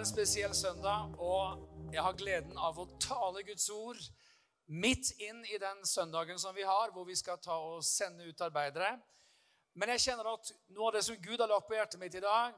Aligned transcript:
Er 0.00 0.02
en 0.02 0.08
spesiell 0.08 0.54
søndag, 0.56 1.10
og 1.20 1.90
jeg 1.92 2.00
har 2.00 2.14
gleden 2.16 2.54
av 2.56 2.78
å 2.80 2.86
tale 3.04 3.42
Guds 3.44 3.66
ord 3.68 3.98
midt 4.72 5.10
inn 5.20 5.42
i 5.44 5.58
den 5.60 5.82
søndagen 5.84 6.40
som 6.40 6.56
vi 6.56 6.64
har, 6.64 6.88
hvor 6.94 7.04
vi 7.04 7.18
skal 7.20 7.36
ta 7.44 7.58
og 7.60 7.84
sende 7.84 8.24
ut 8.24 8.40
arbeidere. 8.40 8.94
Men 9.76 9.92
jeg 9.92 10.06
kjenner 10.06 10.30
at 10.32 10.54
noe 10.72 10.88
av 10.88 10.96
det 10.96 11.04
som 11.04 11.20
Gud 11.20 11.44
har 11.44 11.52
lagt 11.52 11.68
på 11.68 11.76
hjertet 11.76 12.00
mitt 12.00 12.16
i 12.16 12.24
dag, 12.24 12.56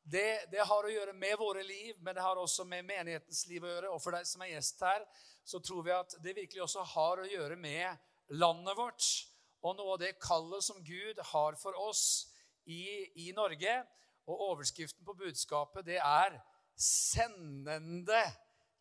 det, 0.00 0.48
det, 0.48 0.64
har 0.64 0.88
å 0.88 0.94
gjøre 0.94 1.12
med 1.12 1.36
våre 1.36 1.68
liv, 1.68 1.92
men 2.00 2.16
det 2.16 2.24
har 2.24 2.40
også 2.40 2.64
med 2.64 2.88
menighetens 2.88 3.44
liv 3.52 3.68
å 3.68 3.74
gjøre. 3.74 3.92
Og 3.92 4.00
for 4.00 4.16
deg 4.16 4.32
som 4.32 4.48
er 4.48 4.54
gjest 4.54 4.88
her, 4.88 5.04
så 5.44 5.60
tror 5.60 5.84
vi 5.84 5.96
at 6.00 6.16
det 6.24 6.38
virkelig 6.40 6.64
også 6.70 6.88
har 6.96 7.20
å 7.20 7.30
gjøre 7.36 7.60
med 7.68 8.32
landet 8.40 8.80
vårt. 8.80 9.14
Og 9.60 9.76
noe 9.76 9.98
av 9.98 10.06
det 10.06 10.16
kallet 10.24 10.64
som 10.64 10.80
Gud 10.80 11.20
har 11.36 11.60
for 11.60 11.84
oss 11.84 12.30
i, 12.64 13.10
i 13.28 13.34
Norge. 13.36 13.82
Og 14.24 14.54
overskriften 14.54 15.04
på 15.04 15.20
budskapet, 15.20 15.84
det 15.84 16.00
er 16.00 16.40
'Sendende 16.78 18.32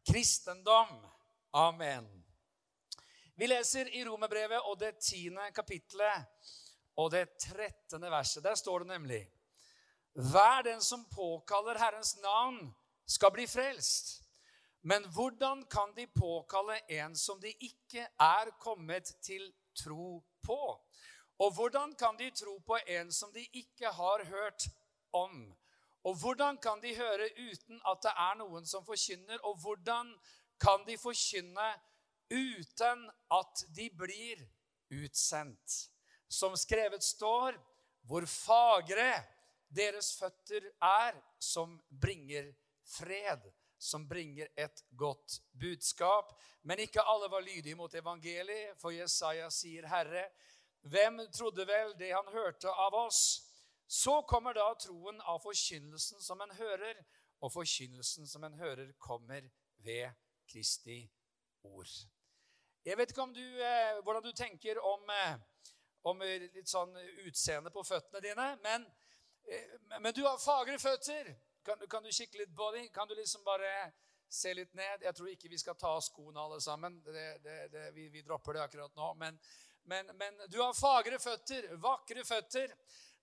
kristendom'. 0.09 1.09
Amen. 1.51 2.25
Vi 3.35 3.47
leser 3.47 3.89
i 3.95 4.05
Romerbrevet 4.05 4.61
og 4.61 4.79
det 4.79 4.99
tiende 5.01 5.51
kapittelet 5.51 6.25
og 6.97 7.11
det 7.11 7.25
trettende 7.41 8.11
verset. 8.11 8.43
Der 8.43 8.55
står 8.55 8.79
det 8.79 8.87
nemlig 8.87 9.31
Hver 10.13 10.61
den 10.61 10.81
som 10.81 11.05
påkaller 11.05 11.77
Herrens 11.77 12.15
navn, 12.21 12.76
skal 13.05 13.31
bli 13.31 13.48
frelst. 13.48 14.23
Men 14.82 15.05
hvordan 15.13 15.65
kan 15.65 15.93
de 15.95 16.07
påkalle 16.07 16.79
en 16.89 17.15
som 17.15 17.41
de 17.41 17.51
ikke 17.51 18.07
er 18.20 18.49
kommet 18.59 19.15
til 19.21 19.54
tro 19.76 20.23
på? 20.41 20.61
Og 21.39 21.54
hvordan 21.54 21.95
kan 21.95 22.17
de 22.17 22.32
tro 22.32 22.57
på 22.57 22.77
en 22.87 23.11
som 23.11 23.34
de 23.34 23.45
ikke 23.54 23.91
har 23.91 24.26
hørt 24.26 24.70
om. 25.11 25.55
Og 26.08 26.16
hvordan 26.16 26.58
kan 26.63 26.80
de 26.80 26.94
høre 26.96 27.27
uten 27.36 27.82
at 27.84 28.04
det 28.05 28.13
er 28.16 28.36
noen 28.40 28.68
som 28.70 28.86
forkynner? 28.88 29.41
Og 29.44 29.58
hvordan 29.60 30.13
kan 30.62 30.86
de 30.88 30.96
forkynne 31.00 31.68
uten 32.32 33.04
at 33.36 33.63
de 33.76 33.90
blir 33.91 34.46
utsendt? 35.04 35.82
Som 36.30 36.55
skrevet 36.60 37.04
står, 37.04 37.58
hvor 38.08 38.24
fagre 38.28 39.12
deres 39.68 40.13
føtter 40.16 40.70
er, 40.84 41.18
som 41.40 41.76
bringer 41.91 42.54
fred, 42.88 43.44
som 43.78 44.08
bringer 44.08 44.48
et 44.55 44.84
godt 44.96 45.41
budskap. 45.60 46.32
Men 46.63 46.80
ikke 46.80 47.04
alle 47.04 47.28
var 47.32 47.44
lydige 47.44 47.76
mot 47.76 47.94
evangeliet, 47.94 48.80
for 48.80 48.96
Jesaja 48.96 49.50
sier, 49.52 49.88
Herre, 49.91 50.30
hvem 50.88 51.20
trodde 51.35 51.68
vel 51.68 51.91
det 52.00 52.13
han 52.16 52.32
hørte 52.32 52.72
av 52.72 52.96
oss? 52.96 53.46
Så 53.88 54.21
kommer 54.21 54.54
da 54.54 54.68
troen 54.76 55.21
av 55.21 55.40
forkynnelsen 55.40 56.20
som 56.21 56.41
en 56.43 56.52
hører, 56.52 56.99
og 57.40 57.54
forkynnelsen 57.54 58.27
som 58.27 58.44
en 58.44 58.57
hører, 58.60 58.91
kommer 58.99 59.48
ved 59.85 60.12
Kristi 60.48 61.05
ord. 61.63 61.91
Jeg 62.88 62.98
vet 62.98 63.12
ikke 63.12 63.26
du, 63.35 63.46
eh, 63.63 64.02
hvordan 64.03 64.24
du 64.24 64.31
tenker 64.31 64.79
om, 64.79 65.09
eh, 65.09 65.35
om, 66.03 66.22
litt 66.22 66.68
sånn 66.68 66.96
utseende 67.28 67.72
på 67.72 67.84
føttene 67.84 68.22
dine, 68.24 68.47
men, 68.63 68.85
eh, 69.47 69.78
men 70.00 70.13
du 70.13 70.24
har 70.25 70.38
fagre 70.38 70.79
føtter. 70.79 71.35
Kan, 71.63 71.88
kan, 71.90 72.03
du 72.03 72.12
kikke 72.12 72.38
litt 72.38 72.56
på 72.56 72.72
dem? 72.72 72.88
Kan 72.90 73.07
du 73.07 73.16
liksom 73.16 73.44
bare 73.44 73.91
se 74.29 74.53
litt 74.53 74.74
ned? 74.74 75.01
Jeg 75.03 75.16
tror 75.16 75.29
ikke 75.29 75.50
vi 75.50 75.59
skal 75.59 75.75
ta 75.75 75.88
av 75.97 76.01
skoene 76.01 76.40
alle 76.40 76.61
sammen. 76.61 77.01
Det, 77.03 77.44
det, 77.44 77.57
det, 77.72 77.91
vi, 77.95 78.07
vi, 78.09 78.22
dropper 78.22 78.53
det 78.53 78.61
akkurat 78.61 78.95
nå. 78.95 79.13
Men, 79.13 79.40
men, 79.84 80.16
men 80.16 80.40
du 80.47 80.61
har 80.61 80.73
fagre 80.73 81.19
føtter, 81.19 81.67
vakre 81.75 82.23
føtter. 82.23 82.72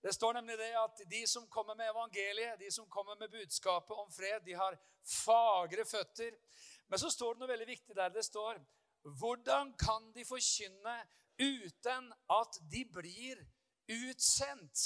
Det 0.04 0.12
står 0.12 0.32
nemlig 0.36 0.58
det 0.60 0.72
at 0.76 0.98
de 1.08 1.22
som 1.26 1.46
kommer 1.48 1.74
med 1.74 1.88
evangeliet, 1.88 2.58
de 2.60 2.70
som 2.70 2.88
kommer 2.92 3.16
med 3.16 3.30
budskapet 3.32 3.96
om 3.96 4.10
fred, 4.12 4.42
de 4.44 4.52
har 4.52 4.76
fagre 5.00 5.86
føtter. 5.88 6.36
Men 6.92 7.00
så 7.00 7.08
står 7.10 7.34
det 7.34 7.40
noe 7.40 7.48
veldig 7.48 7.68
viktig 7.70 7.96
der. 7.96 8.12
Det 8.12 8.24
står 8.24 8.60
Hvordan 9.04 9.72
kan 9.80 10.12
de 10.12 10.24
forkynne 10.24 10.94
uten 11.40 12.12
at 12.32 12.60
de 12.72 12.84
blir 12.92 13.40
utsendt? 13.88 14.84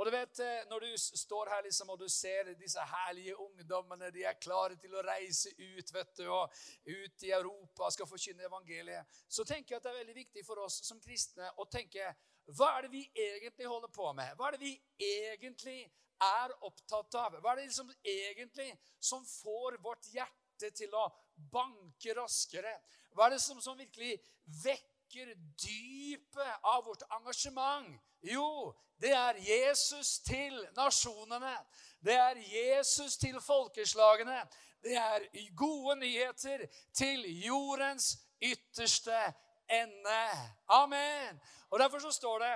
Og 0.00 0.06
du 0.06 0.14
vet, 0.14 0.38
eh, 0.40 0.64
Når 0.70 0.80
du 0.80 0.96
står 0.96 1.48
her 1.48 1.62
liksom, 1.62 1.90
og 1.90 1.98
du 2.00 2.08
ser 2.08 2.54
disse 2.56 2.80
herlige 2.80 3.36
ungdommene 3.36 4.10
De 4.10 4.24
er 4.24 4.38
klare 4.40 4.76
til 4.80 4.94
å 4.96 5.04
reise 5.04 5.52
ut 5.58 5.92
vet 5.92 6.16
du, 6.16 6.24
og 6.32 6.52
ut 6.86 7.22
i 7.28 7.32
Europa 7.36 7.90
skal 7.90 8.08
forkynne 8.08 8.46
evangeliet. 8.48 9.04
Så 9.28 9.44
tenker 9.44 9.74
jeg 9.74 9.76
at 9.76 9.82
det 9.84 9.92
er 9.92 10.00
veldig 10.00 10.16
viktig 10.16 10.44
for 10.46 10.64
oss 10.64 10.80
som 10.88 11.00
kristne 11.00 11.52
å 11.60 11.68
tenke 11.68 12.14
hva 12.56 12.70
er 12.76 12.86
det 12.86 12.90
vi 12.90 13.02
egentlig 13.14 13.68
holder 13.68 13.92
på 13.94 14.08
med? 14.16 14.32
Hva 14.34 14.48
er 14.48 14.56
det 14.56 14.64
vi 14.64 14.72
egentlig 15.06 15.84
er 16.24 16.54
opptatt 16.66 17.14
av? 17.20 17.36
Hva 17.38 17.52
er 17.52 17.60
det 17.60 17.68
liksom 17.68 17.92
egentlig 18.02 18.72
som 18.98 19.22
får 19.28 19.76
vårt 19.84 20.08
hjerte 20.10 20.72
til 20.74 20.96
å 20.96 21.04
banke 21.52 22.16
raskere? 22.16 22.72
Hva 23.14 23.28
er 23.28 23.36
det 23.36 23.42
som, 23.44 23.60
som 23.62 23.78
virkelig 23.78 24.16
vekker 24.64 25.34
dypet 25.62 26.66
av 26.72 26.82
vårt 26.88 27.06
engasjement? 27.20 27.92
Jo, 28.22 28.74
det 29.00 29.12
er 29.12 29.34
Jesus 29.40 30.18
til 30.18 30.68
nasjonene. 30.76 31.56
Det 32.04 32.14
er 32.14 32.34
Jesus 32.36 33.16
til 33.16 33.40
folkeslagene. 33.40 34.42
Det 34.82 34.96
er 34.96 35.54
gode 35.56 35.96
nyheter 35.96 36.66
til 36.94 37.44
jordens 37.44 38.18
ytterste 38.42 39.34
ende. 39.70 40.22
Amen. 40.68 41.40
Og 41.70 41.78
Derfor 41.78 41.98
så 41.98 42.10
står 42.10 42.38
det 42.38 42.54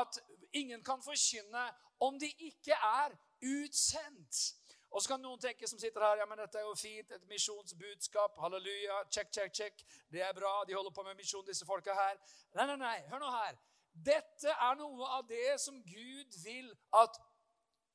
at 0.00 0.18
ingen 0.52 0.84
kan 0.84 1.02
forkynne 1.02 1.72
om 2.00 2.18
de 2.18 2.30
ikke 2.38 2.72
er 2.72 3.10
utsendt. 3.42 4.60
Og 4.90 5.02
så 5.02 5.12
kan 5.12 5.20
noen 5.22 5.38
tenke 5.38 5.68
som 5.70 5.78
sitter 5.78 6.02
her, 6.02 6.18
ja, 6.18 6.26
men 6.26 6.38
dette 6.38 6.58
er 6.58 6.66
jo 6.66 6.74
fint, 6.74 7.12
et 7.14 7.26
misjonsbudskap. 7.30 8.38
Halleluja, 8.42 9.04
check, 9.14 9.30
check, 9.32 9.54
check. 9.54 9.84
Det 10.10 10.22
er 10.22 10.32
bra, 10.34 10.64
de 10.66 10.74
holder 10.74 10.90
på 10.90 11.02
med 11.06 11.14
misjon, 11.14 11.46
disse 11.46 11.66
folka 11.66 11.94
her. 11.94 12.18
Nei, 12.58 12.66
nei, 12.66 12.76
nei, 12.76 12.96
hør 13.12 13.22
nå 13.22 13.30
her. 13.30 13.58
Dette 14.00 14.54
er 14.54 14.78
noe 14.80 15.08
av 15.18 15.26
det 15.28 15.58
som 15.60 15.76
Gud 15.84 16.40
vil 16.44 16.70
at 16.96 17.20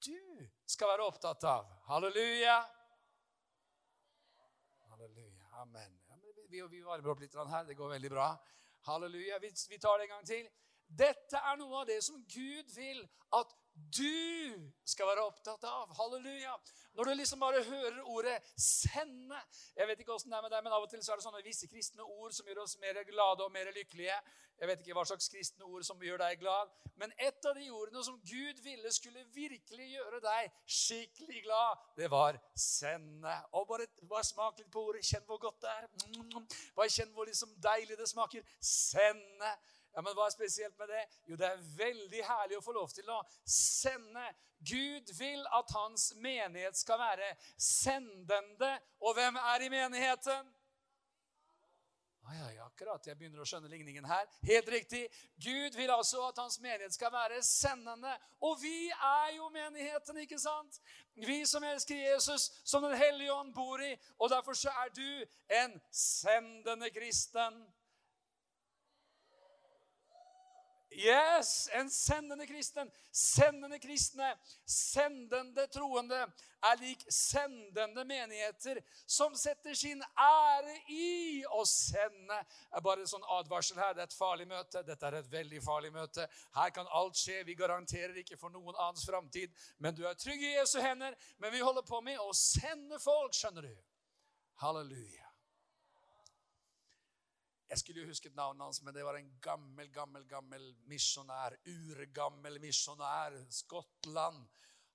du 0.06 0.48
skal 0.70 0.94
være 0.94 1.10
opptatt 1.10 1.44
av. 1.50 1.70
Halleluja. 1.90 2.58
Halleluja. 4.92 5.54
Amen 5.66 6.06
vi, 6.56 6.78
vi 6.78 6.84
varmer 6.84 7.12
opp 7.12 7.22
litt 7.24 7.36
her. 7.36 7.66
Det 7.66 7.78
går 7.78 7.96
veldig 7.98 8.12
bra. 8.12 8.30
Halleluja. 8.88 9.40
Vi, 9.44 9.52
vi 9.70 9.80
tar 9.82 10.00
det 10.00 10.08
en 10.08 10.16
gang 10.16 10.26
til. 10.28 10.50
Dette 10.86 11.42
er 11.42 11.60
noe 11.60 11.82
av 11.82 11.88
det 11.90 12.02
som 12.06 12.22
Gud 12.30 12.72
vil 12.76 13.02
at 13.36 13.56
du 13.76 14.72
skal 14.88 15.10
være 15.10 15.26
opptatt 15.28 15.64
av. 15.68 15.92
Halleluja. 15.98 16.56
Når 16.96 17.04
du 17.04 17.14
liksom 17.14 17.40
bare 17.40 17.64
hører 17.64 18.02
ordet 18.04 18.42
'sende' 18.58 19.42
Jeg 19.76 19.88
vet 19.88 20.00
ikke 20.00 20.12
hvordan 20.12 20.32
det 20.32 20.38
er 20.38 20.42
med 20.42 20.52
deg, 20.52 20.64
men 20.64 20.74
Av 20.74 20.84
og 20.84 20.90
til 20.90 21.04
så 21.04 21.12
er 21.12 21.16
det 21.16 21.26
sånne 21.26 21.44
visse 21.44 21.68
kristne 21.68 22.04
ord 22.04 22.32
som 22.32 22.48
gjør 22.48 22.62
oss 22.64 22.78
mer 22.80 23.04
glade 23.04 23.44
og 23.44 23.52
mer 23.52 23.72
lykkelige. 23.76 24.20
Jeg 24.60 24.68
vet 24.68 24.80
ikke 24.80 24.96
hva 24.96 25.04
slags 25.06 25.28
kristne 25.30 25.66
ord 25.68 25.84
som 25.84 26.00
gjør 26.00 26.18
deg 26.24 26.40
glad. 26.40 26.72
Men 26.96 27.12
et 27.20 27.46
av 27.46 27.56
de 27.56 27.70
ordene 27.70 28.04
som 28.04 28.22
Gud 28.22 28.62
ville 28.64 28.92
skulle 28.92 29.26
virkelig 29.36 29.90
gjøre 29.92 30.22
deg 30.24 30.52
skikkelig 30.66 31.44
glad, 31.44 31.78
det 31.98 32.12
var 32.12 32.40
'sende'. 32.56 33.38
Og 33.52 33.68
bare, 33.68 33.88
bare 34.10 34.24
smak 34.24 34.58
litt 34.58 34.72
på 34.72 34.88
ordet. 34.88 35.04
Kjenn 35.06 35.26
hvor 35.26 35.38
godt 35.38 35.62
det 35.62 35.70
er. 35.70 35.88
Bare 36.76 36.90
kjenn 36.90 37.12
hvor 37.12 37.26
liksom 37.26 37.56
deilig 37.60 37.98
det 37.98 38.10
smaker. 38.10 38.42
Sende. 38.62 39.58
Ja, 39.96 40.02
men 40.02 40.16
Hva 40.16 40.26
er 40.28 40.34
spesielt 40.36 40.78
med 40.78 40.92
det? 40.92 41.06
Jo, 41.30 41.38
det 41.40 41.48
er 41.48 41.64
veldig 41.78 42.26
herlig 42.28 42.58
å 42.60 42.66
få 42.66 42.76
lov 42.76 42.92
til 42.92 43.10
å 43.10 43.22
sende. 43.48 44.26
Gud 44.60 45.14
vil 45.20 45.46
at 45.56 45.72
hans 45.76 46.10
menighet 46.20 46.78
skal 46.78 47.00
være 47.00 47.32
sendende. 47.58 48.74
Og 49.00 49.16
hvem 49.16 49.40
er 49.40 49.66
i 49.66 49.72
menigheten? 49.72 50.52
Ja, 52.34 52.52
ja, 52.52 52.66
akkurat. 52.66 53.06
Jeg 53.08 53.18
begynner 53.20 53.44
å 53.44 53.46
skjønne 53.46 53.70
ligningen 53.70 54.06
her. 54.10 54.26
Helt 54.48 54.70
riktig. 54.74 55.04
Gud 55.38 55.78
vil 55.78 55.92
altså 55.94 56.24
at 56.26 56.40
hans 56.42 56.58
menighet 56.60 56.96
skal 56.96 57.14
være 57.14 57.38
sendende. 57.46 58.16
Og 58.42 58.58
vi 58.64 58.90
er 58.90 59.36
jo 59.36 59.50
menigheten, 59.54 60.18
ikke 60.24 60.40
sant? 60.42 60.80
Vi 61.14 61.44
som 61.46 61.64
elsker 61.64 62.02
Jesus, 62.02 62.50
som 62.66 62.84
Den 62.84 62.98
hellige 62.98 63.34
ånd 63.34 63.54
bor 63.54 63.80
i. 63.80 63.94
Og 64.18 64.30
derfor 64.34 64.58
så 64.58 64.74
er 64.84 64.90
du 64.98 65.08
en 65.62 65.80
sendende 65.94 66.90
kristen. 66.90 67.62
Yes! 70.96 71.70
En 71.74 71.90
sendende 71.90 72.48
kristen. 72.48 72.92
Sendende 73.12 73.80
kristne, 73.80 74.30
sendende 74.66 75.68
troende, 75.68 76.22
er 76.64 76.80
lik 76.80 77.04
sendende 77.12 78.06
menigheter 78.08 78.80
som 79.08 79.36
setter 79.36 79.76
sin 79.76 80.02
ære 80.20 80.78
i 80.92 81.44
å 81.52 81.66
sende. 81.68 82.40
Det 82.48 82.80
er 82.80 82.86
bare 82.88 83.04
en 83.04 83.12
sånn 83.12 83.28
advarsel 83.38 83.80
her. 83.80 83.94
Det 83.94 84.06
er 84.06 84.10
et 84.10 84.18
farlig 84.18 84.48
møte. 84.50 84.84
Dette 84.88 85.10
er 85.10 85.20
et 85.20 85.32
veldig 85.32 85.62
farlig 85.64 85.92
møte. 85.96 86.30
Her 86.56 86.72
kan 86.76 86.90
alt 86.96 87.20
skje. 87.20 87.42
Vi 87.48 87.58
garanterer 87.60 88.16
ikke 88.24 88.40
for 88.40 88.54
noen 88.56 88.76
annens 88.76 89.06
framtid. 89.08 89.54
Men 89.84 89.96
du 89.96 90.06
er 90.08 90.18
trygg 90.20 90.42
i 90.44 90.56
Jesu 90.56 90.80
hender. 90.80 91.16
Men 91.44 91.54
vi 91.54 91.64
holder 91.64 91.86
på 91.88 92.02
med 92.08 92.24
å 92.24 92.32
sende 92.36 93.00
folk, 93.04 93.36
skjønner 93.36 93.68
du. 93.68 93.86
Halleluja. 94.64 95.25
Jeg 97.70 97.82
skulle 97.82 98.04
jo 98.04 98.10
husket 98.12 98.36
navnet 98.38 98.64
hans, 98.64 98.82
men 98.86 98.94
det 98.94 99.06
var 99.06 99.18
en 99.18 99.32
gammel, 99.42 99.90
gammel 99.94 100.26
gammel 100.30 100.68
misjonær. 100.90 101.58
Urgammel 101.66 102.60
misjonær. 102.62 103.38
Skottland. 103.50 104.46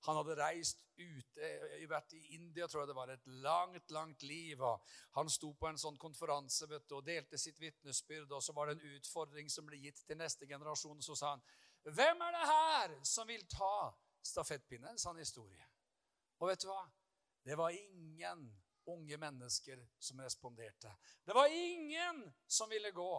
Han 0.06 0.16
hadde 0.16 0.36
reist 0.38 0.84
ute, 0.96 1.48
vært 1.88 2.14
i 2.16 2.20
India, 2.36 2.68
tror 2.68 2.84
jeg 2.84 2.90
det 2.90 2.96
var, 2.96 3.10
et 3.12 3.26
langt, 3.44 3.90
langt 3.92 4.22
liv. 4.22 4.62
og 4.62 4.80
Han 5.18 5.28
sto 5.32 5.50
på 5.52 5.68
en 5.68 5.80
sånn 5.80 5.98
konferanse 6.00 6.68
vet 6.70 6.86
du, 6.88 6.96
og 7.00 7.04
delte 7.04 7.40
sitt 7.40 7.60
vitnesbyrd. 7.60 8.30
Og 8.32 8.44
så 8.44 8.54
var 8.56 8.70
det 8.70 8.78
en 8.78 8.96
utfordring 8.96 9.50
som 9.52 9.66
ble 9.68 9.80
gitt 9.82 10.04
til 10.06 10.20
neste 10.20 10.48
generasjon. 10.48 11.02
Så 11.02 11.16
sa 11.18 11.34
han, 11.34 11.42
'Hvem 11.82 12.22
er 12.22 12.32
det 12.32 12.46
her 12.46 13.04
som 13.04 13.26
vil 13.28 13.46
ta 13.48 13.92
stafettpinnen?' 14.22 14.98
sa 14.98 15.10
han 15.10 15.18
historie. 15.18 15.66
Og 16.38 16.48
vet 16.48 16.62
du 16.62 16.68
hva? 16.68 16.88
Det 17.44 17.56
var 17.56 17.70
ingen 17.70 18.59
unge 18.92 19.16
mennesker 19.16 19.86
som 19.98 20.20
responderte. 20.20 20.92
Det 21.26 21.34
var 21.34 21.46
ingen 21.46 22.24
som 22.46 22.70
ville 22.70 22.90
gå. 22.90 23.14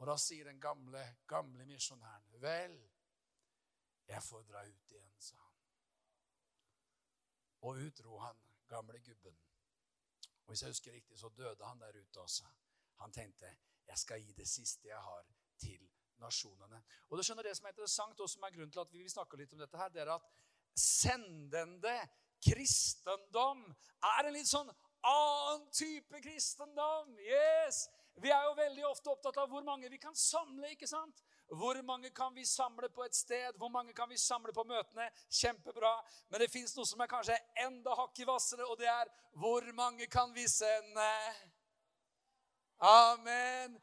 Og 0.00 0.06
da 0.08 0.16
sier 0.16 0.48
den 0.48 0.60
gamle, 0.60 1.02
gamle 1.28 1.66
misjonæren, 1.68 2.24
'Vel, 2.32 2.76
jeg 4.08 4.22
får 4.22 4.42
dra 4.42 4.64
ut 4.66 4.92
igjen', 4.92 5.14
sa 5.18 5.36
han. 5.36 5.56
Og 7.60 7.76
ut 7.76 7.98
dro 7.98 8.18
han 8.18 8.36
gamle 8.68 9.00
gubben. 9.00 9.38
Og 10.42 10.46
Hvis 10.46 10.62
jeg 10.62 10.70
husker 10.70 10.92
riktig, 10.92 11.18
så 11.18 11.28
døde 11.28 11.64
han 11.64 11.80
der 11.80 12.00
ute 12.00 12.20
også. 12.20 12.44
Han 12.94 13.12
tenkte 13.12 13.56
jeg 13.86 13.98
skal 13.98 14.22
gi 14.22 14.32
det 14.32 14.48
siste 14.48 14.88
jeg 14.88 15.02
har, 15.02 15.26
til 15.58 15.90
nasjonene. 16.20 16.82
Og 17.08 17.18
du 17.18 17.22
skjønner 17.22 17.42
Det 17.42 17.56
som 17.56 17.66
er 17.66 17.74
interessant, 17.74 18.20
og 18.20 18.30
som 18.30 18.42
er 18.42 18.50
grunnen 18.54 18.72
til 18.72 18.80
at 18.80 18.92
vi 18.92 19.02
vil 19.02 19.10
snakke 19.10 19.36
litt 19.36 19.52
om 19.52 19.58
dette, 19.58 19.78
her, 19.78 19.88
det 19.88 20.02
er 20.02 20.12
at 20.14 20.28
sendende 20.76 21.96
kristendom 22.44 23.64
er 24.16 24.28
en 24.28 24.34
litt 24.34 24.48
sånn 24.48 24.70
annen 25.06 25.66
type 25.74 26.20
kristendom. 26.24 27.16
Yes! 27.24 27.86
Vi 28.20 28.30
er 28.32 28.44
jo 28.44 28.56
veldig 28.58 28.84
ofte 28.88 29.12
opptatt 29.12 29.38
av 29.40 29.48
hvor 29.48 29.64
mange 29.64 29.88
vi 29.88 29.98
kan 29.98 30.16
samle. 30.16 30.72
ikke 30.74 30.88
sant? 30.88 31.22
Hvor 31.50 31.78
mange 31.82 32.10
kan 32.14 32.34
vi 32.34 32.44
samle 32.44 32.90
på 32.92 33.04
et 33.04 33.16
sted? 33.16 33.56
Hvor 33.58 33.70
mange 33.72 33.94
kan 33.96 34.08
vi 34.10 34.18
samle 34.18 34.52
på 34.52 34.64
møtene? 34.64 35.08
Kjempebra. 35.30 35.94
Men 36.28 36.44
det 36.44 36.50
fins 36.52 36.76
noe 36.76 36.86
som 36.86 37.00
er 37.00 37.10
kanskje 37.10 37.38
enda 37.64 37.94
hakket 37.98 38.28
hvassere, 38.28 38.66
og 38.66 38.78
det 38.78 38.90
er 38.92 39.10
hvor 39.40 39.64
mange 39.74 40.06
kan 40.06 40.34
vi 40.34 40.46
sende? 40.48 41.08
Amen. 42.80 43.80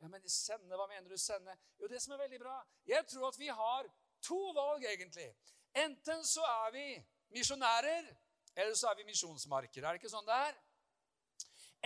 Ja, 0.00 0.08
men 0.08 0.28
sende, 0.28 0.76
Hva 0.76 0.86
mener 0.86 1.08
du 1.08 1.16
sende? 1.18 1.56
Jo, 1.80 1.88
det 1.88 2.02
som 2.02 2.12
er 2.12 2.24
veldig 2.26 2.40
bra 2.42 2.58
Jeg 2.84 3.06
tror 3.08 3.30
at 3.30 3.38
vi 3.40 3.48
har 3.48 3.88
to 4.20 4.40
valg, 4.52 4.84
egentlig. 4.84 5.30
Enten 5.74 6.24
så 6.24 6.44
er 6.44 6.72
vi 6.72 6.88
misjonærer, 7.34 8.08
eller 8.54 8.74
så 8.78 8.90
er 8.90 8.98
vi 9.00 9.08
misjonsmarker. 9.08 9.82
Er 9.82 9.94
det 9.94 10.02
ikke 10.02 10.12
sånn 10.12 10.26
det 10.28 10.40
er? 10.48 10.58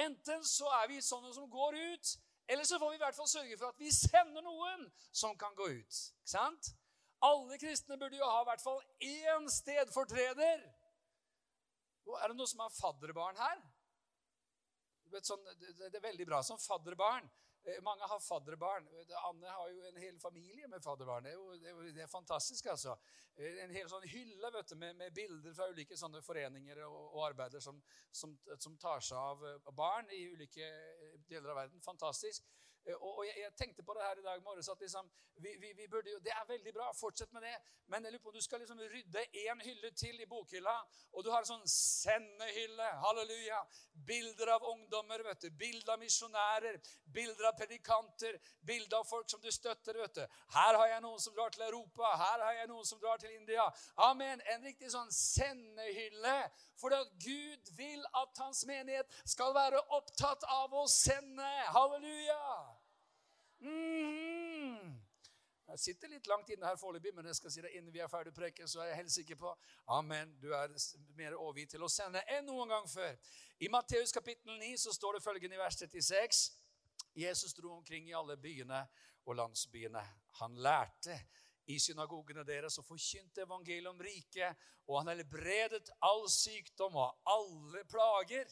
Enten 0.04 0.44
så 0.46 0.68
er 0.78 0.90
vi 0.92 1.00
sånne 1.02 1.32
som 1.34 1.48
går 1.50 1.78
ut, 1.94 2.10
eller 2.48 2.64
så 2.64 2.78
får 2.80 2.92
vi 2.92 2.98
i 2.98 3.02
hvert 3.02 3.16
fall 3.16 3.28
sørge 3.28 3.56
for 3.60 3.72
at 3.72 3.80
vi 3.80 3.90
sender 3.92 4.44
noen 4.44 4.84
som 5.10 5.34
kan 5.40 5.56
gå 5.58 5.66
ut. 5.80 6.02
Ikke 6.22 6.32
sant? 6.32 6.70
Alle 7.24 7.58
kristne 7.58 7.98
burde 7.98 8.20
jo 8.20 8.28
ha 8.28 8.44
i 8.44 8.46
hvert 8.46 8.62
fall 8.62 8.78
én 9.02 9.48
stedfortreder. 9.50 10.62
Er 12.08 12.30
det 12.30 12.38
noen 12.38 12.48
som 12.48 12.62
har 12.62 12.72
fadderbarn 12.72 13.40
her? 13.40 13.58
Sånn, 15.24 15.44
det 15.58 15.96
er 15.96 16.04
veldig 16.04 16.26
bra 16.28 16.40
som 16.44 16.60
fadderbarn. 16.60 17.26
Eh, 17.64 17.82
mange 17.82 18.06
har 18.06 18.20
fadderbarn. 18.20 18.88
Anne 19.28 19.48
har 19.48 19.70
jo 19.70 19.82
en 19.88 19.96
hel 20.00 20.18
familie 20.20 20.68
med 20.68 20.82
fadderbarn. 20.84 21.24
Det 21.24 21.32
er 21.32 21.36
jo, 21.36 21.56
det 21.58 21.70
er, 21.70 21.80
det 21.96 22.02
er 22.02 22.12
fantastisk, 22.12 22.66
altså. 22.66 22.94
Eh, 23.36 23.58
en 23.64 23.74
hel 23.74 23.88
sånn 23.90 24.06
hylle 24.08 24.52
vet 24.54 24.72
du, 24.72 24.76
med, 24.80 24.96
med 24.96 25.14
bilder 25.14 25.56
fra 25.56 25.68
ulike 25.72 25.98
sånne 25.98 26.22
foreninger 26.24 26.80
og, 26.86 27.00
og 27.12 27.26
arbeider 27.28 27.62
som, 27.64 27.80
som, 28.12 28.36
som, 28.56 28.78
tar 28.80 29.04
seg 29.04 29.18
av 29.18 29.44
eh, 29.48 29.72
barn 29.76 30.10
i 30.14 30.24
ulike 30.32 30.70
deler 31.28 31.52
av 31.52 31.62
verden. 31.64 31.84
Fantastisk. 31.84 32.46
Eh, 32.86 32.94
og, 32.94 33.24
jeg, 33.26 33.34
jeg, 33.42 33.52
tenkte 33.58 33.82
på 33.82 33.94
det 33.96 34.04
her 34.06 34.20
i 34.20 34.24
dag 34.24 34.42
morges 34.42 34.68
at 34.68 34.80
liksom, 34.80 35.10
vi, 35.34 35.56
vi, 35.60 35.72
vi, 35.76 35.86
burde 35.88 36.10
jo, 36.10 36.18
Det 36.18 36.32
er 36.34 36.46
veldig 36.48 36.72
bra, 36.74 36.92
fortsett 36.92 37.32
med 37.32 37.42
det. 37.42 37.56
Men 37.86 38.04
jeg 38.04 38.12
lurer 38.12 38.22
på 38.22 38.32
om 38.32 38.36
du 38.36 38.42
skal 38.44 38.60
liksom 38.62 38.80
rydde 38.80 39.24
én 39.44 39.62
hylle 39.64 39.90
til 39.96 40.20
i 40.20 40.26
bokhylla. 40.26 40.74
Og 41.12 41.24
du 41.24 41.30
har 41.30 41.44
en 41.44 41.50
sånn 41.50 41.68
sendehylle. 41.72 42.88
Halleluja. 43.04 43.60
Bilder 44.08 44.54
av 44.56 44.66
ungdommer, 44.72 45.22
vet 45.26 45.46
du. 45.46 45.50
Bilder 45.62 45.94
av 45.94 46.02
misjonærer. 46.02 46.80
Bilder 47.04 47.50
av 47.50 47.56
predikanter. 47.60 48.40
Bilder 48.60 49.00
av 49.00 49.08
folk 49.08 49.30
som 49.30 49.42
du 49.42 49.50
støtter. 49.52 50.00
vet 50.02 50.20
du. 50.20 50.24
Her 50.56 50.80
har 50.80 50.88
jeg 50.94 51.04
noen 51.04 51.22
som 51.22 51.36
drar 51.36 51.54
til 51.54 51.66
Europa. 51.68 52.12
Her 52.24 52.44
har 52.46 52.58
jeg 52.60 52.72
noen 52.72 52.88
som 52.88 53.00
drar 53.02 53.22
til 53.22 53.34
India. 53.36 53.68
Amen. 54.08 54.42
En 54.54 54.64
riktig 54.64 54.92
sånn 54.92 55.12
sendehylle. 55.14 56.36
For 56.78 56.94
at 56.94 57.14
Gud 57.24 57.72
vil 57.78 58.04
at 58.14 58.42
hans 58.44 58.64
menighet 58.68 59.22
skal 59.24 59.54
være 59.56 59.80
opptatt 59.96 60.44
av 60.60 60.74
å 60.76 60.86
sende. 60.92 61.48
Halleluja. 61.74 62.77
Mm. 63.60 64.94
Jeg 65.68 65.80
sitter 65.82 66.08
litt 66.08 66.26
langt 66.30 66.48
inne 66.50 66.66
her 66.66 66.78
foreløpig, 66.80 67.12
men 67.14 67.26
jeg 67.28 67.36
skal 67.36 67.52
si 67.52 67.62
det 67.64 67.74
innen 67.76 67.92
vi 67.92 68.00
er 68.00 68.08
ferdig 68.08 68.32
preke, 68.34 68.64
så 68.68 68.80
er 68.80 68.92
jeg 68.92 69.00
helt 69.02 69.12
sikker 69.12 69.36
på 69.40 69.50
Amen. 69.94 70.32
Du 70.40 70.48
er 70.56 70.72
mer 71.18 71.36
overgitt 71.36 71.74
til 71.76 71.84
å 71.84 71.90
sende 71.92 72.22
enn 72.34 72.48
noen 72.48 72.72
gang 72.72 72.88
før. 72.88 73.18
I 73.60 73.68
Matteus 73.72 74.14
kapittel 74.14 74.56
9 74.62 74.70
så 74.80 74.94
står 74.96 75.18
det 75.18 75.24
følgende 75.26 75.58
i 75.58 75.60
vers 75.60 75.76
36. 75.76 76.40
Jesus 77.18 77.52
dro 77.54 77.74
omkring 77.76 78.08
i 78.08 78.16
alle 78.16 78.38
byene 78.40 78.80
og 79.28 79.36
landsbyene. 79.36 80.02
Han 80.40 80.56
lærte 80.64 81.18
i 81.68 81.76
synagogene 81.82 82.46
deres 82.48 82.78
og 82.80 82.86
forkynte 82.88 83.44
evangeliet 83.44 83.90
om 83.90 84.00
riket, 84.00 84.56
og 84.88 85.02
han 85.02 85.12
helbredet 85.12 85.90
all 86.00 86.24
sykdom 86.32 86.96
og 86.96 87.28
alle 87.28 87.84
plager. 87.90 88.48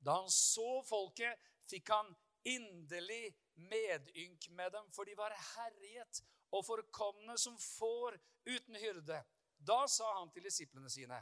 Da 0.00 0.16
han 0.22 0.32
så 0.32 0.80
folket, 0.88 1.36
fikk 1.68 1.92
han 1.92 2.08
inderlig 2.44 3.34
medynk 3.56 4.48
med 4.50 4.72
dem, 4.72 4.90
for 4.92 5.04
de 5.04 5.16
var 5.16 5.34
herjet 5.54 6.22
og 6.54 6.64
forkomne 6.66 7.36
som 7.38 7.56
får 7.58 8.18
uten 8.46 8.76
hyrde. 8.80 9.20
Da 9.58 9.84
sa 9.88 10.10
han 10.18 10.30
til 10.32 10.44
disiplene 10.44 10.90
sine, 10.90 11.18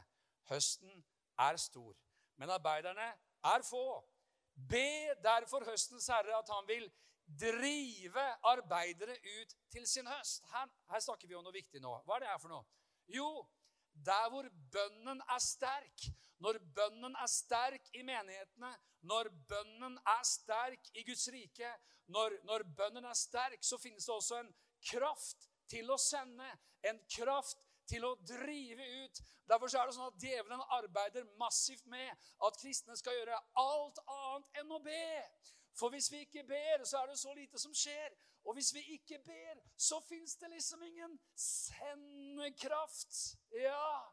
høsten 0.49 1.03
er 1.39 1.57
stor, 1.57 1.95
men 2.37 2.49
arbeiderne 2.49 3.13
er 3.53 3.65
få. 3.65 4.03
Be 4.53 5.15
derfor 5.23 5.65
høstens 5.65 6.07
herre 6.11 6.37
at 6.37 6.49
han 6.51 6.67
vil 6.67 6.89
drive 7.39 8.25
arbeidere 8.43 9.15
ut 9.39 9.55
til 9.71 9.87
sin 9.87 10.07
høst. 10.07 10.43
Her, 10.51 10.67
her, 10.91 10.99
snakker 10.99 11.27
vi 11.27 11.35
om 11.35 11.45
noe 11.45 11.55
viktig 11.55 11.81
nå. 11.81 11.95
Hva 12.05 12.17
er 12.17 12.25
det 12.25 12.31
her 12.33 12.41
for 12.41 12.53
noe? 12.53 12.65
Jo, 13.09 13.29
der 14.05 14.29
hvor 14.29 14.49
bønnen 14.73 15.21
er 15.29 15.41
sterk, 15.41 16.05
når 16.43 16.59
bønnen 16.75 17.15
er 17.15 17.29
sterk 17.31 17.89
i 17.93 18.03
menighetene, 18.03 18.73
når 19.07 19.29
bønnen 19.49 19.97
er 19.97 20.23
sterk 20.27 20.91
i 20.93 21.05
Guds 21.07 21.27
rike, 21.31 21.71
når, 22.11 22.37
når 22.47 22.65
bønnen 22.77 23.05
er 23.05 23.17
sterk, 23.17 23.63
så 23.63 23.77
finnes 23.77 24.05
det 24.05 24.13
også 24.13 24.39
en 24.41 24.51
kraft 24.91 25.47
til 25.71 25.89
å 25.91 25.97
sende, 26.01 26.49
en 26.83 26.99
kraft 27.15 27.63
til 27.89 28.05
å 28.07 28.13
drive 28.27 28.85
ut. 29.03 29.21
Derfor 29.49 29.71
er 29.77 29.87
det 29.87 29.95
sånn 29.95 30.11
at 30.11 30.21
djevelen 30.21 30.63
arbeider 30.77 31.27
massivt 31.39 31.85
med 31.91 32.11
at 32.47 32.59
kristne 32.59 32.95
skal 32.99 33.17
gjøre 33.17 33.41
alt 33.59 33.99
annet 34.03 34.61
enn 34.61 34.71
å 34.71 34.81
be. 34.83 35.09
For 35.73 35.89
hvis 35.93 36.11
vi 36.13 36.21
ikke 36.27 36.45
ber, 36.47 36.83
så 36.85 37.01
er 37.01 37.09
det 37.09 37.19
så 37.19 37.33
lite 37.33 37.59
som 37.59 37.73
skjer. 37.75 38.13
Og 38.43 38.57
hvis 38.57 38.73
vi 38.75 38.83
ikke 38.97 39.19
ber, 39.25 39.61
så 39.77 39.99
fins 40.05 40.35
det 40.41 40.51
liksom 40.51 40.83
ingen 40.83 41.15
sendekraft. 41.39 43.15
Ja, 43.57 44.03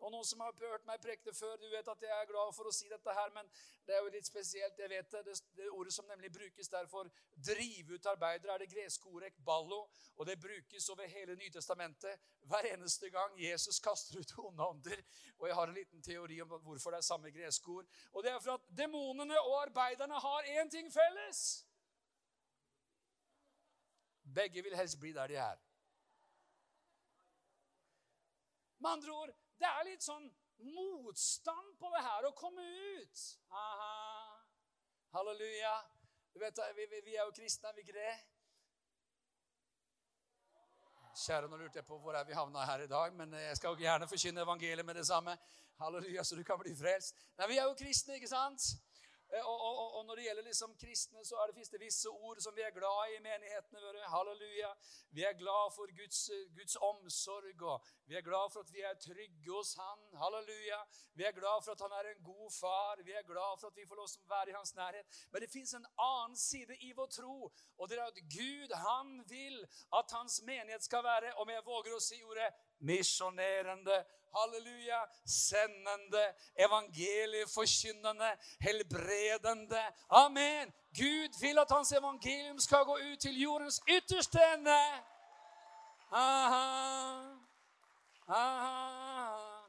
og 0.00 0.12
noen 0.12 0.24
som 0.24 0.40
har 0.40 0.54
hørt 0.64 0.86
meg 0.88 1.00
preke 1.02 1.26
det 1.26 1.34
før, 1.36 1.56
du 1.60 1.66
vet 1.68 1.88
at 1.88 2.02
jeg 2.04 2.12
er 2.14 2.28
glad 2.28 2.54
for 2.56 2.68
å 2.68 2.72
si 2.72 2.88
dette 2.88 3.14
her, 3.14 3.32
men 3.34 3.48
det 3.86 3.94
er 3.96 4.04
jo 4.04 4.12
litt 4.14 4.26
spesielt. 4.26 4.78
jeg 4.78 4.88
vet 4.88 5.10
Det, 5.10 5.22
det, 5.26 5.34
det 5.56 5.68
ordet 5.70 5.92
som 5.92 6.06
nemlig 6.08 6.32
brukes 6.32 6.68
der 6.72 6.86
for 6.88 7.10
drive 7.36 7.94
ut 7.94 8.06
arbeidere, 8.06 8.54
er 8.54 8.64
det 8.64 8.70
greske 8.72 9.08
ordet 9.08 9.32
ballo. 9.44 9.82
Og 10.16 10.26
det 10.26 10.38
brukes 10.40 10.88
over 10.90 11.06
hele 11.06 11.36
Nytestamentet 11.36 12.20
hver 12.48 12.70
eneste 12.72 13.10
gang 13.10 13.36
Jesus 13.40 13.80
kaster 13.80 14.18
ut 14.18 14.34
onde 14.38 14.66
ånder. 14.66 15.02
Og 15.38 15.48
jeg 15.48 15.56
har 15.56 15.68
en 15.68 15.74
liten 15.74 16.02
teori 16.02 16.40
om 16.40 16.56
hvorfor 16.64 16.90
det 16.90 17.02
er 17.02 17.08
samme 17.08 17.30
greske 17.30 17.68
ord. 17.70 17.88
Og 18.12 18.24
det 18.24 18.32
er 18.32 18.40
for 18.40 18.56
at 18.56 18.70
demonene 18.76 19.40
og 19.40 19.62
arbeiderne 19.62 20.20
har 20.20 20.48
én 20.56 20.70
ting 20.70 20.92
felles. 20.92 21.66
Begge 24.34 24.62
vil 24.62 24.76
helst 24.76 25.00
bli 25.00 25.12
der 25.12 25.26
de 25.26 25.36
er. 25.36 25.60
Med 28.80 28.90
andre 28.90 29.12
ord 29.12 29.39
det 29.60 29.68
er 29.68 29.86
litt 29.88 30.04
sånn 30.04 30.26
motstand 30.64 31.76
på 31.80 31.90
det 31.94 32.02
her 32.04 32.26
å 32.28 32.34
komme 32.36 32.64
ut. 32.64 33.24
Aha. 33.52 33.94
Halleluja. 35.14 35.72
Du 36.32 36.38
vet, 36.40 36.60
vi, 36.76 36.86
vi, 36.92 37.16
er 37.16 37.24
jo 37.24 37.32
kristne, 37.34 37.70
er 37.70 37.76
vi 37.76 37.84
ikke 37.84 37.96
det? 37.96 38.12
Kjære, 41.20 41.48
nå 41.50 41.58
lurte 41.58 41.80
jeg 41.80 41.88
på 41.88 41.98
hvor 42.00 42.16
er 42.16 42.28
vi 42.28 42.36
havna 42.36 42.62
her 42.68 42.84
i 42.84 42.90
dag, 42.90 43.16
men 43.18 43.34
jeg 43.34 43.56
skal 43.58 43.74
jo 43.74 43.82
gjerne 43.82 44.08
forkynne 44.08 44.44
evangeliet 44.46 44.86
med 44.86 44.96
det 45.00 45.08
samme. 45.08 45.34
Halleluja, 45.80 46.24
så 46.24 46.38
du 46.38 46.44
kan 46.46 46.60
bli 46.60 46.72
frelst. 46.76 47.18
Nei, 47.38 47.48
Vi 47.50 47.58
er 47.58 47.66
jo 47.66 47.76
kristne, 47.76 48.16
ikke 48.20 48.30
sant? 48.30 48.70
Eh, 49.32 49.46
og, 49.46 49.60
og, 49.62 49.94
og, 49.96 50.06
når 50.06 50.16
det 50.18 50.24
gjelder 50.24 50.42
liksom 50.42 50.72
kristne, 50.80 51.24
så 51.24 51.36
er 51.38 51.50
det 51.50 51.66
det 51.72 51.80
visse 51.80 52.10
ord 52.10 52.40
som 52.42 52.56
vi 52.56 52.62
er 52.66 52.72
glad 52.74 53.12
i 53.12 53.16
i 53.16 53.22
menighetene 53.22 53.82
våre. 53.84 54.08
Halleluja. 54.14 54.70
Vi 55.10 55.22
er 55.22 55.36
glad 55.38 55.70
for 55.76 55.92
Guds, 55.98 56.20
Guds, 56.56 56.76
omsorg, 56.76 57.62
og 57.62 57.86
vi 58.06 58.16
er 58.18 58.26
glad 58.26 58.50
for 58.52 58.60
at 58.60 58.72
vi 58.74 58.82
er 58.82 58.98
trygge 58.98 59.52
hos 59.52 59.74
Han. 59.78 60.02
Halleluja. 60.22 60.80
Vi 61.14 61.24
er 61.24 61.36
glad 61.40 61.62
for 61.64 61.72
at 61.72 61.84
Han 61.86 61.94
er 61.98 62.10
en 62.10 62.22
god 62.24 62.50
far. 62.60 63.02
Vi 63.04 63.12
er 63.12 63.22
glad 63.32 63.60
for 63.60 63.66
at 63.70 63.76
vi 63.76 63.86
får 63.86 64.00
lov 64.02 64.08
til 64.08 64.26
å 64.26 64.34
være 64.34 64.50
i 64.50 64.56
Hans 64.58 64.74
nærhet. 64.74 65.20
Men 65.30 65.42
det 65.42 65.50
fins 65.52 65.74
en 65.78 65.86
annen 66.08 66.36
side 66.36 66.80
i 66.88 66.92
vår 66.96 67.12
tro, 67.20 67.52
og 67.78 67.88
det 67.88 67.98
er 67.98 68.06
at 68.10 68.22
Gud, 68.38 68.74
Han 68.86 69.20
vil 69.30 69.62
at 69.98 70.16
Hans 70.18 70.42
menighet 70.42 70.82
skal 70.82 71.04
være, 71.04 71.34
om 71.38 71.50
jeg 71.50 71.66
våger 71.66 71.94
å 71.94 72.02
si 72.02 72.22
ordet, 72.24 72.50
misjonerende 72.80 74.00
halleluja, 74.36 75.00
sendende, 75.26 76.24
evangelieforkynnende, 76.66 78.30
helbredende. 78.60 79.82
Amen. 80.08 80.72
Gud 80.96 81.40
vil 81.40 81.58
at 81.58 81.70
hans 81.70 81.92
evangelium 81.92 82.58
skal 82.58 82.84
gå 82.84 82.98
ut 83.12 83.18
til 83.20 83.40
jordens 83.40 83.80
ytterste 83.88 84.40
ende. 84.54 84.80
Aha. 86.12 86.66
Aha. 88.28 89.60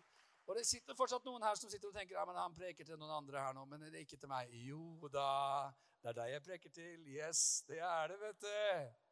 Og 0.48 0.58
det 0.58 0.66
sitter 0.68 0.98
fortsatt 0.98 1.24
noen 1.26 1.44
her 1.46 1.56
som 1.56 1.70
sitter 1.72 1.88
og 1.88 1.96
tenker 1.96 2.18
ja, 2.18 2.26
men 2.28 2.36
han 2.36 2.56
preker 2.56 2.84
til 2.84 2.98
noen 3.00 3.14
andre 3.22 3.40
her 3.40 3.54
nå, 3.56 3.64
men 3.70 3.86
det 3.86 3.94
er 3.94 4.04
ikke 4.04 4.20
til 4.20 4.32
meg. 4.32 4.52
Jo 4.68 5.08
da, 5.14 5.70
det 6.02 6.12
er 6.12 6.18
deg 6.18 6.34
jeg 6.34 6.44
preker 6.48 6.74
til. 6.76 6.98
Yes, 7.08 7.62
det 7.70 7.80
er 7.80 8.12
det, 8.12 8.20
vet 8.20 8.44
du. 8.44 9.11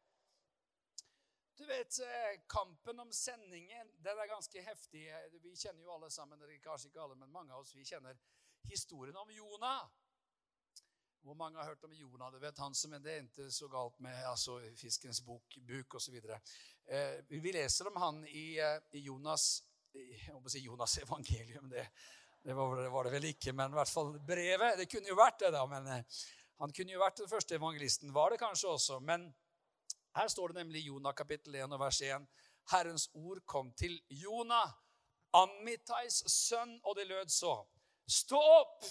Du 1.60 1.66
vet, 1.66 2.00
eh, 2.00 2.40
Kampen 2.48 3.00
om 3.00 3.10
sendingen 3.12 3.90
den 3.98 4.20
er 4.20 4.28
ganske 4.32 4.62
heftig. 4.64 5.02
Vi 5.44 5.56
kjenner 5.60 5.84
jo 5.84 5.92
alle 5.92 6.08
sammen, 6.12 6.40
eller 6.40 6.62
kanskje 6.64 6.88
ikke 6.88 7.02
alle, 7.04 7.18
men 7.20 7.34
mange 7.34 7.52
av 7.52 7.66
oss 7.66 7.74
vi 7.76 7.84
kjenner 7.84 8.16
historien 8.72 9.18
om 9.20 9.32
Jonah. 9.36 9.90
Hvor 11.20 11.36
mange 11.36 11.60
har 11.60 11.68
hørt 11.68 11.84
om 11.84 11.94
Jonah? 11.94 12.32
Du 12.32 12.40
vet 12.40 12.64
han 12.64 12.76
som 12.76 12.96
det 12.96 13.18
endte 13.18 13.50
så 13.52 13.68
galt 13.68 14.00
med 14.00 14.24
altså, 14.30 14.56
fiskens 14.80 15.20
bok, 15.26 15.58
buk 15.68 16.00
osv. 16.00 16.16
Eh, 16.16 17.20
vi 17.28 17.52
leser 17.52 17.92
om 17.92 18.00
han 18.06 18.24
i, 18.28 18.56
eh, 18.64 18.80
i 18.96 19.04
Jonas 19.10 19.50
jeg 19.92 20.40
må 20.40 20.52
si 20.52 20.64
Jonas' 20.64 21.02
evangelium. 21.04 21.68
Det, 21.70 21.84
det, 22.44 22.54
var, 22.54 22.76
det, 22.78 22.90
var, 22.94 23.04
det 23.04 23.14
vel 23.18 23.30
ikke, 23.34 23.52
men 23.52 23.74
i 23.76 23.82
hvert 23.82 23.92
fall 23.92 24.14
brevet. 24.24 24.78
Det 24.80 24.88
kunne 24.92 25.12
jo 25.12 25.20
vært 25.20 25.44
det, 25.44 25.52
da. 25.58 25.66
men 25.68 25.92
eh, 25.92 26.20
Han 26.64 26.72
kunne 26.72 26.96
jo 26.96 27.04
vært 27.04 27.20
den 27.20 27.32
første 27.32 27.60
evangelisten. 27.60 28.16
Var 28.16 28.32
det 28.32 28.40
kanskje 28.40 28.72
også. 28.78 29.04
Men 29.04 29.28
her 30.16 30.28
står 30.28 30.48
det 30.48 30.56
nemlig 30.56 30.82
i 30.82 30.88
Jonah 30.88 31.14
kapittel 31.14 31.56
1 31.56 31.74
og 31.74 31.80
vers 31.80 32.02
1. 32.02 32.28
Herrens 32.72 33.10
ord 33.14 33.42
kom 33.46 33.74
til 33.74 34.02
Jonah, 34.10 34.70
Amitais 35.34 36.24
sønn, 36.32 36.80
og 36.84 36.96
det 36.96 37.08
lød 37.08 37.30
så. 37.30 37.56
Stå 38.10 38.38
opp, 38.38 38.86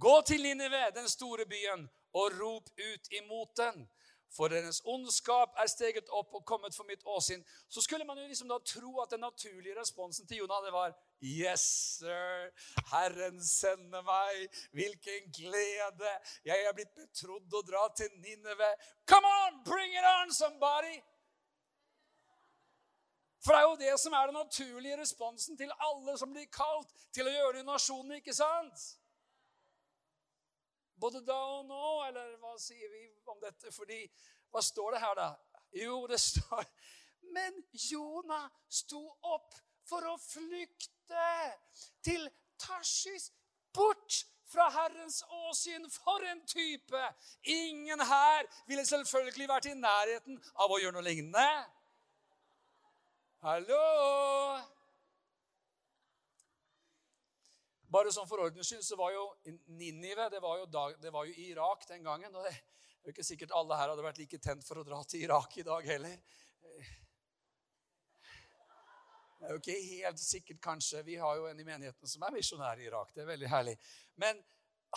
gå 0.00 0.20
til 0.26 0.42
Ninive, 0.42 0.90
den 0.94 1.08
store 1.08 1.46
byen, 1.46 1.88
og 2.12 2.32
rop 2.40 2.70
ut 2.76 3.12
imot 3.12 3.56
den 3.56 3.88
for 4.32 4.48
deres 4.52 4.82
ondskap 4.84 5.54
er 5.62 5.68
steget 5.70 6.08
opp 6.10 6.34
og 6.34 6.44
kommet 6.44 6.74
for 6.74 6.88
mitt 6.88 7.02
åsyn, 7.06 7.44
så 7.68 7.80
skulle 7.80 8.04
man 8.04 8.18
jo 8.18 8.26
liksom 8.26 8.48
da 8.48 8.58
tro 8.64 9.00
at 9.00 9.10
den 9.10 9.20
naturlige 9.20 9.80
responsen 9.80 10.26
til 10.26 10.42
Jonah 10.42 10.64
det 10.64 10.72
var 10.72 10.96
Yes, 11.22 11.62
sir. 11.98 12.50
Herren 12.92 13.40
sender 13.40 14.02
meg. 14.04 14.48
Hvilken 14.76 15.32
glede. 15.32 16.12
Jeg 16.44 16.64
er 16.68 16.74
blitt 16.76 16.92
betrodd 16.94 17.54
å 17.56 17.62
dra 17.64 17.86
til 17.96 18.10
Nineve. 18.20 18.68
Come 19.08 19.30
on, 19.46 19.62
bring 19.64 19.96
it 19.96 20.04
on, 20.04 20.34
somebody! 20.34 21.00
For 23.46 23.54
det 23.54 23.62
er 23.62 23.68
jo 23.70 23.76
det 23.78 23.96
som 24.02 24.12
er 24.12 24.26
den 24.26 24.34
naturlige 24.34 25.00
responsen 25.00 25.56
til 25.56 25.70
alle 25.88 26.18
som 26.18 26.32
blir 26.34 26.48
kalt 26.52 26.90
til 27.14 27.28
å 27.28 27.32
gjøre 27.32 27.52
det 27.54 27.62
i 27.62 27.68
nasjonen, 27.68 28.16
ikke 28.18 28.34
sant? 28.34 28.86
Både 31.00 31.20
da 31.24 31.36
og 31.58 31.66
nå, 31.68 31.88
eller 32.08 32.36
hva 32.40 32.54
sier 32.60 32.88
vi 32.92 33.04
om 33.28 33.40
dette? 33.42 33.72
Fordi, 33.72 34.06
Hva 34.50 34.62
står 34.62 34.94
det 34.94 35.00
her, 35.02 35.14
da? 35.18 35.30
Jo, 35.76 36.06
det 36.06 36.20
står 36.22 36.64
Men 37.34 37.58
Jonah 37.90 38.46
sto 38.68 39.02
opp 39.26 39.54
for 39.86 40.06
å 40.08 40.14
flykte 40.18 41.26
til 42.06 42.24
Tarsis, 42.58 43.28
bort 43.74 44.22
fra 44.48 44.68
Herrens 44.72 45.20
åsyn. 45.50 45.84
For 45.90 46.24
en 46.30 46.40
type! 46.46 47.02
Ingen 47.42 48.00
her 48.00 48.46
ville 48.66 48.86
selvfølgelig 48.86 49.50
vært 49.50 49.68
i 49.70 49.74
nærheten 49.78 50.40
av 50.54 50.72
å 50.72 50.80
gjøre 50.80 50.96
noe 50.96 51.06
lignende. 51.06 51.50
Hallo! 53.44 54.75
Bare 57.92 58.10
sånn 58.14 58.26
For 58.28 58.42
ordens 58.42 58.66
skyld 58.68 58.84
så 58.84 58.98
var 58.98 59.12
jo 59.14 59.26
Ninive 59.78 60.28
det 60.32 60.40
det 60.40 61.12
var 61.12 61.28
jo 61.28 61.34
Irak 61.46 61.86
den 61.88 62.02
gangen. 62.04 62.34
og 62.34 62.44
Det 62.44 62.52
er 62.52 63.10
jo 63.10 63.14
ikke 63.14 63.26
sikkert 63.26 63.54
alle 63.54 63.78
her 63.78 63.92
hadde 63.92 64.06
vært 64.06 64.18
like 64.18 64.38
tent 64.42 64.66
for 64.66 64.80
å 64.80 64.86
dra 64.86 65.02
til 65.04 65.22
Irak 65.28 65.58
i 65.58 65.66
dag 65.66 65.86
heller. 65.86 66.16
Det 69.36 69.46
er 69.46 69.52
jo 69.52 69.60
ikke 69.60 69.78
helt 70.00 70.18
sikkert, 70.18 70.58
kanskje. 70.64 71.04
Vi 71.06 71.16
har 71.20 71.36
jo 71.36 71.46
en 71.46 71.60
i 71.60 71.64
menigheten 71.64 72.08
som 72.08 72.24
er 72.26 72.34
misjonær 72.34 72.80
i 72.80 72.88
Irak. 72.88 73.12
Det 73.14 73.22
er 73.22 73.28
veldig 73.28 73.50
herlig. 73.52 73.76
Men 74.18 74.40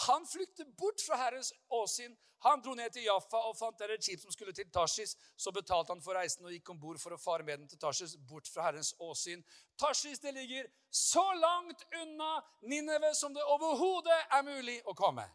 han 0.08 0.26
flyktet 0.28 0.76
bort 0.78 1.02
fra 1.02 1.18
Herrens 1.20 1.54
åsyn. 1.70 2.16
Han 2.46 2.62
dro 2.64 2.74
ned 2.78 2.94
til 2.96 3.04
Jaffa 3.04 3.42
og 3.50 3.58
fant 3.60 3.80
der 3.82 3.92
et 3.92 4.04
skip 4.06 4.22
som 4.22 4.32
skulle 4.32 4.54
til 4.56 4.70
Tarsis. 4.72 5.16
Så 5.36 5.52
betalte 5.52 5.92
han 5.92 6.04
for 6.04 6.16
reisen 6.16 6.46
og 6.48 6.54
gikk 6.56 6.72
om 6.72 6.80
bord 6.80 7.00
for 7.02 7.16
å 7.16 7.20
fare 7.20 7.44
med 7.44 7.60
den 7.60 7.72
til 7.72 7.82
Tarsis, 7.82 8.16
bort 8.30 8.48
fra 8.48 8.70
Herrens 8.70 8.94
åsyn. 9.04 9.44
Tarsis 9.80 10.24
det 10.24 10.32
ligger 10.38 10.70
så 10.90 11.26
langt 11.36 11.84
unna 12.02 12.32
Nineve 12.62 13.12
som 13.16 13.36
det 13.36 13.44
overhodet 13.44 14.22
er 14.38 14.48
mulig 14.48 14.80
å 14.88 14.96
komme. 14.96 15.28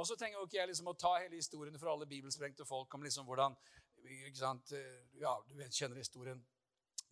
Og 0.00 0.06
så 0.08 0.16
trenger 0.16 0.38
jo 0.38 0.46
ikke 0.48 0.60
jeg 0.62 0.70
liksom 0.70 0.88
å 0.88 0.96
ta 0.96 1.16
hele 1.18 1.36
historien 1.36 1.76
for 1.76 1.92
alle 1.92 2.08
bibelsprengte 2.08 2.64
folk 2.64 2.94
om 2.94 3.04
liksom 3.04 3.28
hvordan 3.28 3.58
sant, 4.32 4.72
Ja, 5.20 5.34
du 5.48 5.60
kjenner 5.68 5.96
historien. 6.00 6.40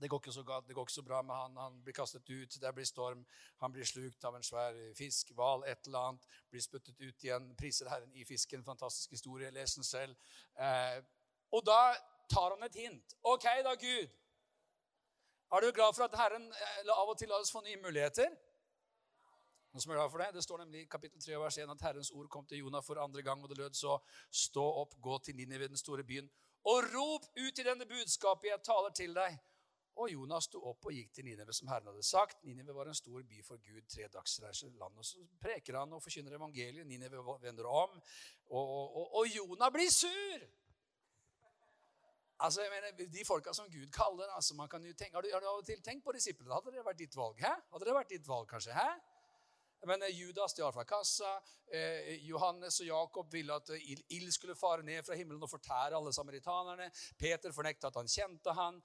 Det 0.00 0.08
går, 0.08 0.30
så, 0.30 0.42
det 0.66 0.74
går, 0.74 0.84
ikke 0.86 0.92
så, 0.92 1.02
bra 1.02 1.22
med 1.22 1.34
han. 1.34 1.56
Han 1.56 1.80
blir 1.82 1.94
kastet 1.94 2.30
ut, 2.30 2.60
det 2.60 2.74
blir 2.74 2.86
storm. 2.86 3.24
Han 3.58 3.72
blir 3.72 3.84
slukt 3.84 4.24
av 4.24 4.36
en 4.36 4.46
svær 4.46 4.76
fisk, 4.94 5.32
hval, 5.34 5.64
et 5.66 5.86
eller 5.86 5.98
annet. 5.98 6.28
Blir 6.50 6.62
spyttet 6.62 7.00
ut 7.00 7.24
igjen. 7.24 7.48
Priser 7.58 7.90
Herren 7.90 8.14
i 8.14 8.24
fisken. 8.24 8.62
Fantastisk 8.64 9.10
historie. 9.10 9.50
Les 9.50 9.74
den 9.74 9.84
selv. 9.84 10.14
Eh, 10.54 11.00
og 11.50 11.66
da 11.66 11.80
tar 12.30 12.54
han 12.54 12.62
et 12.62 12.78
hint. 12.78 13.16
OK, 13.22 13.48
da, 13.66 13.74
Gud. 13.74 14.14
Er 15.50 15.60
du 15.60 15.72
glad 15.72 15.96
for 15.96 16.04
at 16.04 16.14
Herren 16.20 16.46
eh, 16.52 16.92
av 16.94 17.08
og 17.08 17.18
til 17.18 17.32
lar 17.32 17.42
oss 17.42 17.50
få 17.52 17.64
nye 17.64 17.80
muligheter? 17.82 18.30
Noen 19.72 19.82
som 19.82 19.92
er 19.92 19.98
glad 19.98 20.10
for 20.12 20.22
Det 20.22 20.34
Det 20.34 20.42
står 20.44 20.58
nemlig 20.58 20.80
i 20.82 20.90
kapittel 20.90 21.20
3 21.20 21.38
vers 21.40 21.58
1 21.58 21.70
at 21.74 21.82
Herrens 21.88 22.10
ord 22.10 22.28
kom 22.28 22.46
til 22.46 22.58
Jonah 22.58 22.82
for 22.84 23.00
andre 23.02 23.22
gang, 23.22 23.42
og 23.42 23.48
det 23.48 23.58
lød 23.58 23.74
så 23.74 23.98
Stå 24.30 24.64
opp, 24.82 24.94
gå 25.00 25.18
til 25.18 25.36
Ninive, 25.36 25.68
den 25.68 25.76
store 25.76 26.04
byen, 26.04 26.30
og 26.64 26.84
rop 26.94 27.26
ut 27.36 27.58
i 27.58 27.64
denne 27.64 27.86
budskapet 27.86 28.50
jeg 28.50 28.62
taler 28.64 28.90
til 28.90 29.14
deg. 29.14 29.38
Og 29.98 30.12
Jonas 30.12 30.46
sto 30.46 30.60
opp 30.70 30.86
og 30.86 30.94
gikk 30.94 31.10
til 31.14 31.26
Ninive, 31.26 31.54
som 31.56 31.68
Herren 31.72 31.90
hadde 31.90 32.04
sagt. 32.06 32.44
Ninive 32.46 32.74
var 32.76 32.86
en 32.86 32.94
stor 32.94 33.24
by 33.26 33.40
for 33.46 33.58
Gud, 33.62 33.82
tre 33.90 34.06
dagsreiser 34.12 34.70
land. 34.78 34.98
Og 34.98 35.06
så 35.06 35.24
preker 35.42 35.80
han 35.80 35.96
og 35.96 36.02
forkynner 36.04 36.36
evangeliet. 36.38 36.86
Ninive 36.86 37.24
vender 37.42 37.66
om. 37.66 37.98
Og, 38.48 38.62
og, 38.62 39.14
og 39.18 39.26
Jonah 39.34 39.72
blir 39.74 39.90
sur! 39.90 40.46
Altså, 42.38 42.62
jeg 42.62 42.70
mener, 42.70 43.10
De 43.10 43.24
folka 43.26 43.52
som 43.52 43.66
Gud 43.66 43.90
kaller 43.90 44.30
altså 44.36 44.54
man 44.54 44.68
kan 44.68 44.84
jo 44.84 44.92
tenke, 44.94 45.14
Har 45.14 45.22
du, 45.22 45.28
har 45.32 45.42
av 45.42 45.58
og 45.58 45.66
til 45.66 45.82
tenkt 45.82 46.04
på 46.04 46.12
disiplene? 46.14 46.54
Hadde 46.54 46.70
det 46.76 46.84
vært 46.86 46.98
ditt 46.98 47.16
valg? 47.16 47.40
Hæ? 47.42 47.54
Hadde 47.72 47.88
det 47.88 47.94
vært 47.94 48.12
ditt 48.14 48.28
valg, 48.28 48.46
kanskje? 48.48 48.76
Hæ? 48.78 48.90
Men 49.86 50.02
eh, 50.02 50.08
Judas 50.08 50.52
stjal 50.52 50.72
fra 50.72 50.84
kassa. 50.84 51.40
Eh, 51.72 52.14
Johannes 52.26 52.80
og 52.80 52.86
Jakob 52.86 53.32
ville 53.32 53.54
at 53.54 53.70
eh, 53.70 53.90
ild 54.16 54.32
skulle 54.34 54.56
fare 54.58 54.82
ned 54.82 55.04
fra 55.06 55.14
himmelen 55.14 55.42
og 55.42 55.50
fortære 55.50 55.96
alle 55.96 56.12
samaritanerne. 56.12 56.90
Peter 57.18 57.52
fornekta 57.54 57.90
at 57.92 57.98
han 58.00 58.10
kjente 58.10 58.54
han. 58.56 58.80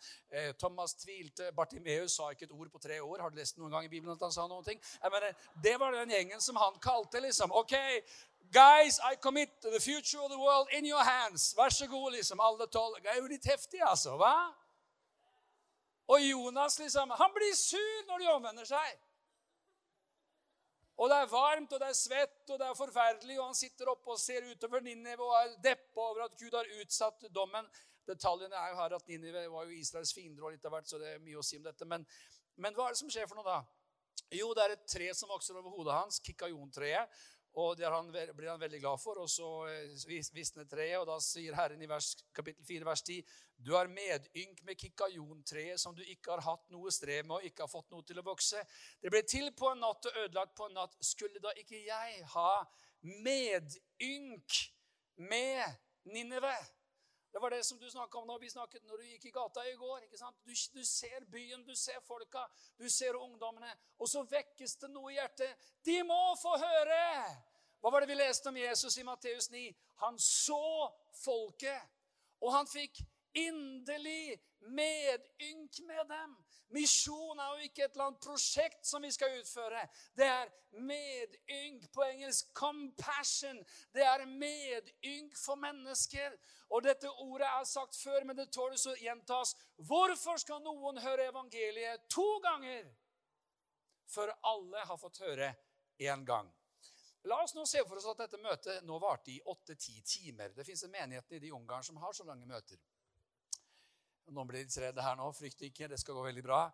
Thomas 0.60 0.96
tvilte. 1.00 1.52
Bartimeus 1.56 2.18
sa 2.18 2.30
ikke 2.32 2.46
et 2.50 2.56
ord 2.56 2.70
på 2.72 2.82
tre 2.84 3.00
år. 3.02 3.22
Har 3.22 3.34
du 3.34 3.40
lest 3.40 3.58
noen 3.58 3.74
gang 3.74 3.88
i 3.88 3.92
Bibelen 3.92 4.14
at 4.16 4.28
han 4.28 4.36
sa 4.36 4.46
noen 4.50 4.66
ting? 4.68 4.82
Jeg 5.02 5.14
mener, 5.14 5.34
det 5.64 5.74
var 5.82 5.96
den 5.98 6.14
gjengen 6.14 6.42
som 6.42 6.60
han 6.62 6.78
kalte, 6.84 7.22
liksom. 7.24 7.54
OK, 7.56 7.76
Guys, 8.54 9.00
I 9.00 9.16
commit 9.16 9.50
the 9.62 9.80
future 9.80 10.22
of 10.22 10.30
the 10.30 10.38
world 10.38 10.68
in 10.78 10.86
your 10.86 11.02
hands. 11.02 11.56
Vær 11.58 11.70
så 11.74 11.88
god, 11.88 12.12
liksom, 12.12 12.40
alle 12.40 12.68
tolv. 12.68 13.00
Det 13.02 13.10
er 13.10 13.18
jo 13.18 13.32
litt 13.32 13.48
heftig, 13.50 13.82
altså. 13.82 14.14
hva? 14.20 14.36
Og 16.14 16.22
Jonas, 16.22 16.78
liksom, 16.80 17.16
han 17.18 17.34
blir 17.34 17.56
sur 17.58 18.06
når 18.12 18.22
de 18.22 18.30
omvender 18.36 18.70
seg. 18.70 19.00
Og 21.02 21.10
det 21.10 21.18
er 21.18 21.32
varmt, 21.32 21.74
og 21.74 21.82
det 21.82 21.88
er 21.90 21.98
svett, 21.98 22.42
og 22.50 22.60
det 22.62 22.68
er 22.68 22.78
forferdelig, 22.78 23.40
og 23.40 23.48
han 23.50 23.58
sitter 23.58 23.90
oppe 23.90 24.14
og 24.14 24.20
ser 24.22 24.46
utover 24.46 24.84
Ninive 24.86 25.26
og 25.26 25.34
er 25.40 25.56
deppa 25.64 26.06
over 26.12 26.28
at 26.28 26.38
Gud 26.38 26.54
har 26.54 26.70
utsatt 26.82 27.26
dommen. 27.34 27.70
Detaljene 28.08 28.60
er 28.60 28.74
jo 28.74 28.82
her 28.82 28.96
at 29.00 29.08
Ninive 29.10 29.46
var 29.52 29.66
jo 29.66 29.78
Israels 29.80 30.14
fiender, 30.14 30.44
og 30.46 30.54
litt 30.54 30.66
av 30.68 30.76
hvert, 30.76 30.90
så 30.90 31.00
det 31.02 31.16
er 31.16 31.24
mye 31.24 31.40
å 31.42 31.46
si 31.46 31.58
om 31.58 31.66
dette. 31.66 31.88
Men, 31.90 32.06
men 32.62 32.78
hva 32.78 32.88
er 32.88 32.96
det 32.96 33.02
som 33.02 33.12
skjer 33.14 33.30
for 33.32 33.40
noe 33.40 33.48
da? 33.48 33.62
Jo, 34.34 34.52
det 34.54 34.64
er 34.64 34.76
et 34.76 34.86
tre 34.90 35.10
som 35.18 35.32
vokser 35.34 35.58
over 35.58 35.74
hodet 35.74 35.96
hans, 35.98 36.20
kikajontreet. 36.26 37.24
Og 37.62 37.78
det 37.78 37.86
han, 37.86 38.08
blir 38.10 38.50
han 38.50 38.62
veldig 38.62 38.80
glad 38.82 39.02
for. 39.02 39.20
Og 39.22 39.30
så 39.30 39.48
eh, 39.70 39.94
visner 40.34 40.66
treet, 40.70 40.98
og 41.00 41.08
da 41.10 41.20
sier 41.22 41.54
Herren 41.58 41.82
i 41.86 41.90
vers, 41.90 42.14
kapittel 42.34 42.66
4, 42.66 42.88
vers 42.88 43.04
10.: 43.06 43.34
Du 43.56 43.74
har 43.78 43.92
medynk 43.92 44.64
med 44.66 44.80
kikajontreet 44.82 45.82
som 45.82 45.94
du 45.96 46.02
ikke 46.02 46.34
har 46.34 46.44
hatt 46.48 46.66
noe 46.74 46.92
strev 46.92 47.28
med 47.28 47.38
og 47.38 47.50
ikke 47.50 47.68
har 47.68 47.72
fått 47.72 47.94
noe 47.94 48.06
til 48.08 48.20
å 48.20 48.26
vokse. 48.26 48.64
Det 49.02 49.14
ble 49.14 49.22
til 49.30 49.52
på 49.54 49.70
en 49.70 49.84
natt 49.86 50.10
og 50.10 50.22
ødelagt 50.26 50.56
på 50.58 50.70
en 50.70 50.80
natt. 50.82 50.98
Skulle 51.06 51.44
da 51.44 51.54
ikke 51.62 51.84
jeg 51.86 52.24
ha 52.34 52.54
medynk 53.04 54.62
med 55.22 55.62
Ninive? 56.10 56.56
Det 57.34 57.40
var 57.42 57.50
det 57.50 57.64
som 57.66 57.80
du 57.80 57.90
snakka 57.90 58.18
om 58.18 58.28
når 58.28 58.40
vi 58.40 58.50
snakket 58.50 58.84
når 58.86 58.98
du 58.98 59.06
gikk 59.10 59.26
i 59.26 59.32
gata 59.34 59.64
i 59.66 59.74
går. 59.76 60.04
ikke 60.06 60.18
sant? 60.18 60.38
Du, 60.46 60.54
du, 60.54 60.84
ser 60.86 61.26
byen, 61.26 61.64
du 61.66 61.74
ser 61.76 61.98
folka, 62.06 62.44
du 62.78 62.86
ser 62.90 63.18
ungdommene. 63.18 63.72
Og 63.98 64.10
så 64.10 64.22
vekkes 64.30 64.76
det 64.84 64.90
noe 64.94 65.10
i 65.10 65.18
hjertet. 65.18 65.66
De 65.82 65.98
må 66.06 66.20
få 66.38 66.54
høre! 66.62 67.00
Hva 67.82 67.92
var 67.92 68.06
det 68.06 68.14
vi 68.14 68.20
leste 68.20 68.48
om 68.54 68.58
Jesus 68.58 68.98
i 69.02 69.04
Matteus 69.04 69.50
9? 69.50 69.64
Han 70.06 70.20
så 70.22 70.62
folket, 71.24 71.90
og 72.40 72.54
han 72.54 72.70
fikk 72.70 73.02
inderlig 73.34 74.42
medynk 74.60 75.80
med 75.88 76.06
dem. 76.10 76.36
Misjon 76.74 77.40
er 77.40 77.50
jo 77.54 77.68
ikke 77.68 77.84
et 77.86 77.92
eller 77.94 78.08
annet 78.08 78.24
prosjekt 78.24 78.88
som 78.88 79.04
vi 79.06 79.12
skal 79.14 79.36
utføre. 79.38 79.84
Det 80.18 80.26
er 80.26 80.50
medynk, 80.82 81.86
på 81.94 82.04
engelsk 82.04 82.50
'compassion'. 82.58 83.62
Det 83.94 84.02
er 84.02 84.26
medynk 84.26 85.38
for 85.38 85.56
mennesker. 85.56 86.38
Og 86.70 86.84
dette 86.84 87.12
ordet 87.12 87.48
er 87.48 87.64
sagt 87.64 87.96
før, 87.96 88.24
men 88.24 88.38
det 88.38 88.52
tåles 88.52 88.86
å 88.86 88.96
gjentas. 88.96 89.56
Hvorfor 89.78 90.38
skal 90.38 90.62
noen 90.62 90.98
høre 90.98 91.28
evangeliet 91.30 92.10
to 92.10 92.40
ganger 92.40 92.90
før 94.08 94.34
alle 94.44 94.78
har 94.78 94.98
fått 94.98 95.18
høre 95.18 95.56
én 96.00 96.26
gang? 96.26 96.54
La 97.24 97.38
oss 97.44 97.54
nå 97.56 97.64
se 97.66 97.80
for 97.88 97.96
oss 97.96 98.10
at 98.12 98.18
dette 98.26 98.42
møtet 98.42 98.84
nå 98.84 98.98
varte 99.00 99.32
i 99.32 99.42
åtte-ti 99.46 100.02
timer. 100.02 100.50
Det 100.50 100.66
fins 100.66 100.84
en 100.84 100.92
menighet 100.92 101.32
i 101.32 101.40
de 101.40 101.54
Ungarn 101.56 101.84
som 101.84 101.98
har 101.98 102.14
så 102.14 102.26
lange 102.28 102.46
møter. 102.46 102.82
Noen 104.32 104.48
blir 104.48 104.64
litt 104.64 104.78
redde 104.80 105.04
her 105.04 105.18
nå. 105.20 105.30
Frykt 105.36 105.66
ikke, 105.68 105.90
det 105.92 106.00
skal 106.02 106.18
gå 106.18 106.26
veldig 106.28 106.44
bra. 106.46 106.66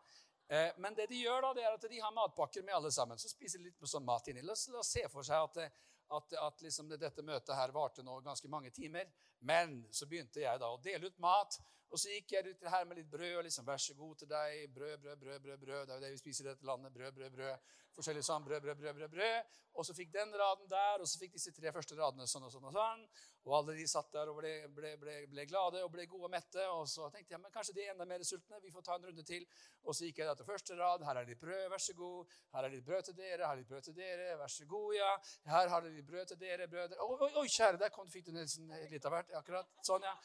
Eh, 0.49 0.69
men 0.77 0.95
det 0.97 1.07
de 1.11 1.21
gjør 1.21 1.47
da, 1.47 1.53
det 1.57 1.65
er 1.65 1.75
at 1.77 1.87
de 1.89 2.01
har 2.01 2.13
matpakker 2.15 2.65
med 2.65 2.75
alle 2.77 2.91
sammen. 2.91 3.19
Så 3.21 3.31
spiser 3.31 3.61
de 3.61 3.69
litt 3.69 3.89
sånn 3.89 4.05
mat 4.05 4.27
inni. 4.31 4.45
La 4.45 4.55
la 4.57 4.81
oss 4.81 4.93
se 4.95 5.05
for 5.11 5.25
seg 5.25 5.45
at, 5.45 5.81
at, 6.17 6.37
at 6.45 6.63
liksom 6.65 6.89
dette 6.93 7.25
møtet 7.25 7.55
her 7.55 7.73
varte 7.75 8.05
nå 8.05 8.19
ganske 8.25 8.49
mange 8.49 8.71
timer. 8.73 9.09
Men 9.45 9.81
så 9.93 10.07
begynte 10.09 10.41
jeg 10.41 10.61
da 10.61 10.71
å 10.73 10.81
dele 10.83 11.09
ut 11.09 11.21
mat. 11.21 11.59
Og 11.89 11.99
så 11.99 12.13
gikk 12.13 12.35
jeg 12.35 12.53
ut 12.53 12.69
her 12.69 12.85
med 12.85 12.99
litt 13.01 13.09
brød. 13.09 13.35
og 13.39 13.43
liksom, 13.47 13.65
Vær 13.65 13.81
så 13.81 13.95
god 13.97 14.15
til 14.21 14.29
deg. 14.29 14.73
Brød, 14.73 14.97
brød, 15.03 15.19
brød. 15.23 15.39
brød, 15.45 15.59
brød. 15.65 15.85
Det 15.85 15.93
er 15.93 16.01
jo 16.01 16.05
det 16.05 16.11
vi 16.11 16.23
spiser 16.23 16.45
i 16.45 16.49
dette 16.51 16.65
landet. 16.65 16.93
Brød, 16.93 17.13
brød, 17.17 17.31
brød 17.37 17.55
forskjellig 17.99 18.23
sånn 18.25 18.45
brød, 18.45 18.63
brød, 18.63 18.77
brød, 18.79 18.95
brød, 18.97 19.11
brød. 19.15 19.57
Og 19.79 19.85
så 19.87 19.93
fikk 19.95 20.11
den 20.11 20.31
raden 20.35 20.67
der, 20.71 21.01
og 21.03 21.07
så 21.07 21.19
fikk 21.21 21.35
disse 21.35 21.51
tre 21.55 21.71
første 21.71 21.95
radene 21.95 22.25
sånn 22.27 22.45
og 22.47 22.51
sånn. 22.51 22.65
Og 22.67 22.75
sånn. 22.75 23.03
Og 23.47 23.55
alle 23.59 23.75
de 23.77 23.85
satt 23.87 24.09
der 24.13 24.31
og 24.31 24.39
ble, 24.39 24.51
ble, 24.75 24.91
ble, 24.99 25.15
ble 25.31 25.45
glade 25.47 25.83
og 25.85 25.91
ble 25.93 26.05
gode 26.09 26.27
og 26.27 26.33
mette. 26.33 26.65
Og 26.75 26.83
så 26.91 27.07
tenkte 27.13 27.35
jeg 27.35 27.43
men 27.43 27.53
kanskje 27.53 27.75
de 27.77 27.85
er 27.85 27.93
enda 27.93 28.07
mer 28.09 28.25
sultne. 28.27 28.59
Vi 28.63 28.73
får 28.73 28.85
ta 28.87 28.97
en 28.97 29.07
runde 29.09 29.25
til. 29.27 29.47
Og 29.85 29.95
så 29.95 30.09
gikk 30.09 30.21
jeg 30.23 30.29
da 30.29 30.35
til 30.39 30.49
første 30.49 30.77
rad. 30.79 31.05
Her 31.07 31.21
er 31.21 31.29
litt 31.29 31.41
brød, 31.41 31.65
vær 31.71 31.85
så 31.85 31.95
god. 32.01 32.37
Her 32.57 32.67
er 32.67 32.75
litt 32.75 32.85
brød 32.89 33.09
til 33.09 33.17
dere. 33.21 33.41
Her 33.45 33.53
er 33.53 33.63
litt 33.63 33.71
brød 33.71 33.89
til 33.89 33.97
dere. 33.99 34.29
Vær 34.43 34.53
så 34.57 34.69
god, 34.75 34.93
ja. 34.99 35.11
Her 35.55 35.73
har 35.75 35.87
dere 35.87 36.05
brød 36.11 36.31
til 36.33 36.43
dere. 36.43 36.69
brødre. 36.69 37.01
Oi, 37.07 37.33
oi, 37.43 37.47
kjære, 37.47 37.81
der 37.81 37.95
kom, 37.95 38.09
fikk 38.11 38.29
du 38.29 38.35
nesten 38.35 38.71
litt 38.91 39.05
av 39.05 39.17
hvert. 39.17 39.35
Akkurat. 39.43 39.75
Sånn, 39.85 40.07
ja. 40.07 40.15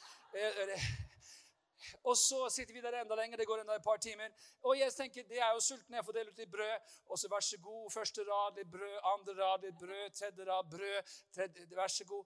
Og 2.03 2.17
så 2.17 2.49
sitter 2.51 2.75
vi 2.75 2.83
der 2.85 3.01
enda 3.01 3.17
lenger. 3.19 3.41
Det 3.41 3.47
går 3.47 3.63
enda 3.63 3.77
et 3.77 3.85
par 3.85 3.99
timer. 4.03 4.31
Og 4.63 4.79
jeg 4.79 4.93
tenker, 4.93 5.27
det 5.29 5.41
er 5.41 5.51
jo 5.57 5.61
sulten. 5.61 5.95
Jeg 5.95 6.05
får 6.05 6.17
dele 6.19 6.31
ut 6.31 6.39
litt 6.43 6.53
brød. 6.53 6.95
Og 7.07 7.19
så 7.19 7.31
vær 7.33 7.45
så 7.45 7.59
god. 7.63 7.91
Første 7.93 8.25
rad 8.29 8.61
litt 8.61 8.71
brød. 8.77 8.97
Andre 9.13 9.35
rad 9.41 9.67
litt 9.67 9.79
brød. 9.79 10.07
Tredje 10.21 10.49
rad 10.51 10.71
brød. 10.71 11.17
Tredje, 11.35 11.67
vær 11.77 11.93
så 11.97 12.05
god. 12.05 12.25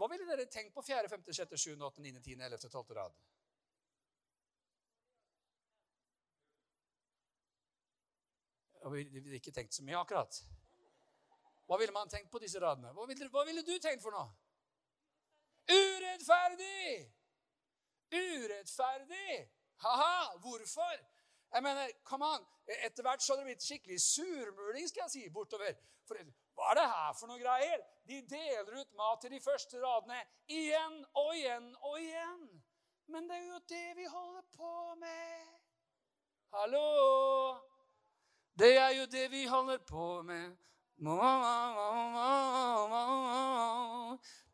Hva 0.00 0.08
ville 0.08 0.26
dere 0.26 0.48
tenkt 0.48 0.72
på 0.74 0.82
fjerde, 0.86 1.08
femte, 1.12 1.34
sjette, 1.36 1.58
sjuende, 1.60 1.84
åttende, 1.84 2.08
niende, 2.08 2.24
tiende, 2.24 2.46
ellevte, 2.48 2.70
tolvte 2.72 2.96
rad? 2.96 3.16
Vi 8.92 9.04
ville 9.20 9.38
ikke 9.38 9.52
tenkt 9.54 9.76
så 9.76 9.84
mye 9.86 10.00
akkurat. 10.00 10.40
Hva 11.68 11.78
ville 11.78 11.94
man 11.94 12.10
tenkt 12.10 12.32
på 12.32 12.40
disse 12.42 12.60
radene? 12.60 12.90
Hva 12.96 13.06
ville, 13.06 13.28
hva 13.30 13.44
ville 13.46 13.62
du 13.62 13.76
tenkt 13.78 14.02
for 14.02 14.16
noe? 14.16 14.32
Urettferdig! 15.70 17.12
Urettferdig! 18.12 19.48
Ha-ha! 19.84 20.38
Hvorfor? 20.38 20.96
Jeg 21.54 21.62
mener, 21.62 21.88
come 22.04 22.26
on. 22.26 22.44
Etter 22.86 23.02
hvert 23.02 23.22
så 23.22 23.32
har 23.32 23.42
det 23.42 23.50
blitt 23.50 23.64
skikkelig 23.64 24.00
surmuling 24.00 24.88
skal 24.88 25.04
jeg 25.06 25.14
si, 25.14 25.24
bortover. 25.32 25.74
For 26.08 26.18
Hva 26.56 26.70
er 26.70 26.78
det 26.78 26.86
her 26.92 27.12
for 27.18 27.30
noe 27.30 27.40
greier? 27.40 27.82
De 28.08 28.20
deler 28.28 28.80
ut 28.80 28.94
mat 28.98 29.20
til 29.22 29.32
de 29.34 29.40
første 29.40 29.80
radene 29.82 30.20
igjen 30.48 30.98
og 31.12 31.30
igjen 31.36 31.68
og 31.80 31.98
igjen. 32.00 32.46
Men 33.12 33.28
det 33.28 33.36
er 33.36 33.46
jo 33.46 33.60
det 33.68 33.88
vi 33.96 34.06
holder 34.08 34.44
på 34.56 34.72
med. 35.00 35.52
Hallo? 36.52 36.88
Det 38.58 38.76
er 38.76 38.92
jo 38.98 39.06
det 39.06 39.30
vi 39.32 39.44
holder 39.48 39.78
på 39.88 40.22
med. 40.22 40.56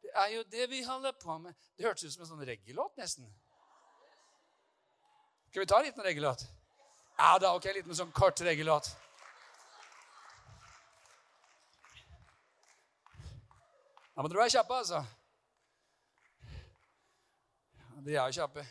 Det 0.02 0.12
er 0.14 0.28
jo 0.36 0.42
det 0.42 0.70
vi 0.70 0.82
holder 0.82 1.12
på 1.22 1.38
med. 1.38 1.54
Det 1.76 1.84
hørtes 1.84 2.04
ut 2.04 2.12
som 2.14 2.22
en 2.24 2.30
sånn 2.30 2.46
reggae-låt, 2.46 2.96
nesten. 2.96 3.28
Skal 5.50 5.60
vi 5.60 5.66
ta 5.66 5.78
en 5.78 5.84
liten 5.84 6.02
regellåt? 6.02 6.46
Ja 7.18 7.38
da, 7.38 7.54
ok, 7.56 7.66
en 7.66 7.78
liten 7.80 7.96
sånn 7.96 8.12
kort 8.12 8.40
regellåt. 8.46 8.90
Da 14.14 14.22
må 14.22 14.28
dere 14.28 14.42
være 14.42 14.52
kjappe, 14.56 14.76
altså. 14.82 15.00
De 18.04 18.14
er 18.14 18.28
jo 18.28 18.36
kjappe. 18.40 18.64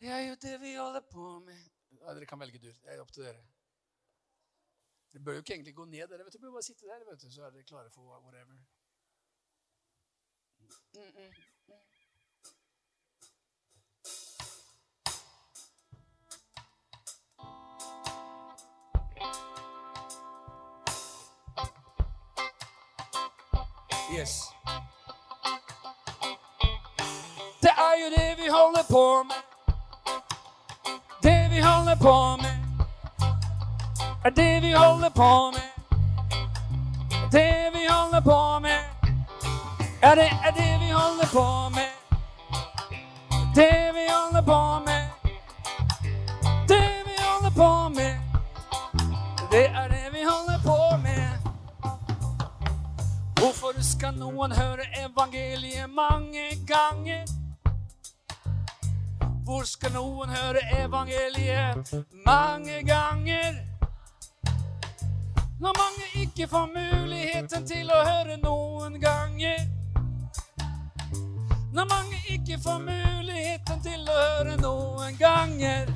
Det 0.00 0.12
er 0.14 0.22
jo 0.28 0.34
det 0.46 0.56
vi 0.62 0.74
holder 0.76 1.04
på 1.10 1.28
med. 1.46 1.58
Ja, 2.00 2.14
dere 2.14 2.26
kan 2.30 2.40
velge 2.40 2.60
dur. 2.62 2.74
Det 2.82 2.92
er 2.92 3.02
opp 3.02 3.12
til 3.12 3.26
dere. 3.26 3.42
Dere 5.12 5.24
bør 5.26 5.38
jo 5.38 5.42
ikke 5.42 5.54
egentlig 5.56 5.74
gå 5.74 5.86
ned. 5.90 6.08
Dere 6.10 6.26
vet 6.26 6.34
du, 6.34 6.42
bør 6.44 6.58
bare 6.58 6.66
sitte 6.66 6.86
der, 6.86 7.06
vet 7.10 7.22
du, 7.22 7.30
så 7.32 7.46
er 7.46 7.54
dere 7.54 7.66
klare 7.66 7.90
for 7.90 8.20
whatever. 8.24 8.58
Yes. 10.96 11.10
Det 27.62 27.68
er 27.68 27.94
jo 28.00 28.06
det 28.16 28.36
vi 28.36 28.48
holder 28.48 28.82
på 28.90 29.22
med. 29.22 29.34
Det 31.22 31.50
vi 31.50 31.60
holder 31.60 31.96
på 31.96 32.36
med. 32.36 32.56
Det 34.36 34.62
vi 34.62 34.72
holder 34.72 35.08
på 35.08 35.50
med. 35.50 35.62
Det 37.32 37.70
vi 37.72 37.86
holder 37.88 38.20
på 38.20 38.60
med. 38.60 38.95
Ja, 40.06 40.14
det 40.14 40.30
er 40.46 40.50
det 40.50 40.80
vi 40.80 40.90
holder 40.90 41.26
på 41.32 41.70
med. 41.74 41.90
Det 43.54 43.92
vi 43.94 44.04
holder 44.10 44.42
på 44.42 44.80
med. 44.86 45.02
Det 46.68 46.88
vi 47.06 47.14
holder 47.18 47.50
på 47.50 47.88
med. 47.88 48.14
Det 49.50 49.64
er 49.66 49.88
det 49.88 50.12
vi 50.12 50.22
holder 50.22 50.58
på 50.62 50.96
med. 51.02 51.28
Hvorfor 53.40 53.82
skal 53.82 54.14
noen 54.14 54.52
høre 54.52 54.86
evangeliet 55.04 55.90
mange 55.90 56.44
ganger? 56.66 57.24
Hvor 59.44 59.62
skal 59.62 59.92
noen 59.92 60.28
høre 60.28 60.62
evangeliet 60.84 61.94
mange 62.26 62.82
ganger? 62.82 63.52
Når 65.60 65.72
mange 65.82 66.06
ikke 66.14 66.46
får 66.48 66.66
muligheten 66.66 67.66
til 67.66 67.90
å 67.90 68.04
høre 68.06 68.36
noen 68.36 69.00
ganger. 69.00 69.75
Når 71.76 71.84
mange 71.84 72.16
ikke 72.28 72.56
får 72.64 72.78
muligheten 72.78 73.80
til 73.84 74.06
å 74.08 74.14
høre 74.16 74.54
noen 74.62 75.16
ganger. 75.20 75.90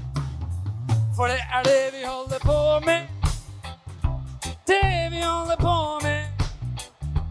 For 1.16 1.30
det 1.32 1.38
er 1.40 1.62
det 1.64 1.84
vi 1.94 2.02
holder 2.04 2.42
på 2.44 2.56
med. 2.84 3.06
Det 4.68 4.90
vi 5.14 5.22
holder 5.24 5.56
på 5.56 5.76
med. 6.02 6.44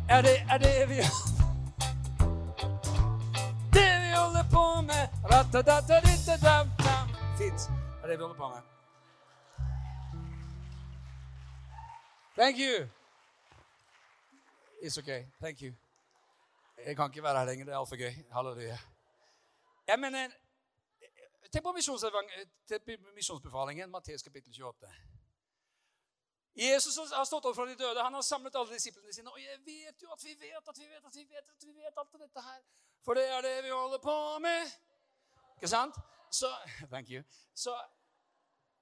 Ja, 0.10 0.22
det 0.26 0.34
er 0.50 0.58
det 0.64 0.90
vi 0.90 0.98
Det 3.76 3.92
vi 4.06 4.10
holder 4.18 4.46
på 4.54 4.82
med. 4.82 5.04
Fint. 7.38 7.62
Det 7.70 8.04
er 8.04 8.08
det 8.08 8.18
vi 8.18 8.24
holder 8.24 8.40
på 8.40 8.50
med. 8.50 8.64
Thank 12.36 12.58
you. 12.58 12.88
It's 14.82 14.98
okay. 14.98 15.26
Thank 15.40 15.62
you. 15.62 15.89
Jeg 16.86 16.96
kan 16.96 17.06
ikke 17.12 17.24
være 17.24 17.40
her 17.40 17.46
lenger. 17.46 17.66
Det 17.66 17.74
er 17.74 17.78
altfor 17.80 17.96
gøy. 17.96 18.14
Halleluja. 18.32 18.78
Jeg 19.88 20.00
mener, 20.00 20.30
Tenk 21.52 21.64
på 21.66 21.72
misjonsbefalingen, 23.16 23.90
Matteus 23.90 24.22
kapittel 24.22 24.54
28. 24.64 24.92
Jesus 26.56 26.98
har 26.98 27.26
stått 27.26 27.46
opp 27.46 27.56
fra 27.56 27.66
de 27.66 27.76
døde. 27.80 28.04
Han 28.04 28.14
har 28.14 28.22
samlet 28.22 28.56
alle 28.56 28.74
disiplene 28.74 29.14
sine. 29.14 29.32
Og 29.32 29.40
jeg 29.42 29.60
vet 29.66 30.04
jo 30.04 30.12
at 30.14 30.24
vi 30.24 30.36
vet 30.40 30.70
at 30.70 30.80
vi 30.80 30.86
vet 30.92 31.06
at 31.06 31.16
vi 31.16 31.24
vet 31.30 31.50
at 31.56 31.66
vi 31.66 31.74
vet 31.74 31.98
alt 31.98 32.20
dette 32.22 32.42
her. 32.42 32.62
For 33.06 33.14
det 33.18 33.26
er 33.30 33.42
det 33.42 33.64
vi 33.64 33.70
holder 33.70 33.98
på 34.04 34.16
med. 34.46 34.74
Ikke 35.56 35.68
sant? 35.68 35.96
Så 36.32 36.52
Thank 36.94 37.10
you. 37.10 37.24
Så 37.56 37.74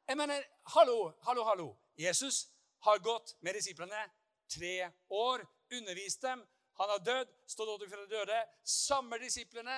jeg 0.07 0.17
mener, 0.17 0.43
hallo, 0.75 1.11
hallo, 1.23 1.43
hallo. 1.43 1.75
Jesus 1.97 2.47
har 2.83 2.97
gått 2.97 3.35
med 3.41 3.53
disiplene 3.53 4.01
tre 4.49 4.91
år, 5.09 5.43
undervist 5.71 6.21
dem, 6.21 6.43
han 6.77 6.89
har 6.93 6.99
dødd, 7.05 7.31
stått 7.49 7.71
opp 7.73 7.85
fra 7.89 8.03
de 8.03 8.11
døde, 8.11 8.37
samler 8.63 9.23
disiplene, 9.23 9.77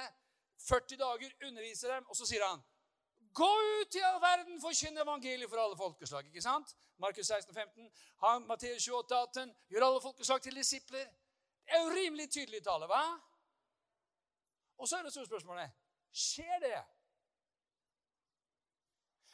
40 0.67 0.99
dager, 0.99 1.31
underviser 1.47 1.93
dem, 1.95 2.07
og 2.09 2.17
så 2.19 2.27
sier 2.27 2.43
han 2.45 2.61
Gå 3.39 3.47
ut 3.79 3.95
i 3.95 4.01
all 4.03 4.17
verden, 4.21 4.57
forkynn 4.59 4.97
evangeliet 4.97 5.49
for 5.51 5.61
alle 5.61 5.77
folkeslag. 5.77 6.25
ikke 6.25 6.41
sant? 6.41 6.71
Markus 6.97 7.27
16, 7.27 7.53
15. 7.55 7.91
Han, 8.23 8.47
Matteus 8.49 8.87
28, 8.87 9.19
18. 9.45 9.51
Gjør 9.69 9.85
alle 9.85 10.01
folkeslag 10.01 10.41
til 10.41 10.57
disipler. 10.57 11.05
Det 11.63 11.77
er 11.77 11.83
jo 11.83 11.93
rimelig 11.93 12.25
tydelig 12.33 12.63
tale, 12.65 12.89
hva? 12.89 13.03
Og 14.81 14.89
så 14.89 14.97
er 14.97 15.05
det 15.05 15.13
store 15.13 15.29
spørsmålet 15.29 15.77
skjer 16.11 16.59
det? 16.59 16.79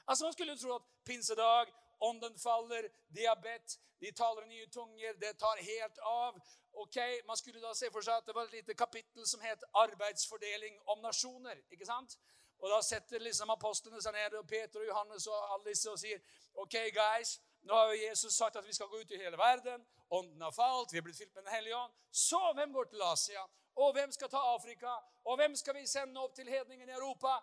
Altså 0.07 0.25
Man 0.25 0.33
skulle 0.33 0.51
jo 0.53 0.59
tro 0.59 0.75
at 0.75 0.81
pinsedag, 1.05 1.71
ånden 2.01 2.39
faller, 2.39 2.89
diabet, 3.15 3.79
de 3.99 4.11
taler 4.11 4.45
nye 4.45 4.67
tunger, 4.69 5.13
det 5.13 5.37
tar 5.39 5.61
helt 5.63 5.99
av. 5.99 6.39
Ok, 6.73 6.97
Man 7.27 7.37
skulle 7.37 7.61
da 7.61 7.73
se 7.73 7.91
for 7.91 8.01
seg 8.01 8.17
at 8.19 8.25
det 8.27 8.35
var 8.35 8.49
et 8.49 8.51
lite 8.51 8.73
kapittel 8.73 9.27
som 9.27 9.41
het 9.41 9.63
'Arbeidsfordeling 9.73 10.81
om 10.87 10.99
nasjoner'. 10.99 11.63
ikke 11.71 11.85
sant? 11.85 12.17
Og 12.59 12.69
Da 12.69 12.81
setter 12.81 13.19
liksom 13.19 13.49
apostlene 13.49 14.01
seg 14.01 14.13
ned, 14.13 14.33
og 14.33 14.47
Peter 14.47 14.79
og 14.79 14.87
Johannes 14.87 15.27
og 15.27 15.53
alle 15.53 15.65
disse 15.65 15.91
og 15.91 15.99
sier 15.99 16.19
ok, 16.53 16.75
guys, 16.93 17.39
nå 17.61 17.73
har 17.73 17.85
jo 17.85 18.07
Jesus 18.09 18.33
sagt 18.33 18.55
at 18.55 18.67
vi 18.67 18.73
skal 18.73 18.87
gå 18.87 18.99
ut 18.99 19.11
i 19.11 19.17
hele 19.17 19.37
verden. 19.37 19.85
Ånden 20.11 20.41
har 20.41 20.51
falt, 20.51 20.93
vi 20.93 20.97
er 20.97 21.01
blitt 21.01 21.17
fylt 21.17 21.35
med 21.35 21.43
Den 21.43 21.53
hellige 21.53 21.75
ånd. 21.75 21.93
Så 22.11 22.53
hvem 22.53 22.73
går 22.73 22.83
til 22.83 23.01
Asia? 23.01 23.47
Og 23.75 23.93
hvem 23.93 24.11
skal 24.11 24.29
ta 24.29 24.37
Afrika? 24.37 24.93
Og 25.25 25.35
hvem 25.35 25.55
skal 25.55 25.75
vi 25.75 25.87
sende 25.87 26.21
opp 26.21 26.35
til 26.35 26.49
hedningen 26.49 26.89
i 26.89 26.91
Europa? 26.91 27.39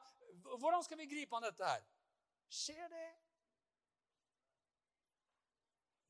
Hvordan 0.59 0.83
skal 0.85 0.99
vi 0.99 1.07
gripe 1.07 1.37
an 1.37 1.43
dette 1.43 1.65
her? 1.65 1.83
Skjer 2.51 2.89
det? 2.89 3.22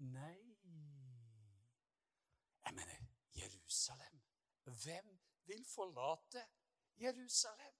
Nei. 0.02 0.56
Jeg 2.64 2.74
mener 2.74 2.96
Jerusalem. 3.36 4.20
Hvem 4.64 5.20
vil 5.46 5.64
forlate 5.74 6.46
Jerusalem? 7.00 7.74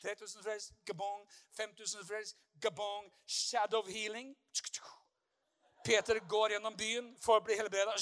3000 0.00 0.42
frelst, 0.42 0.72
gabong. 0.84 1.30
5000 1.56 2.06
frelst, 2.06 2.36
gabong. 2.60 3.12
Shadow 3.26 3.82
healing. 3.86 4.36
Peter 5.84 6.18
går 6.18 6.48
gjennom 6.48 6.76
byen 6.76 7.08
for 7.20 7.40
å 7.40 7.44
bli 7.44 7.56
helbreda. 7.58 7.96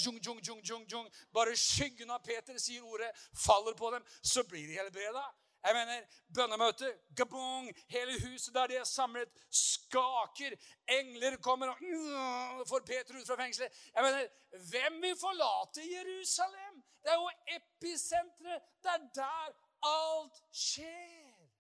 Bare 1.33 1.57
skyggen 1.57 2.11
av 2.11 2.25
Peter 2.25 2.59
sier 2.59 2.85
ordet, 2.85 3.09
faller 3.47 3.75
på 3.75 3.91
dem, 3.95 4.05
så 4.23 4.45
blir 4.45 4.67
de 4.69 4.77
helbreda. 4.77 5.23
Jeg 5.65 5.75
mener, 5.75 6.05
Bønnemøte, 6.35 6.99
gabong, 7.17 7.67
hele 7.89 8.13
huset 8.25 8.55
der 8.55 8.67
de 8.67 8.77
er 8.77 8.85
samlet, 8.85 9.29
skaker. 9.51 10.57
Engler 10.89 11.37
kommer 11.37 11.69
og 11.69 12.69
får 12.69 12.87
Peter 12.87 13.21
ut 13.21 13.27
fra 13.27 13.37
fengselet. 13.43 13.73
Jeg 13.95 14.03
mener, 14.05 14.29
Hvem 14.71 15.03
vil 15.03 15.17
forlate 15.21 15.81
Jerusalem? 15.97 16.85
Det 17.03 17.11
er 17.11 17.15
jo 17.15 17.31
episenteret. 17.57 18.63
Det 18.83 18.91
er 18.91 19.05
der 19.15 19.49
alt 19.83 20.43
skjer. 20.53 21.51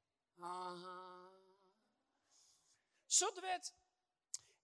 Aha. 0.43 1.31
Så 3.09 3.27
du 3.37 3.41
vet 3.41 3.75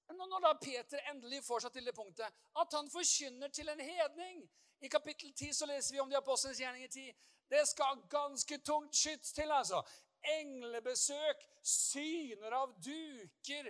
Når 0.09 0.41
da 0.41 0.53
Peter 0.63 1.11
endelig 1.11 1.43
får 1.45 1.65
seg 1.65 1.73
til 1.73 1.89
det 1.89 1.95
punktet 1.95 2.45
at 2.61 2.77
han 2.79 2.91
forkynner 2.91 3.49
til 3.49 3.69
en 3.69 3.81
hedning 3.81 4.45
I 4.81 4.89
kapittel 4.89 5.35
10 5.35 5.53
så 5.53 5.67
leser 5.67 5.95
vi 5.95 6.01
om 6.01 6.11
de 6.11 6.17
apostlenes 6.17 6.59
gjerninger 6.59 6.89
10. 6.89 7.13
Det 7.51 7.63
skal 7.69 8.03
ganske 8.11 8.59
tungt 8.59 8.97
skyts 8.97 9.33
til, 9.37 9.53
altså. 9.53 9.83
Englebesøk, 10.27 11.45
syner 11.63 12.57
av 12.59 12.73
duker, 12.83 13.69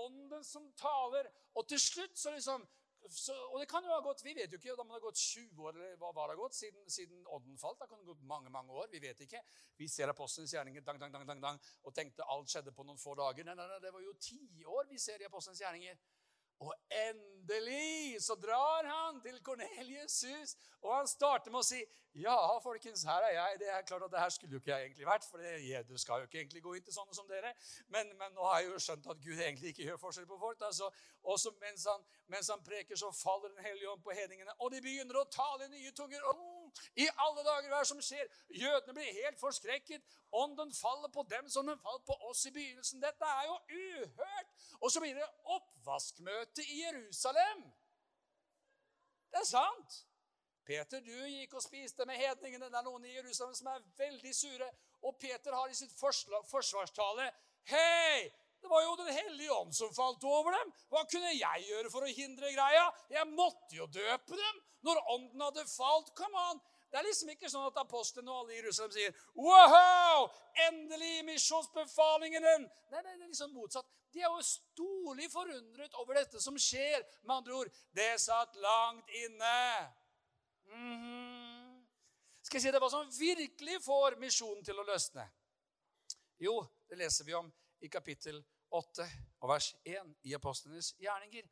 ånden 0.00 0.44
som 0.44 0.70
taler. 0.78 1.28
Og 1.54 1.68
til 1.68 1.80
slutt 1.80 2.16
så 2.18 2.32
liksom 2.32 2.64
så, 3.10 3.34
og 3.34 3.60
det 3.60 3.66
kan 3.68 3.84
jo 3.84 3.90
ha 3.90 4.00
gått, 4.00 4.22
Vi 4.24 4.34
vet 4.34 4.52
jo 4.52 4.58
ikke 4.58 4.76
om 4.78 4.88
det 4.88 4.94
har 4.94 5.02
gått 5.02 5.18
20 5.18 5.64
år 5.66 5.74
eller 5.74 5.96
hva 5.98 6.12
var 6.14 6.30
det 6.30 6.36
gått 6.38 6.54
siden, 6.54 6.84
siden 6.90 7.24
ånden 7.26 7.58
falt. 7.58 7.80
Det 7.80 7.88
kan 7.90 7.98
ha 7.98 8.06
gått 8.06 8.22
mange 8.22 8.50
mange 8.50 8.72
år. 8.72 8.86
Vi 8.92 9.00
vet 9.02 9.20
ikke. 9.26 9.42
Vi 9.76 9.88
ser 9.88 10.08
apostelens 10.12 10.54
gjerninger 10.54 10.84
dang, 10.86 11.00
dang, 11.00 11.26
dang, 11.26 11.42
dang, 11.42 11.58
og 11.82 11.94
tenkte 11.94 12.26
alt 12.30 12.50
skjedde 12.52 12.74
på 12.76 12.86
noen 12.86 13.00
få 13.02 13.16
dager. 13.18 13.44
Nei, 13.44 13.56
nei, 13.58 13.66
nei, 13.68 13.80
Det 13.82 13.92
var 13.92 14.04
jo 14.06 14.14
tiår 14.14 14.90
vi 14.90 14.98
ser 15.02 15.20
i 15.20 15.26
apostelens 15.26 15.60
gjerninger. 15.64 15.98
Og 16.62 16.74
endelig 17.08 18.22
så 18.22 18.36
drar 18.38 18.86
han 18.86 19.18
til 19.24 19.40
Kornelius' 19.46 20.22
hus, 20.30 20.54
og 20.82 20.94
han 20.96 21.10
starter 21.10 21.50
med 21.50 21.62
å 21.62 21.66
si 21.66 21.82
ja, 22.20 22.34
folkens, 22.60 23.06
her 23.08 23.24
er 23.24 23.32
jeg. 23.32 23.58
Det 23.62 23.68
er 23.72 23.84
klart 23.88 24.02
at 24.04 24.12
det 24.12 24.20
her 24.20 24.32
skulle 24.34 24.52
jo 24.52 24.60
ikke 24.60 24.72
jeg 24.74 24.88
egentlig 24.88 25.06
vært, 25.08 25.24
for 25.30 25.40
det, 25.40 26.00
skal 26.00 26.20
jo 26.20 26.28
ikke 26.28 26.42
egentlig 26.42 26.62
gå 26.66 26.74
inn 26.76 26.84
til 26.84 26.92
sånne 26.92 27.16
som 27.16 27.28
dere. 27.30 27.54
Men, 27.94 28.10
men, 28.20 28.34
nå 28.36 28.44
har 28.44 28.60
jeg 28.60 28.68
jo 28.68 28.80
skjønt 28.84 29.08
at 29.14 29.22
Gud 29.24 29.38
egentlig 29.38 29.72
ikke 29.72 29.86
gjør 29.86 30.00
forskjell 30.02 30.26
på 30.28 30.38
folk. 30.42 30.60
Altså. 30.68 30.90
også 31.22 31.54
mens 31.62 31.86
han, 31.88 32.04
mens 32.34 32.52
han 32.52 32.64
preker, 32.66 33.00
så 33.00 33.08
faller 33.16 33.48
Den 33.54 33.64
hellige 33.64 33.90
ånd 33.90 34.04
på 34.04 34.12
hedningene, 34.16 34.52
og 34.58 34.74
de 34.74 34.82
begynner 34.84 35.22
å 35.22 35.24
tale 35.32 35.70
nye 35.72 35.92
tunger. 35.96 36.20
Oh, 36.28 36.51
i 36.96 37.08
alle 37.24 37.44
dager, 37.44 37.68
hva 37.68 37.80
er 37.80 37.86
det 37.86 37.90
som 37.90 38.02
skjer? 38.04 38.28
Jødene 38.62 38.94
blir 38.96 39.18
helt 39.22 39.40
forskrekket. 39.40 40.04
Ånden 40.32 40.72
faller 40.76 41.08
på 41.12 41.24
dem 41.30 41.48
som 41.48 41.66
den 41.66 41.80
falt 41.80 42.04
på 42.08 42.16
oss 42.28 42.46
i 42.48 42.54
begynnelsen. 42.54 43.02
Dette 43.02 43.24
er 43.24 43.48
jo 43.48 43.58
uhørt! 43.78 44.54
Og 44.80 44.92
så 44.92 45.00
blir 45.00 45.14
det 45.14 45.28
oppvaskmøte 45.56 46.64
i 46.64 46.80
Jerusalem. 46.84 47.62
Det 49.32 49.40
er 49.40 49.48
sant. 49.48 50.02
Peter, 50.64 51.00
du 51.00 51.14
gikk 51.26 51.54
og 51.58 51.64
spiste 51.64 52.06
med 52.06 52.20
hedningene. 52.20 52.68
Det 52.70 52.78
er 52.78 52.86
noen 52.86 53.04
i 53.08 53.16
Jerusalem 53.16 53.54
som 53.58 53.72
er 53.72 53.88
veldig 53.98 54.34
sure. 54.36 54.68
Og 55.02 55.16
Peter 55.20 55.54
har 55.56 55.68
i 55.68 55.76
sitt 55.76 55.94
forsvarstale 55.98 57.32
Hei! 57.70 58.30
Det 58.62 58.70
var 58.70 58.82
jo 58.82 58.96
Den 58.96 59.14
hellige 59.14 59.52
ånd 59.52 59.74
som 59.74 59.94
falt 59.94 60.24
over 60.24 60.54
dem. 60.54 60.68
Hva 60.92 61.02
kunne 61.10 61.32
jeg 61.34 61.64
gjøre 61.68 61.90
for 61.90 62.06
å 62.06 62.12
hindre 62.14 62.52
greia? 62.54 62.84
Jeg 63.10 63.26
måtte 63.34 63.74
jo 63.76 63.88
døpe 63.90 64.38
dem 64.38 64.60
når 64.86 65.00
ånden 65.14 65.42
hadde 65.42 65.64
falt. 65.70 66.12
Come 66.18 66.44
on! 66.50 66.60
Det 66.92 67.00
er 67.00 67.06
liksom 67.08 67.30
ikke 67.32 67.48
sånn 67.48 67.70
at 67.70 67.80
apostlene 67.80 68.28
og 68.28 68.42
alle 68.42 68.54
i 68.54 68.60
Jerusalem 68.60 68.92
sier 68.92 69.14
Wow! 69.40 70.28
Endelig 70.68 71.22
misjonsbefalingen 71.24 72.44
din! 72.44 72.66
Nei, 72.92 73.00
nei, 73.00 73.16
det 73.16 73.24
er 73.24 73.30
liksom 73.32 73.54
motsatt. 73.56 73.88
De 74.12 74.20
er 74.20 74.28
jo 74.28 74.44
storlig 74.44 75.30
forundret 75.32 75.96
over 76.02 76.20
dette 76.20 76.40
som 76.44 76.58
skjer. 76.60 77.00
Med 77.24 77.38
andre 77.38 77.56
ord, 77.62 77.70
det 77.96 78.10
satt 78.20 78.58
langt 78.60 79.08
inne. 79.24 79.56
Mm 80.68 80.98
-hmm. 81.00 81.80
Skal 82.42 82.58
jeg 82.58 82.62
si 82.62 82.70
det 82.70 82.80
hva 82.82 82.90
som 82.90 83.10
virkelig 83.18 83.82
får 83.82 84.18
misjonen 84.20 84.64
til 84.64 84.78
å 84.78 84.84
løsne? 84.84 85.24
Jo, 86.38 86.66
det 86.88 86.98
leser 86.98 87.24
vi 87.24 87.34
om 87.34 87.52
i 87.82 87.90
kapittel 87.90 88.40
8 88.70 89.06
og 89.42 89.50
vers 89.50 89.72
1 89.84 90.14
i 90.28 90.34
apostlenes 90.38 90.92
gjerninger. 91.02 91.48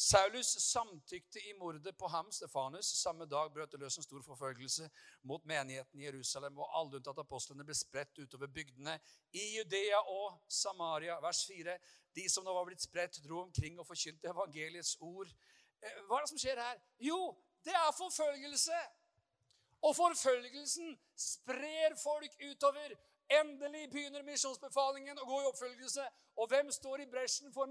Saulus 0.00 0.48
samtykte 0.64 1.40
i 1.44 1.52
mordet 1.58 1.92
på 1.98 2.08
ham, 2.08 2.30
Stefanus. 2.32 2.88
Samme 3.02 3.26
dag 3.28 3.50
brøt 3.52 3.72
det 3.72 3.80
løs 3.82 3.98
en 3.98 4.06
stor 4.06 4.22
forfølgelse 4.24 4.86
mot 5.28 5.44
menigheten 5.44 6.00
i 6.00 6.06
Jerusalem, 6.06 6.56
og 6.56 6.70
alle 6.78 6.96
unntatt 6.96 7.20
apostlene 7.20 7.66
ble 7.68 7.76
spredt 7.76 8.22
utover 8.22 8.48
bygdene 8.48 8.94
i 9.36 9.44
Judea 9.58 10.00
og 10.08 10.38
Samaria. 10.48 11.18
Vers 11.20 11.42
4. 11.50 11.76
De 12.16 12.24
som 12.32 12.46
nå 12.46 12.54
var 12.56 12.64
blitt 12.70 12.86
spredt, 12.86 13.20
dro 13.26 13.42
omkring 13.42 13.76
og 13.76 13.88
forkynte 13.90 14.32
evangeliets 14.32 14.94
ord. 15.04 15.28
Eh, 15.82 16.00
hva 16.08 16.16
er 16.16 16.24
det 16.24 16.32
som 16.32 16.40
skjer 16.40 16.64
her? 16.64 16.80
Jo, 17.10 17.20
det 17.68 17.76
er 17.76 17.92
forfølgelse. 17.98 18.80
Og 19.84 19.96
forfølgelsen 19.96 20.96
sprer 21.16 21.96
folk 22.00 22.40
utover. 22.40 22.96
Endelig 23.30 23.90
begynner 23.92 24.22
misjonsbefalingen 24.26 25.18
å 25.22 25.26
gå 25.26 25.40
i 25.42 25.48
oppfølgelse. 25.52 26.06
Og 26.42 26.48
hvem 26.50 26.70
står 26.74 27.04
i 27.04 27.06
bresjen 27.10 27.52
for, 27.54 27.70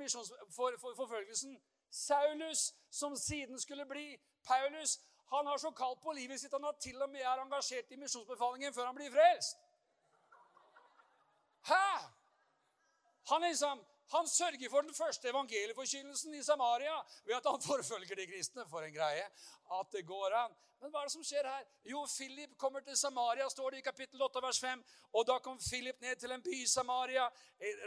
for, 0.56 0.78
for 0.80 0.96
forfølgelsen? 0.96 1.58
Saulus, 1.92 2.76
som 2.90 3.16
siden 3.18 3.60
skulle 3.60 3.86
bli 3.86 4.14
Paulus, 4.48 5.00
han 5.34 5.48
har 5.48 5.58
så 5.58 5.72
kaldt 5.72 6.02
på 6.02 6.12
livet 6.12 6.40
sitt 6.40 6.54
han 6.54 6.64
har 6.64 6.78
til 6.82 7.02
og 7.02 7.10
med 7.10 7.22
er 7.22 7.42
engasjert 7.44 7.92
i 7.92 8.00
misjonsbefalingen 8.02 8.74
før 8.74 8.86
han 8.86 8.96
blir 8.96 9.12
frelst. 9.12 9.58
Hæ? 11.70 11.86
Han, 13.30 13.42
liksom, 13.42 13.84
han 14.12 14.28
sørger 14.28 14.70
for 14.70 14.82
den 14.82 14.96
første 14.96 15.30
evangelieforkynnelsen 15.30 16.34
i 16.34 16.44
Samaria 16.44 16.96
ved 17.26 17.36
at 17.36 17.52
han 17.52 17.62
forfølger 17.72 18.16
de 18.16 18.28
kristne. 18.28 18.66
For 18.70 18.82
en 18.82 18.94
greie 18.94 19.26
at 19.80 19.88
det 19.94 20.08
går 20.08 20.36
an. 20.46 20.56
Men 20.80 20.92
hva 20.92 21.02
er 21.02 21.10
det 21.10 21.14
som 21.14 21.24
skjer 21.28 21.48
her? 21.48 21.66
Jo, 21.92 22.06
Philip 22.08 22.54
kommer 22.58 22.80
til 22.80 22.96
Samaria, 22.98 23.50
står 23.52 23.74
det 23.74 23.82
i 23.82 23.86
kapittel 23.88 24.22
8, 24.22 24.42
vers 24.46 24.60
5. 24.64 24.84
Og 25.20 25.26
da 25.28 25.36
kom 25.44 25.58
Philip 25.60 26.02
ned 26.02 26.16
til 26.16 26.32
en 26.32 26.44
by, 26.44 26.60
Samaria. 26.66 27.26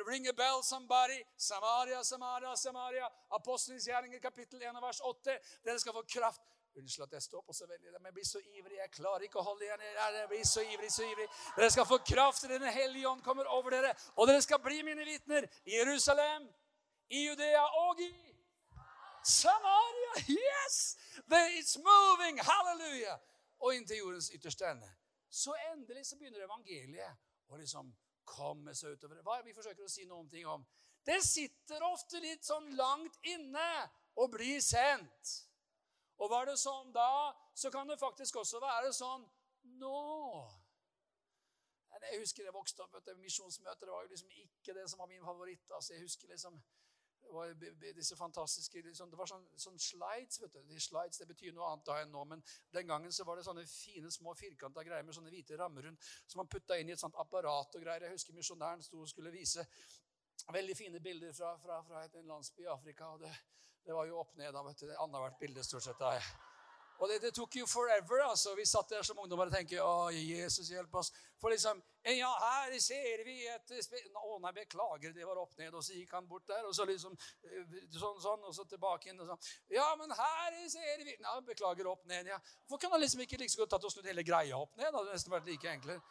Ring 0.08 0.28
a 0.28 0.34
bell, 0.36 0.60
somebody. 0.64 1.22
Samaria, 1.36 2.02
Samaria, 2.04 2.54
Samaria. 2.56 3.08
Apostelens 3.38 3.88
gjerninger, 3.88 4.20
kapittel 4.20 4.62
1, 4.62 4.82
vers 4.82 5.00
8. 5.00 5.38
Dere 5.64 5.80
skal 5.80 5.96
få 5.96 6.04
kraft. 6.18 6.44
Unnskyld 6.72 7.04
at 7.04 7.12
jeg 7.18 7.22
står 7.22 7.42
på 7.44 7.52
så 7.52 7.66
veldig, 7.68 7.90
men 7.92 8.08
jeg 8.08 8.14
blir 8.16 8.24
så 8.24 8.40
ivrig. 8.40 8.78
Jeg 8.78 8.90
klarer 8.94 9.26
ikke 9.26 9.40
å 9.42 9.44
holde 9.44 9.66
igjen. 9.66 9.82
Jeg 9.84 10.28
blir 10.30 10.44
så 10.48 10.62
ivrig, 10.64 10.88
så 10.92 11.04
ivrig. 11.04 11.26
Dere 11.56 11.70
skal 11.74 11.88
få 11.88 11.98
kraft 12.06 12.46
Den 12.48 12.64
hellige 12.64 13.08
ånd 13.08 13.22
kommer 13.22 13.50
over 13.52 13.76
dere. 13.76 13.92
Og 14.16 14.30
dere 14.30 14.42
skal 14.42 14.62
bli 14.64 14.80
mine 14.86 15.04
vitner 15.04 15.48
i 15.68 15.76
Jerusalem, 15.76 16.48
i 17.12 17.26
Judea 17.26 17.66
og 17.82 18.00
i 18.00 18.12
Samaria. 19.24 20.14
Yes! 20.32 20.96
It's 21.28 21.76
moving! 21.76 22.40
Halleluja! 22.40 23.18
Og 23.60 23.76
inntil 23.76 24.00
jordens 24.00 24.30
ytterste 24.34 24.70
ende. 24.70 24.88
Så 25.30 25.54
endelig 25.72 26.06
så 26.06 26.16
begynner 26.16 26.44
evangeliet 26.44 27.20
å 27.52 27.60
liksom 27.60 27.92
komme 28.24 28.74
seg 28.74 28.96
utover. 28.96 29.20
Hva 29.22 29.42
vi 29.44 29.54
forsøker 29.54 29.84
å 29.84 29.92
si 29.92 30.08
noen 30.08 30.28
ting 30.30 30.48
om? 30.48 30.64
Det 31.04 31.20
sitter 31.24 31.82
ofte 31.84 32.20
litt 32.22 32.46
sånn 32.46 32.72
langt 32.78 33.16
inne 33.26 33.68
å 34.14 34.28
bli 34.30 34.56
sendt. 34.62 35.32
Og 36.22 36.30
var 36.30 36.46
det 36.46 36.58
sånn 36.60 36.92
da, 36.94 37.32
så 37.54 37.70
kan 37.74 37.88
det 37.90 37.98
faktisk 37.98 38.38
også 38.42 38.60
være 38.62 38.92
sånn 38.94 39.24
nå. 39.80 39.96
Jeg 42.02 42.20
husker 42.22 42.46
jeg 42.46 42.54
vokste 42.54 42.84
opp 42.84 42.94
etter 42.98 43.18
misjonsmøter. 43.18 43.86
Det 43.86 43.94
var 43.94 44.06
jo 44.06 44.12
liksom 44.12 44.30
ikke 44.42 44.74
det 44.76 44.86
som 44.90 45.02
var 45.02 45.10
min 45.10 45.24
favoritt. 45.24 45.70
Altså, 45.70 45.94
jeg 45.94 46.06
husker 46.06 46.30
liksom 46.32 46.62
Det 47.22 47.30
var 47.30 47.52
disse 47.94 48.16
fantastiske 48.16 48.80
liksom, 48.82 49.10
Det 49.10 49.18
var 49.18 49.28
sånn, 49.30 49.44
sånn 49.56 49.78
slides. 49.78 50.40
vet 50.42 50.52
du. 50.52 50.62
De 50.66 50.80
slides 50.80 51.20
det 51.22 51.28
betyr 51.30 51.54
noe 51.54 51.68
annet 51.70 51.86
da 51.86 52.00
enn 52.02 52.10
nå, 52.10 52.24
men 52.32 52.42
den 52.74 52.86
gangen 52.86 53.12
så 53.12 53.24
var 53.24 53.38
det 53.38 53.44
sånne 53.46 53.62
fine, 53.70 54.10
små 54.10 54.34
firkanta 54.34 54.82
greier 54.82 55.06
med 55.06 55.14
sånne 55.14 55.30
hvite 55.30 55.56
rammer 55.56 55.86
rundt 55.86 56.10
som 56.26 56.42
man 56.42 56.50
putta 56.50 56.78
inn 56.78 56.90
i 56.90 56.96
et 56.96 57.00
sånt 57.00 57.18
apparat 57.22 57.78
og 57.78 57.84
greier. 57.86 58.08
Jeg 58.08 58.18
husker 58.18 58.34
misjonæren 58.34 58.82
sto 58.82 59.00
og 59.00 59.08
skulle 59.08 59.30
vise 59.30 59.64
veldig 60.52 60.76
fine 60.76 61.00
bilder 61.00 61.32
fra, 61.32 61.54
fra, 61.62 61.78
fra 61.86 62.04
en 62.04 62.34
landsby 62.34 62.66
i 62.66 62.72
Afrika. 62.74 63.14
og 63.14 63.22
det, 63.22 63.32
det 63.86 63.94
var 63.96 64.06
jo 64.06 64.22
opp 64.22 64.34
ned. 64.36 64.52
da, 64.54 64.62
vet 64.62 64.80
du. 64.80 64.88
Annethvert 64.96 65.38
bilde 65.40 65.64
stort 65.64 65.82
sett. 65.82 65.98
da. 65.98 66.16
Og 67.02 67.08
det, 67.10 67.16
det 67.24 67.32
tok 67.34 67.56
jo 67.58 67.66
forever. 67.66 68.20
altså. 68.28 68.54
Vi 68.54 68.64
satt 68.68 68.92
der 68.92 69.02
som 69.02 69.18
ungdommer 69.18 69.48
og 69.50 69.54
tenkte 69.54 69.80
å, 69.82 70.10
Jesus, 70.14 70.70
hjelp 70.70 70.94
oss. 71.00 71.10
For 71.42 71.50
liksom 71.50 71.80
Ja, 72.06 72.28
her 72.38 72.74
ser 72.82 73.24
vi 73.26 73.34
et 73.50 73.72
Å 73.72 74.38
nei, 74.42 74.52
beklager, 74.54 75.12
det 75.14 75.26
var 75.26 75.40
opp 75.42 75.56
ned. 75.58 75.74
Og 75.74 75.82
så 75.82 75.96
gikk 75.96 76.14
han 76.14 76.28
bort 76.30 76.46
der, 76.46 76.62
og 76.68 76.74
så 76.78 76.86
liksom 76.86 77.16
eh, 77.16 77.74
sånn, 77.90 78.20
sånn, 78.22 78.46
og 78.46 78.54
så 78.54 78.66
tilbake 78.70 79.10
inn. 79.10 79.18
og 79.18 79.32
sånn. 79.32 79.50
Ja, 79.74 79.88
men 79.98 80.14
her 80.14 80.58
ser 80.70 81.02
vi 81.02 81.16
Nei, 81.18 81.36
beklager, 81.48 81.90
opp 81.90 82.06
ned. 82.06 82.30
ja. 82.30 82.38
Hvorfor 82.68 82.84
kunne 82.86 83.00
han 83.00 83.02
liksom 83.06 83.24
ikke 83.26 83.40
like 83.40 83.50
så 83.54 83.64
godt 83.64 83.74
tatt 83.74 83.88
og 83.90 83.94
snudd 83.96 84.06
hele 84.06 84.22
greia 84.26 84.58
opp 84.62 84.76
ned? 84.76 84.86
Det 84.86 84.94
hadde 85.00 85.16
nesten 85.16 85.34
vært 85.34 85.50
like 85.50 85.74
enklere. 85.74 86.02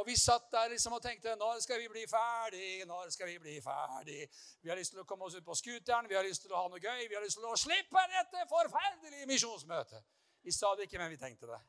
Og 0.00 0.06
vi 0.06 0.16
satt 0.16 0.48
der 0.52 0.72
liksom 0.72 0.96
og 0.96 1.02
tenkte 1.04 1.34
når 1.36 1.60
skal 1.64 1.80
vi 1.82 1.88
bli 1.92 2.06
ferdig? 2.10 2.86
Når 2.88 3.10
skal 3.14 3.28
vi 3.28 3.36
bli 3.42 3.58
ferdig? 3.64 4.22
Vi 4.62 4.72
har 4.72 4.78
lyst 4.78 4.94
til 4.94 5.02
å 5.02 5.06
komme 5.08 5.28
oss 5.28 5.36
ut 5.36 5.44
på 5.44 5.56
scooteren, 5.58 6.08
vi 6.08 6.16
har 6.18 6.26
lyst 6.26 6.46
til 6.46 6.54
å 6.54 6.62
ha 6.62 6.70
noe 6.72 6.80
gøy, 6.80 7.04
vi 7.08 7.18
har 7.18 7.24
lyst 7.24 7.38
til 7.38 7.46
å 7.48 7.58
slippe 7.60 8.06
dette 8.16 8.48
forferdelige 8.50 9.28
misjonsmøtet. 9.30 10.08
Vi 10.42 10.54
sa 10.54 10.74
det 10.74 10.88
ikke, 10.88 10.98
men 10.98 11.12
vi 11.12 11.20
tenkte 11.20 11.50
det. 11.50 11.60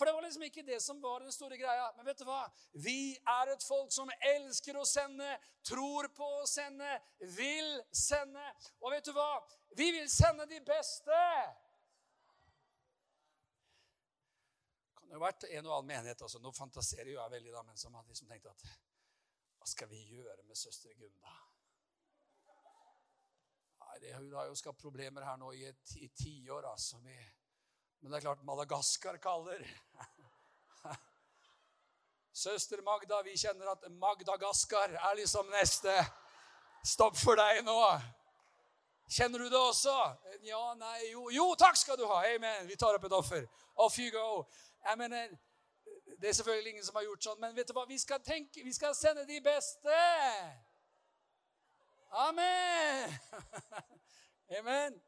For 0.00 0.08
det 0.08 0.14
var 0.16 0.24
liksom 0.24 0.42
ikke 0.42 0.62
det 0.64 0.78
som 0.82 1.02
var 1.02 1.18
den 1.20 1.32
store 1.32 1.58
greia. 1.60 1.90
Men 1.96 2.06
vet 2.08 2.20
du 2.22 2.24
hva? 2.24 2.46
Vi 2.72 3.18
er 3.28 3.50
et 3.52 3.64
folk 3.68 3.90
som 3.92 4.08
elsker 4.30 4.78
å 4.80 4.84
sende, 4.88 5.34
tror 5.68 6.08
på 6.16 6.28
å 6.38 6.46
sende, 6.48 6.94
vil 7.36 7.68
sende. 7.92 8.46
Og 8.80 8.94
vet 8.94 9.04
du 9.04 9.12
hva? 9.12 9.34
Vi 9.76 9.90
vil 9.98 10.08
sende 10.08 10.46
de 10.48 10.62
beste. 10.64 11.18
Kan 15.10 15.18
jo 15.18 15.24
ha 15.24 15.26
vært 15.26 15.44
en 15.48 15.66
og 15.66 15.72
annen 15.74 15.88
menighet. 15.90 16.20
altså 16.22 16.38
Nå 16.38 16.52
fantaserer 16.54 17.08
jeg 17.10 17.30
veldig, 17.32 17.50
da, 17.50 17.62
men 17.66 17.78
som 17.78 17.94
har 17.98 18.06
liksom 18.06 18.28
tenkt 18.30 18.46
at 18.46 18.62
Hva 19.58 19.66
skal 19.66 19.88
vi 19.90 20.04
gjøre 20.06 20.44
med 20.46 20.56
søster 20.56 20.94
Gunda? 20.94 21.32
Nei, 23.80 23.96
det, 24.04 24.14
Hun 24.14 24.36
har 24.38 24.46
jo 24.46 24.54
skapt 24.60 24.78
problemer 24.78 25.26
her 25.26 25.40
nå 25.40 25.50
i 25.58 25.64
et 25.66 25.96
i 25.98 26.08
tiår, 26.14 26.68
altså. 26.70 27.00
Men 27.02 28.06
det 28.06 28.20
er 28.20 28.28
klart 28.28 28.46
Madagaskar 28.46 29.18
kaller. 29.18 29.66
Søster 32.44 32.80
Magda, 32.86 33.18
vi 33.26 33.34
kjenner 33.34 33.74
at 33.74 33.90
Magdagaskar 33.90 34.94
er 34.94 35.18
liksom 35.18 35.50
neste 35.50 35.98
stopp 36.86 37.18
for 37.18 37.34
deg 37.34 37.64
nå. 37.66 37.76
Kjenner 39.10 39.42
du 39.42 39.50
det 39.50 39.58
også? 39.58 39.98
Ja, 40.46 40.62
nei, 40.78 41.10
jo. 41.10 41.26
Jo, 41.34 41.50
takk 41.58 41.74
skal 41.74 41.98
du 41.98 42.06
ha. 42.06 42.22
Amen. 42.30 42.68
Vi 42.70 42.78
tar 42.78 42.94
opp 42.94 43.10
et 43.10 43.16
offer. 43.18 43.48
Off 43.74 43.98
you 43.98 44.14
go. 44.14 44.46
Jeg 44.88 44.98
mener, 44.98 45.28
Det 46.20 46.28
er 46.28 46.32
selvfølgelig 46.32 46.70
ingen 46.70 46.84
som 46.84 46.96
har 46.96 47.04
gjort 47.04 47.24
sånn, 47.24 47.38
men 47.40 47.54
vet 47.56 47.68
du 47.68 47.72
hva? 47.72 47.86
Vi 47.88 47.96
skal, 47.98 48.20
tenke, 48.20 48.64
vi 48.64 48.72
skal 48.76 48.94
sende 48.94 49.22
de 49.28 49.38
beste. 49.40 50.00
Amen. 52.12 53.14
Amen. 54.58 54.98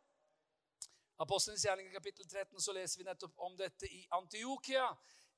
Apostelens 1.20 1.64
gjerning 1.66 1.90
kapittel 1.92 2.24
13 2.28 2.60
så 2.64 2.72
leser 2.72 3.02
vi 3.02 3.08
nettopp 3.08 3.44
om 3.44 3.56
dette 3.58 3.90
i 3.90 4.06
Antiokia. 4.16 4.86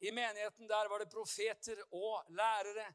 I 0.01 0.13
menigheten 0.15 0.71
der 0.71 0.91
var 0.93 1.03
det 1.03 1.11
profeter 1.11 1.83
og 1.91 2.23
lærere. 2.29 2.87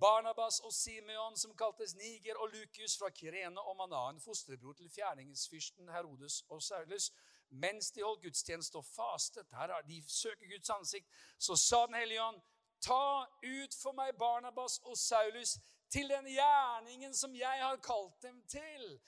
Barnabas 0.00 0.60
og 0.60 0.72
Simeon, 0.76 1.36
som 1.36 1.56
kaltes 1.56 1.94
Niger, 1.96 2.36
og 2.36 2.50
Lukius 2.52 2.98
fra 3.00 3.08
Kirene 3.10 3.60
og 3.60 3.76
Manan, 3.78 4.20
fosterbror 4.20 4.76
til 4.76 4.90
fjerningsfyrsten 4.92 5.88
Herodes 5.88 6.42
og 6.48 6.62
Saulus. 6.62 7.12
Mens 7.50 7.90
de 7.94 8.02
holdt 8.02 8.22
gudstjeneste 8.22 8.76
og 8.76 8.84
fastet, 8.84 9.46
her 9.52 9.70
er 9.72 9.82
de 9.86 10.02
søker 10.08 10.48
Guds 10.50 10.70
ansikt, 10.70 11.08
så 11.38 11.56
sa 11.56 11.86
Den 11.86 11.94
hellige 11.94 12.22
ånd, 12.22 12.40
ta 12.80 13.26
ut 13.42 13.74
for 13.82 13.96
meg 13.96 14.16
Barnabas 14.18 14.78
og 14.84 14.98
Saulus 14.98 15.56
til 15.90 16.08
den 16.08 16.26
gjerningen 16.28 17.14
som 17.14 17.34
jeg 17.34 17.62
har 17.62 17.78
kalt 17.82 18.22
dem 18.22 18.42
til. 18.50 19.00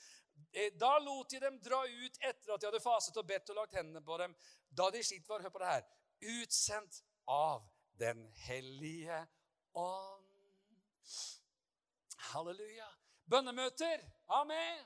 Eh, 0.52 0.72
Da 0.78 0.98
lot 0.98 1.30
de 1.30 1.40
dem 1.40 1.58
dra 1.60 1.82
ut 1.84 2.18
etter 2.20 2.54
at 2.54 2.60
de 2.60 2.66
hadde 2.70 2.80
faset 2.80 3.16
og 3.16 3.26
bedt 3.26 3.50
og 3.50 3.56
lagt 3.56 3.74
hendene 3.74 4.04
på 4.04 4.18
dem. 4.18 4.36
Da 4.70 4.90
de 4.90 5.02
slitt 5.02 5.28
var, 5.28 5.42
hør 5.42 5.54
på 5.54 5.58
det 5.58 5.72
her, 5.72 5.84
utsendt 6.38 7.02
av 7.26 7.66
Den 7.98 8.28
hellige 8.46 9.26
ånd. 9.74 10.24
Halleluja. 12.30 12.86
Bønnemøter. 13.26 14.04
Amen. 14.28 14.84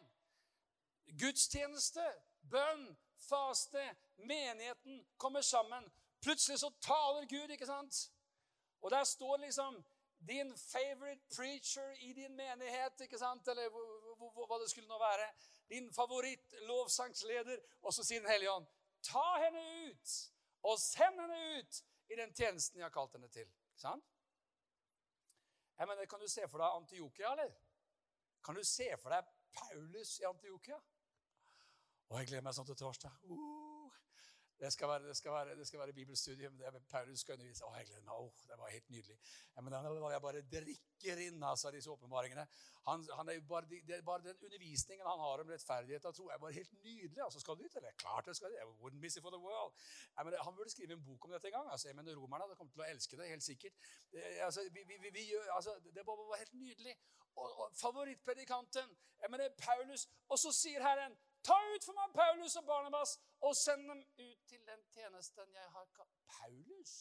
Gudstjeneste, 1.20 2.04
bønn, 2.50 2.86
faste. 3.28 3.96
Menigheten 4.16 5.06
kommer 5.18 5.40
sammen. 5.40 5.92
Plutselig 6.22 6.58
så 6.60 6.70
taler 6.80 7.26
Gud, 7.28 7.50
ikke 7.50 7.66
sant? 7.66 8.10
Og 8.82 8.90
der 8.90 9.04
står 9.04 9.36
liksom 9.36 9.84
din 10.28 10.56
favorite 10.58 11.22
preacher 11.36 11.90
i 12.00 12.12
din 12.12 12.36
menighet, 12.36 13.00
ikke 13.00 13.18
sant? 13.18 13.48
Eller 13.48 13.68
hva- 13.70 14.60
det 14.62 14.70
skulle 14.70 14.88
nå 14.88 14.98
være. 14.98 15.26
Din 15.68 15.92
favoritt-lovsangsleder. 15.94 17.58
Og 17.82 17.94
så 17.94 18.04
sier 18.04 18.20
Den 18.20 18.30
hellige 18.30 18.50
ånd, 18.52 18.66
ta 19.02 19.24
henne 19.44 19.90
ut 19.90 20.32
og 20.62 20.78
send 20.78 21.20
henne 21.20 21.58
ut 21.58 21.82
i 22.10 22.14
den 22.16 22.34
tjenesten 22.34 22.78
jeg 22.78 22.84
har 22.84 22.90
kalt 22.90 23.12
henne 23.12 23.28
til. 23.28 23.48
Ikke 23.48 23.80
sant? 23.80 24.04
Jeg 25.78 25.88
mener, 25.88 26.06
Kan 26.06 26.20
du 26.20 26.28
se 26.28 26.48
for 26.48 26.58
deg 26.58 26.66
Antiokia, 26.76 27.32
eller? 27.32 27.52
Kan 28.44 28.54
du 28.54 28.64
se 28.64 28.96
for 28.98 29.10
deg 29.10 29.24
Paulus 29.54 30.18
i 30.20 30.22
Antiokia? 30.24 30.78
Og 32.12 32.18
jeg 32.20 32.28
gleder 32.28 32.44
meg 32.44 32.52
sånn 32.52 32.66
til 32.68 32.76
torsdag. 32.76 33.12
Uh, 33.24 33.92
det, 34.60 34.68
skal 34.74 34.90
være, 34.90 35.06
det, 35.08 35.14
skal 35.16 35.32
være, 35.32 35.54
det 35.56 35.64
skal 35.64 35.80
være 35.80 35.94
bibelstudium. 35.96 36.58
Det 36.58 36.66
er 36.68 36.74
Paulus 36.90 37.22
skal 37.24 37.38
undervise. 37.38 37.64
Å, 37.64 37.70
jeg 37.78 37.86
gleder 37.88 38.04
meg. 38.04 38.18
Oh, 38.20 38.42
det 38.50 38.58
var 38.60 38.74
helt 38.74 38.90
nydelig. 38.92 39.16
Ja, 39.54 39.64
men 39.64 39.76
jeg 40.12 40.24
bare 40.26 40.42
drikker 40.52 41.22
inn 41.24 41.46
altså, 41.48 41.72
disse 41.72 41.88
åpenbaringene. 41.94 42.44
Han, 42.90 43.06
han 43.16 43.32
bare, 43.48 43.80
det 43.88 44.02
bare 44.04 44.26
den 44.26 44.44
undervisningen 44.44 45.08
han 45.08 45.24
har 45.24 45.40
om 45.40 45.54
rettferdighet 45.54 46.10
og 46.10 46.18
tro, 46.18 46.28
er 46.28 46.42
bare 46.44 46.58
helt 46.58 46.76
nydelig. 46.84 47.24
altså. 47.24 47.40
Skal 47.40 47.56
du 47.56 47.64
dit, 47.64 47.80
eller? 47.80 47.96
Klart 48.04 48.28
jeg 48.28 48.42
skal 48.42 48.52
dit. 48.52 48.60
I 48.60 48.68
wouldn't 48.84 49.00
miss 49.06 49.16
it 49.16 49.24
for 49.24 49.32
the 49.32 49.40
world. 49.40 49.72
Jeg 50.12 50.28
mener, 50.28 50.44
han 50.44 50.60
burde 50.60 50.76
skrive 50.76 51.00
en 51.00 51.04
bok 51.08 51.24
om 51.24 51.32
dette 51.32 51.48
en 51.48 51.56
gang. 51.56 51.72
altså. 51.72 51.88
Jeg 51.88 51.96
mener, 51.96 52.20
Romerne 52.20 52.44
hadde 52.44 52.60
kommet 52.60 52.76
til 52.76 52.84
å 52.84 52.90
elske 52.92 53.22
det, 53.22 53.32
helt 53.32 53.48
sikkert. 53.48 53.90
Altså, 54.44 54.68
vi, 54.76 54.84
vi, 54.92 55.00
vi 55.16 55.26
altså, 55.56 55.80
det 55.96 56.04
var, 56.04 56.20
var 56.28 56.44
helt 56.44 56.60
nydelig. 56.60 56.98
Og, 57.40 57.48
og 57.48 57.76
favorittpredikanten, 57.80 58.96
jeg 59.24 59.32
mener 59.32 59.60
Paulus. 59.64 60.10
Og 60.28 60.36
så 60.44 60.52
sier 60.52 60.84
Herren, 60.84 61.16
ta 61.44 61.56
ut 61.74 61.84
for 61.84 61.96
meg 61.98 62.14
Paulus 62.14 62.56
og 62.60 62.66
Barnabas 62.66 63.16
og 63.40 63.56
send 63.56 63.88
dem 63.88 64.04
ut 64.18 64.46
til 64.48 64.62
den 64.68 64.84
tjenesten 64.94 65.54
jeg 65.54 65.68
har 65.74 65.90
Paulus? 66.36 66.94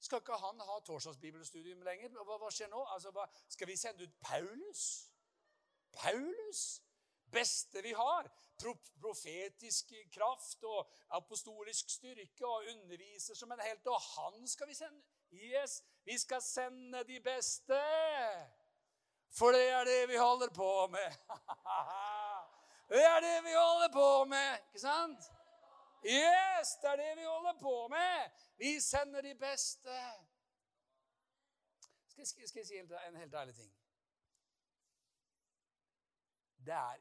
Skal 0.00 0.22
ikke 0.22 0.36
han 0.40 0.60
ha 0.64 0.78
torsdagsbibelstudium 0.80 1.82
lenger? 1.84 2.14
Hva, 2.24 2.38
hva 2.40 2.48
skjer 2.54 2.70
nå? 2.72 2.80
Altså, 2.94 3.12
hva, 3.12 3.26
skal 3.52 3.68
vi 3.68 3.76
sende 3.76 4.06
ut 4.06 4.14
Paulus? 4.24 4.84
Paulus? 5.92 6.62
Beste 7.30 7.82
vi 7.82 7.92
har. 7.92 8.30
Pro 8.60 8.74
profetisk 9.00 9.92
kraft 10.12 10.64
og 10.68 10.90
apostolisk 11.16 11.90
styrke 11.90 12.46
og 12.46 12.66
underviser 12.72 13.36
som 13.36 13.52
en 13.52 13.62
helt. 13.64 13.86
Og 13.86 14.00
han 14.00 14.48
skal 14.48 14.68
vi 14.68 14.74
sende. 14.74 15.04
Yes, 15.32 15.82
vi 16.04 16.18
skal 16.18 16.42
sende 16.42 17.04
de 17.04 17.20
beste. 17.20 17.80
For 19.30 19.52
det 19.54 19.68
er 19.68 19.84
det 19.84 20.08
vi 20.08 20.16
holder 20.16 20.48
på 20.54 20.86
med. 20.86 21.12
Det 22.90 23.04
er 23.04 23.20
det 23.20 23.44
vi 23.44 23.52
holder 23.54 23.90
på 23.92 24.24
med, 24.24 24.58
ikke 24.66 24.80
sant? 24.80 25.26
Yes, 26.04 26.68
det 26.82 26.88
er 26.90 26.96
det 26.96 27.12
vi 27.16 27.24
holder 27.24 27.56
på 27.60 27.88
med. 27.88 28.30
Vi 28.56 28.80
sender 28.80 29.20
de 29.20 29.34
beste. 29.34 29.98
Skal, 32.08 32.26
skal, 32.26 32.48
skal 32.48 32.60
jeg 32.60 32.66
si 32.66 32.78
en, 32.78 33.16
helt 33.16 33.34
ærlig 33.34 33.54
ting? 33.54 33.74
Det 36.66 36.74
er 36.74 36.98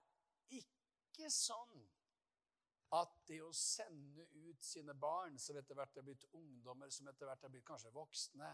ikke 0.60 1.32
sånn 1.34 1.80
at 2.99 3.15
det 3.28 3.39
å 3.45 3.49
sende 3.54 4.28
ut 4.45 4.62
sine 4.65 4.93
barn, 4.93 5.39
som 5.41 5.58
etter 5.58 5.78
hvert 5.78 5.97
er 5.97 6.06
blitt 6.06 6.28
ungdommer, 6.38 6.89
som 6.93 7.10
etter 7.10 7.25
hvert 7.30 7.43
er 7.43 7.54
blitt 7.54 7.65
kanskje 7.65 7.93
voksne, 7.97 8.52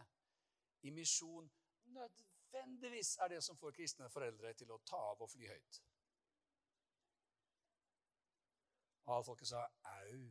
i 0.87 0.91
misjon, 0.91 1.51
nødvendigvis 1.99 3.17
er 3.17 3.35
det 3.35 3.43
som 3.43 3.59
får 3.59 3.75
kristne 3.75 4.09
foreldre 4.09 4.53
til 4.53 4.71
å 4.71 4.79
ta 4.87 5.03
av 5.11 5.23
og 5.23 5.31
fly 5.35 5.51
høyt. 5.51 5.81
Og 5.81 5.93
alle 9.07 9.23
folket 9.23 9.47
sa 9.47 9.61
au. 9.83 10.23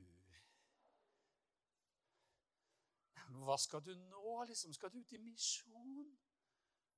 Hva 3.45 3.57
skal 3.59 3.83
du 3.85 3.95
nå, 3.95 4.45
liksom? 4.49 4.73
Skal 4.73 4.93
du 4.93 4.99
ut 4.99 5.13
i 5.13 5.19
misjon? 5.19 6.07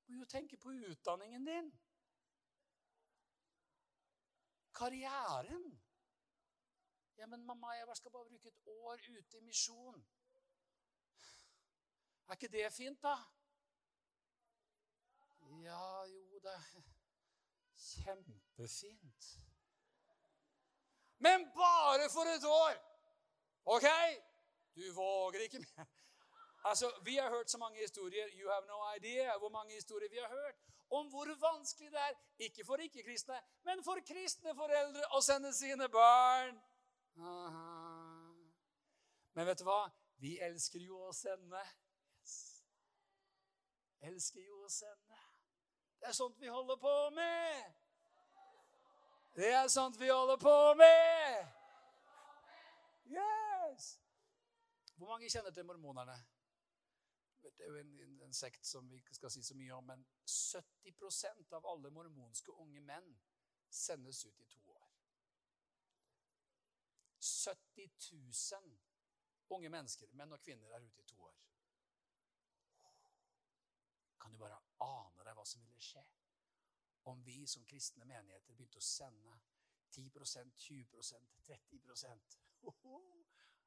Må 0.06 0.22
jo 0.22 0.28
tenke 0.30 0.56
på 0.56 0.70
utdanningen 0.90 1.46
din. 1.46 1.70
Karrieren. 4.76 5.66
Ja, 7.18 7.26
men 7.26 7.44
mamma, 7.44 7.72
jeg 7.72 7.96
skal 7.96 8.10
bare 8.10 8.28
bruke 8.28 8.48
et 8.48 8.60
år 8.66 9.00
ute 9.18 9.38
i 9.38 9.44
misjon. 9.44 10.04
Er 12.28 12.32
ikke 12.32 12.52
det 12.52 12.72
fint, 12.72 13.02
da? 13.02 13.16
Ja, 15.62 16.04
jo, 16.04 16.38
det 16.42 16.52
er 16.52 16.82
Kjempefint. 17.76 19.26
Men 21.18 21.46
bare 21.54 22.08
for 22.12 22.28
et 22.36 22.44
år! 22.44 22.74
OK? 23.64 23.86
Du 24.76 24.92
våger 24.94 25.40
ikke 25.40 25.58
mer. 25.58 25.86
Altså, 26.64 26.92
Vi 27.04 27.16
har 27.16 27.30
hørt 27.30 27.50
så 27.50 27.58
mange 27.58 27.78
historier 27.78 28.26
You 28.34 28.50
have 28.50 28.66
no 28.66 28.78
idea 28.96 29.38
hvor 29.38 29.48
mange 29.48 29.74
historier 29.74 30.08
vi 30.10 30.16
har 30.16 30.28
hørt 30.28 30.56
om 30.90 31.08
hvor 31.08 31.26
vanskelig 31.50 31.90
det 31.90 32.00
er, 32.00 32.12
ikke 32.38 32.64
for 32.64 32.76
ikke-kristne, 32.76 33.40
men 33.64 33.84
for 33.84 33.98
kristne 34.06 34.54
foreldre 34.54 35.02
å 35.18 35.20
sende 35.20 35.50
sine 35.54 35.88
barn. 35.88 36.60
Aha. 37.18 38.34
Men 39.34 39.46
vet 39.46 39.58
du 39.58 39.66
hva? 39.66 39.80
Vi 40.22 40.36
elsker 40.40 40.80
jo 40.80 41.00
å 41.08 41.12
sende. 41.12 41.62
Yes. 42.20 42.36
Elsker 44.00 44.46
jo 44.46 44.62
å 44.64 44.70
sende. 44.70 45.18
Det 46.00 46.08
er 46.08 46.16
sånt 46.16 46.38
vi 46.40 46.48
holder 46.52 46.78
på 46.80 46.94
med. 47.16 47.74
Det 49.36 49.48
er 49.52 49.68
sånt 49.68 49.98
vi 50.00 50.08
holder 50.08 50.36
på 50.36 50.74
med. 50.74 51.46
Yes! 53.04 54.00
Hvor 54.96 55.08
mange 55.08 55.28
kjenner 55.30 55.50
til 55.50 55.64
mormonerne? 55.64 56.16
Det 57.42 57.60
er 57.60 57.68
jo 57.68 57.76
en, 57.76 58.00
en, 58.00 58.14
en, 58.24 58.32
sekt 58.34 58.64
som 58.66 58.88
vi 58.90 58.96
ikke 58.96 59.14
skal 59.14 59.30
si 59.30 59.42
så 59.44 59.54
mye 59.54 59.76
om, 59.76 59.84
men 59.84 60.06
70% 60.24 61.52
av 61.52 61.68
alle 61.68 61.92
mormonske 61.92 62.56
unge 62.64 62.80
menn 62.80 63.12
sendes 63.68 64.24
ut 64.24 64.40
i 64.40 64.48
to 64.56 64.64
år. 64.72 64.88
70 67.20 67.92
000 68.12 68.72
unge 69.52 69.68
mennesker, 69.68 70.16
menn 70.16 70.32
og 70.32 70.40
kvinner, 70.40 70.72
er 70.72 70.88
ute 70.88 71.04
i 71.04 71.10
to 71.12 71.20
år. 71.28 71.36
Kan 74.20 74.32
du 74.32 74.40
bare 74.40 74.62
ane 74.80 75.28
deg 75.28 75.36
hva 75.36 75.44
som 75.44 75.60
ville 75.68 75.84
skje 75.84 76.08
om 77.06 77.22
vi 77.24 77.46
som 77.46 77.64
kristne 77.64 78.04
menigheter 78.04 78.54
begynte 78.54 78.78
å 78.78 78.84
sende 78.84 79.38
10% 79.96 80.56
20% 80.58 81.36
30% 81.46 82.38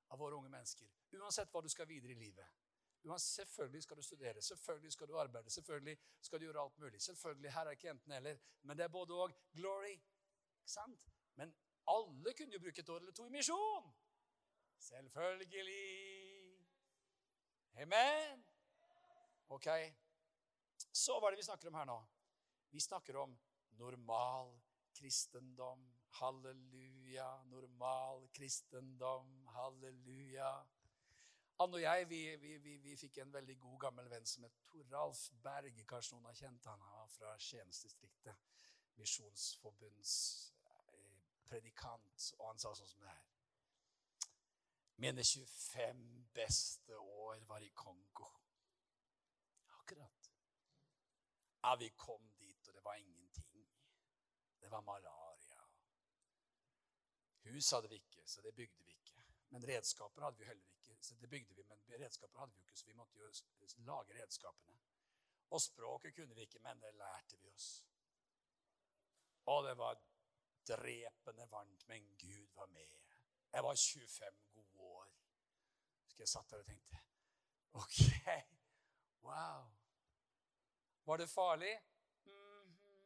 av 0.10 0.19
våre 0.19 0.36
unge 0.36 0.49
mennesker, 0.49 0.89
uansett 1.17 1.52
hva 1.54 1.62
du 1.62 1.69
skal 1.71 1.88
videre 1.88 2.12
i 2.12 2.19
livet? 2.19 2.58
Selvfølgelig 2.99 3.84
skal 3.84 3.97
du 3.97 4.02
studere, 4.02 4.41
selvfølgelig 4.41 4.91
skal 4.91 5.08
du 5.08 5.17
arbeide, 5.17 5.49
selvfølgelig 5.49 5.97
skal 6.21 6.39
du 6.39 6.45
gjøre 6.45 6.62
alt 6.62 6.78
mulig. 6.78 7.02
Selvfølgelig, 7.02 7.52
Her 7.52 7.65
er 7.65 7.71
ikke 7.71 7.89
enten-eller, 7.89 8.38
men 8.62 8.78
det 8.78 8.84
er 8.84 8.88
både 8.88 9.13
og. 9.13 9.32
Glory. 9.56 9.91
Ikke 9.91 10.73
sant? 10.73 11.08
Men 11.36 11.56
alle 11.88 12.34
kunne 12.34 12.54
jo 12.54 12.60
bruke 12.60 12.82
et 12.82 12.89
år 12.89 12.99
eller 12.99 13.12
to 13.12 13.25
i 13.28 13.30
misjon. 13.30 13.93
Selvfølgelig. 14.78 16.60
Amen. 17.82 18.45
Ok. 19.49 19.67
Så 20.93 21.19
hva 21.19 21.28
er 21.28 21.32
det 21.32 21.38
vi 21.38 21.47
snakker 21.47 21.67
om 21.67 21.80
her 21.80 21.86
nå? 21.86 21.99
Vi 22.71 22.79
snakker 22.79 23.15
om 23.15 23.38
normal 23.77 24.62
kristendom. 24.93 25.93
Halleluja. 26.10 27.43
Normal 27.43 28.27
kristendom. 28.34 29.47
Halleluja. 29.47 30.51
Anne 31.60 31.75
og 31.75 31.82
jeg 31.82 32.10
vi, 32.10 32.36
vi, 32.39 32.58
vi, 32.58 32.77
vi, 32.77 32.95
fikk 32.95 33.17
en 33.19 33.34
veldig 33.34 33.58
god, 33.60 33.79
gammel 33.79 34.10
venn 34.10 34.25
som 34.25 34.45
het 34.47 34.62
Toralf 34.69 35.25
Berg. 35.43 35.82
Kanskje 35.88 36.15
noen 36.15 36.29
har 36.29 36.38
kjent 36.39 36.69
han. 36.71 36.86
Han 36.86 37.01
var 37.01 37.10
fra 37.12 37.34
Skiensdistriktet. 37.39 38.45
Misjonsforbunds 38.99 40.13
eh. 40.63 41.67
Og 42.38 42.45
han 42.45 42.62
sa 42.62 42.71
sånn 42.77 42.88
som 42.93 43.03
det 43.03 43.12
her. 43.12 43.25
Mine 44.99 45.23
25 45.23 46.27
beste 46.36 46.97
år 46.97 47.43
var 47.47 47.63
i 47.63 47.71
Kongo. 47.75 48.27
Akkurat. 49.79 50.32
Ja, 51.63 51.75
vi 51.75 51.89
kom 51.89 52.29
dit, 52.39 52.48
det 52.79 52.85
var 52.85 52.95
ingenting. 52.95 53.67
Det 54.59 54.71
var 54.71 54.81
malaria. 54.81 55.63
Hus 57.49 57.71
hadde 57.71 57.89
vi 57.89 57.95
ikke, 57.95 58.23
så 58.25 58.41
det 58.41 58.55
bygde 58.55 58.83
vi 58.83 58.91
ikke. 58.91 59.23
Men 59.49 59.67
redskaper 59.67 60.21
hadde 60.21 60.37
vi 60.37 60.45
heller 60.45 60.63
ikke 60.63 60.79
så 61.01 61.15
det 61.15 61.29
bygde 61.29 61.55
vi, 61.55 61.63
men 61.63 61.81
redskaper 61.99 62.39
hadde 62.39 62.53
vi 62.53 62.59
ikke, 62.59 62.77
så 62.77 62.85
vi 62.85 62.93
måtte 62.93 63.19
jo 63.19 63.31
lage 63.77 64.21
redskapene. 64.21 64.79
Og 65.49 65.61
språket 65.61 66.15
kunne 66.15 66.35
vi 66.35 66.41
ikke, 66.41 66.59
men 66.59 66.81
det 66.81 66.93
lærte 66.95 67.37
vi 67.37 67.49
oss. 67.49 67.85
Og 69.45 69.63
det 69.67 69.77
var 69.77 70.01
drepende 70.67 71.51
varmt, 71.51 71.87
men 71.87 72.17
Gud 72.17 72.47
var 72.55 72.65
med. 72.65 72.89
Jeg 73.53 73.63
var 73.63 73.75
25 73.75 74.47
gode 74.51 74.79
år. 74.79 75.11
Så 76.07 76.15
jeg 76.19 76.27
satt 76.27 76.49
der 76.49 76.57
og 76.57 76.65
tenkte 76.65 76.97
OK, 77.73 77.97
wow. 79.27 79.71
Var 81.05 81.17
det 81.17 81.29
farlig? 81.29 81.79
Mm 82.25 82.73
-hmm. 82.73 83.05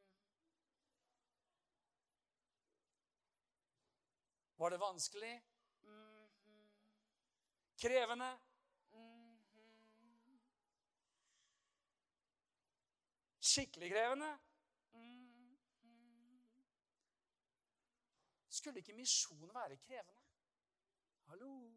Var 4.64 4.70
det 4.70 4.80
vanskelig? 4.80 5.44
Krevende. 7.82 8.40
Skikkelig 13.40 13.92
krevende. 13.92 14.40
Skulle 18.50 18.78
ikke 18.80 18.94
misjon 18.94 19.54
være 19.54 19.78
krevende? 19.78 20.24
Hallo? 21.26 21.74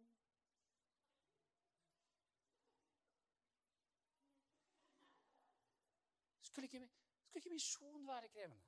Skulle 6.43 6.65
ikke, 6.65 6.89
skulle 7.25 7.41
ikke 7.41 7.51
misjon 7.51 8.09
være 8.09 8.29
krevende? 8.29 8.66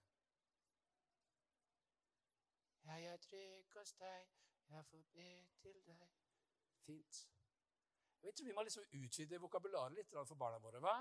Jeg 2.88 3.04
er 3.04 3.16
trygg 3.16 3.74
hos 3.76 3.92
deg, 4.00 4.28
jeg 4.68 4.84
får 4.90 5.02
be 5.14 5.30
til 5.62 5.80
deg. 5.86 6.08
Fint. 6.86 7.18
Jeg 8.22 8.34
tror 8.34 8.46
Vi 8.46 8.52
må 8.52 8.62
liksom 8.62 8.84
utvide 8.92 9.40
vokabularet 9.40 9.92
litt 9.94 10.14
for 10.14 10.34
barna 10.34 10.58
våre. 10.58 10.80
hva? 10.80 10.96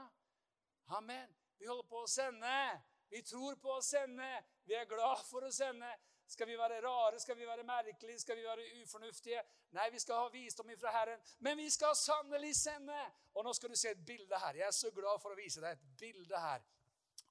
Amen. 0.98 1.36
Vi 1.58 1.66
holder 1.66 1.88
på 1.90 2.02
å 2.04 2.08
sende. 2.08 2.82
Vi 3.10 3.22
tror 3.22 3.56
på 3.56 3.78
å 3.78 3.82
sende. 3.82 4.28
Vi 4.66 4.76
er 4.76 4.86
glad 4.86 5.24
for 5.30 5.48
å 5.48 5.52
sende. 5.52 5.90
Skal 6.28 6.48
vi 6.48 6.58
være 6.60 6.82
rare? 6.84 7.20
Skal 7.20 7.38
vi 7.38 7.48
være 7.48 7.64
merkelige? 7.64 8.20
Skal 8.20 8.36
vi 8.36 8.44
være 8.44 8.66
ufornuftige? 8.82 9.44
Nei, 9.72 9.90
vi 9.92 10.00
skal 10.00 10.26
ha 10.26 10.30
visdom 10.30 10.70
ifra 10.70 10.92
Herren. 10.92 11.22
Men 11.40 11.58
vi 11.58 11.70
skal 11.70 11.96
sannelig 11.96 12.56
sende. 12.56 13.00
Og 13.34 13.48
nå 13.48 13.54
skal 13.54 13.70
du 13.70 13.76
se 13.80 13.94
et 13.96 14.06
bilde 14.06 14.40
her. 14.44 14.60
Jeg 14.60 14.68
er 14.68 14.76
så 14.76 14.92
glad 14.92 15.22
for 15.24 15.32
å 15.32 15.40
vise 15.40 15.64
deg 15.64 15.72
et 15.72 15.88
bilde 16.00 16.44
her 16.44 16.68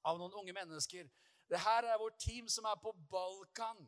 av 0.03 0.17
noen 0.17 0.33
unge 0.41 0.53
mennesker. 0.53 1.09
Det 1.49 1.61
her 1.61 1.85
er 1.85 2.01
vårt 2.01 2.17
team 2.19 2.49
som 2.49 2.65
er 2.65 2.81
på 2.81 2.91
Balkan. 3.11 3.85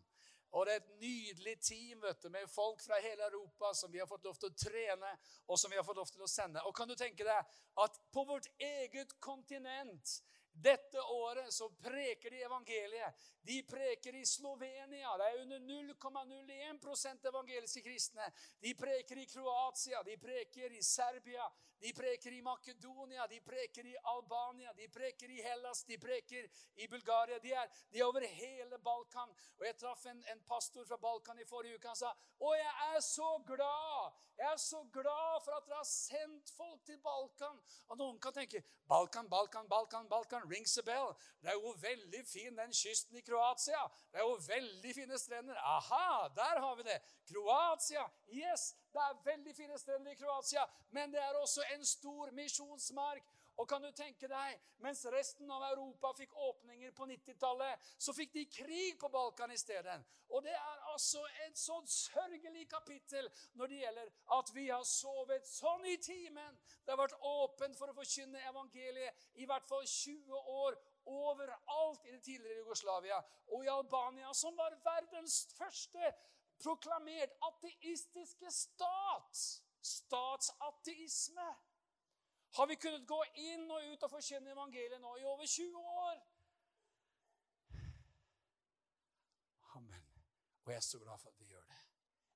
Og 0.58 0.66
det 0.66 0.74
er 0.74 0.82
et 0.82 0.96
nydelig 1.02 1.56
team 1.62 2.02
vet 2.02 2.22
du, 2.24 2.30
med 2.34 2.50
folk 2.50 2.82
fra 2.82 2.98
hele 3.04 3.28
Europa 3.28 3.74
som 3.78 3.92
vi 3.92 4.02
har 4.02 4.10
fått 4.10 4.26
lov 4.26 4.40
til 4.40 4.50
å 4.50 4.58
trene 4.58 5.12
og 5.46 5.60
som 5.60 5.70
vi 5.72 5.78
har 5.78 5.86
fått 5.86 6.02
lov 6.02 6.10
til 6.10 6.26
å 6.26 6.32
sende. 6.32 6.64
Og 6.66 6.76
kan 6.76 6.90
du 6.90 6.96
tenke 6.98 7.28
deg 7.28 7.60
at 7.84 8.02
på 8.14 8.26
vårt 8.26 8.50
eget 8.58 9.14
kontinent 9.22 10.20
dette 10.60 11.02
året 11.14 11.54
så 11.54 11.70
preker 11.70 12.34
de 12.34 12.42
evangeliet. 12.44 13.16
De 13.42 13.62
preker 13.64 14.16
i 14.16 14.26
Slovenia. 14.26 15.14
Det 15.18 15.28
er 15.28 15.42
under 15.44 15.60
0,01% 15.60 17.30
evangeliske 17.30 17.84
kristne. 17.86 18.28
De 18.60 18.74
preker 18.76 19.22
i 19.22 19.28
Kroatia, 19.30 20.04
de 20.04 20.18
preker 20.20 20.74
i 20.76 20.84
Serbia, 20.84 21.46
de 21.80 21.94
preker 21.94 22.34
i 22.36 22.42
Makedonia, 22.42 23.28
de 23.28 23.40
preker 23.42 23.86
i 23.86 23.96
Albania, 24.14 24.74
de 24.74 24.88
preker 24.92 25.32
i 25.32 25.42
Hellas, 25.42 25.84
de 25.88 25.98
preker 25.98 26.50
i 26.76 26.88
Bulgaria. 26.88 27.40
De 27.40 27.54
er, 27.54 27.70
de 27.92 28.00
er 28.00 28.08
over 28.08 28.26
hele 28.28 28.80
Balkan. 28.84 29.32
Og 29.60 29.66
Jeg 29.66 29.78
traff 29.80 30.06
en, 30.12 30.24
en, 30.32 30.42
pastor 30.50 30.86
fra 30.86 30.98
Balkan 30.98 31.40
i 31.40 31.48
forrige 31.48 31.80
uke. 31.80 31.88
Han 31.88 32.00
sa 32.00 32.12
å, 32.40 32.56
jeg 32.58 32.74
er 32.96 33.06
så 33.06 33.38
glad! 33.48 34.26
Jeg 34.40 34.48
er 34.48 34.60
så 34.64 34.80
glad 34.96 35.42
for 35.44 35.52
at 35.58 35.66
dere 35.68 35.82
har 35.82 35.88
sendt 35.88 36.52
folk 36.56 36.84
til 36.88 36.96
Balkan. 37.04 37.58
Og 37.92 37.98
noen 38.00 38.20
kan 38.24 38.32
tenke 38.32 38.62
Balkan, 38.88 39.28
Balkan, 39.28 39.68
Balkan, 39.68 40.08
Balkan, 40.08 40.46
rings 40.48 40.78
a 40.80 40.84
bell. 40.88 41.12
Det 41.44 41.52
er 41.52 41.58
jo 41.60 41.74
veldig 41.82 42.22
fin, 42.28 42.56
den 42.56 42.72
kysten 42.72 43.20
i 43.20 43.24
Kroatia. 43.28 43.82
Det 44.12 44.22
er 44.22 44.24
jo 44.24 44.38
veldig 44.48 44.94
fine 44.96 45.20
strender. 45.20 45.60
Aha, 45.60 46.30
der 46.40 46.64
har 46.64 46.80
vi 46.80 46.88
det. 46.88 46.96
Kroatia. 47.28 48.06
Yes, 48.32 48.72
det 48.94 49.02
er 49.06 49.20
veldig 49.26 49.56
fine 49.56 49.78
strender 49.80 50.12
i 50.12 50.20
Kroatia, 50.20 50.66
men 50.96 51.12
det 51.14 51.22
er 51.22 51.38
også 51.38 51.66
en 51.76 51.86
stor 51.86 52.32
misjonsmark. 52.38 53.36
Og 53.60 53.68
kan 53.68 53.84
du 53.84 53.90
tenke 53.92 54.28
deg, 54.32 54.60
mens 54.80 55.02
resten 55.12 55.50
av 55.52 55.66
Europa 55.68 56.14
fikk 56.16 56.32
åpninger 56.48 56.94
på 56.96 57.10
90-tallet, 57.10 57.90
så 58.00 58.14
fikk 58.16 58.32
de 58.38 58.46
krig 58.48 58.96
på 59.02 59.10
Balkan 59.12 59.52
i 59.52 59.60
stedet. 59.60 59.98
Og 60.30 60.46
det 60.46 60.54
er 60.56 60.86
altså 60.94 61.26
et 61.44 61.60
sånn 61.60 61.88
sørgelig 61.92 62.64
kapittel 62.72 63.28
når 63.60 63.72
det 63.72 63.82
gjelder 63.82 64.14
at 64.38 64.54
vi 64.56 64.70
har 64.70 64.86
sovet 64.88 65.50
sånn 65.50 65.84
i 65.92 65.98
timen. 66.00 66.56
Det 66.86 66.94
har 66.94 67.02
vært 67.02 67.20
åpent 67.20 67.76
for 67.76 67.92
å 67.92 67.98
forkynne 67.98 68.46
evangeliet 68.54 69.28
i 69.44 69.50
hvert 69.50 69.68
fall 69.68 69.84
20 69.84 70.56
år 70.56 70.80
overalt 71.10 72.06
i 72.08 72.16
det 72.16 72.24
tidligere 72.24 72.62
Jugoslavia 72.62 73.20
og 73.50 73.66
i 73.66 73.74
Albania, 73.74 74.32
som 74.34 74.56
var 74.56 74.78
verdens 74.86 75.42
første 75.58 76.14
proklamert 76.64 77.32
ateistiske 77.50 78.52
stat. 78.52 79.64
Statsateisme. 79.82 81.50
Har 82.52 82.68
vi 82.68 82.76
kunnet 82.76 83.08
gå 83.08 83.24
inn 83.34 83.72
og 83.72 83.92
ut 83.92 84.04
og 84.04 84.12
forkynne 84.12 84.52
evangeliet 84.52 85.02
nå 85.02 85.16
i 85.16 85.24
over 85.24 85.46
20 85.46 85.78
år? 85.78 86.22
Amen. 89.78 90.08
Og 90.66 90.72
jeg 90.72 90.78
er 90.78 90.88
så 90.88 91.00
glad 91.00 91.18
for 91.18 91.30
at 91.30 91.40
vi 91.40 91.46
gjør 91.46 91.66
det. 91.70 91.80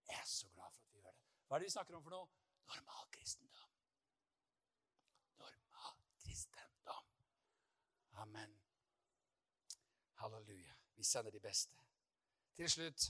Jeg 0.07 0.19
er 0.19 0.25
så 0.25 0.47
glad 0.47 0.71
for 0.71 0.81
at 0.81 0.93
vi 0.93 0.99
gjør 0.99 1.11
det. 1.11 1.25
Hva 1.47 1.55
er 1.55 1.59
det 1.59 1.65
vi 1.65 1.75
snakker 1.75 1.97
om 1.97 2.03
for 2.03 2.15
noe? 2.15 2.27
Normal 2.67 3.09
kristendom. 3.17 3.73
Normal 5.41 5.97
kristendom. 6.23 7.09
Amen. 8.23 8.55
Halleluja. 10.21 10.77
Vi 10.95 11.03
sender 11.03 11.31
de 11.31 11.39
beste. 11.39 11.75
Til 12.55 12.69
slutt 12.69 13.09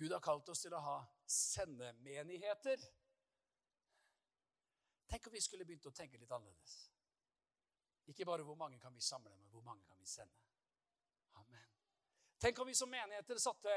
Gud 0.00 0.12
har 0.12 0.20
kalt 0.24 0.48
oss 0.48 0.62
til 0.64 0.72
å 0.72 0.78
ha 0.80 0.96
sendemenigheter. 1.28 2.80
Tenk 5.12 5.26
om 5.28 5.34
vi 5.34 5.42
skulle 5.44 5.66
begynt 5.68 5.88
å 5.90 5.92
tenke 5.92 6.16
litt 6.16 6.30
annerledes. 6.32 6.76
Ikke 8.08 8.24
bare 8.24 8.46
hvor 8.46 8.56
mange 8.56 8.78
kan 8.80 8.94
vi 8.96 9.04
samle, 9.04 9.34
men 9.36 9.50
hvor 9.52 9.60
mange 9.66 9.84
kan 9.84 10.00
vi 10.00 10.08
sende. 10.08 10.40
Amen. 11.36 11.66
Tenk 12.40 12.62
om 12.64 12.70
vi 12.70 12.78
som 12.78 12.88
menigheter 12.88 13.42
satte 13.44 13.74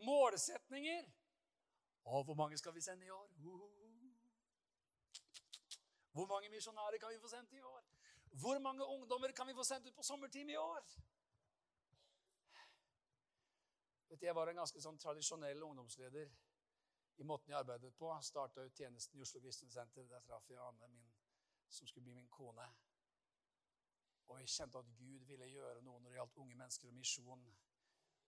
målsetninger. 0.00 1.10
Og 2.08 2.24
hvor 2.24 2.38
mange 2.40 2.56
skal 2.56 2.72
vi 2.72 2.80
sende 2.80 3.04
i 3.04 3.12
år? 3.12 3.28
Hvor 6.16 6.30
mange 6.32 6.48
misjonærer 6.56 6.96
kan 7.02 7.12
vi 7.12 7.20
få 7.20 7.28
sendt 7.28 7.52
i 7.52 7.60
år? 7.60 7.84
Hvor 8.32 8.58
mange 8.64 8.88
ungdommer 8.96 9.36
kan 9.36 9.46
vi 9.46 9.54
få 9.60 9.64
sendt 9.64 9.92
ut 9.92 10.00
på 10.00 10.08
sommertime 10.08 10.56
i 10.56 10.56
år? 10.56 10.88
Jeg 14.20 14.34
var 14.34 14.48
en 14.48 14.60
ganske 14.62 14.80
sånn 14.80 14.98
tradisjonell 14.98 15.62
ungdomsleder 15.66 16.30
i 17.16 17.24
måten 17.26 17.52
jeg 17.52 17.58
arbeidet 17.58 17.94
på. 17.98 18.10
Starta 18.22 18.64
ut 18.64 18.76
tjenesten 18.78 19.18
i 19.18 19.22
Oslo 19.22 19.40
Kristne 19.40 19.70
Senter. 19.70 20.06
Der 20.10 20.24
traff 20.26 20.48
jeg 20.50 20.60
Anne, 20.62 20.88
min, 20.92 21.06
som 21.68 21.88
skulle 21.88 22.04
bli 22.04 22.14
min 22.14 22.28
kone. 22.28 22.66
Og 24.26 24.40
jeg 24.40 24.50
kjente 24.56 24.78
at 24.78 24.90
Gud 24.98 25.26
ville 25.28 25.48
gjøre 25.50 25.82
noe 25.86 26.00
når 26.00 26.10
det 26.10 26.18
gjaldt 26.20 26.40
unge 26.42 26.58
mennesker 26.58 26.90
og 26.90 26.98
misjon. 26.98 27.44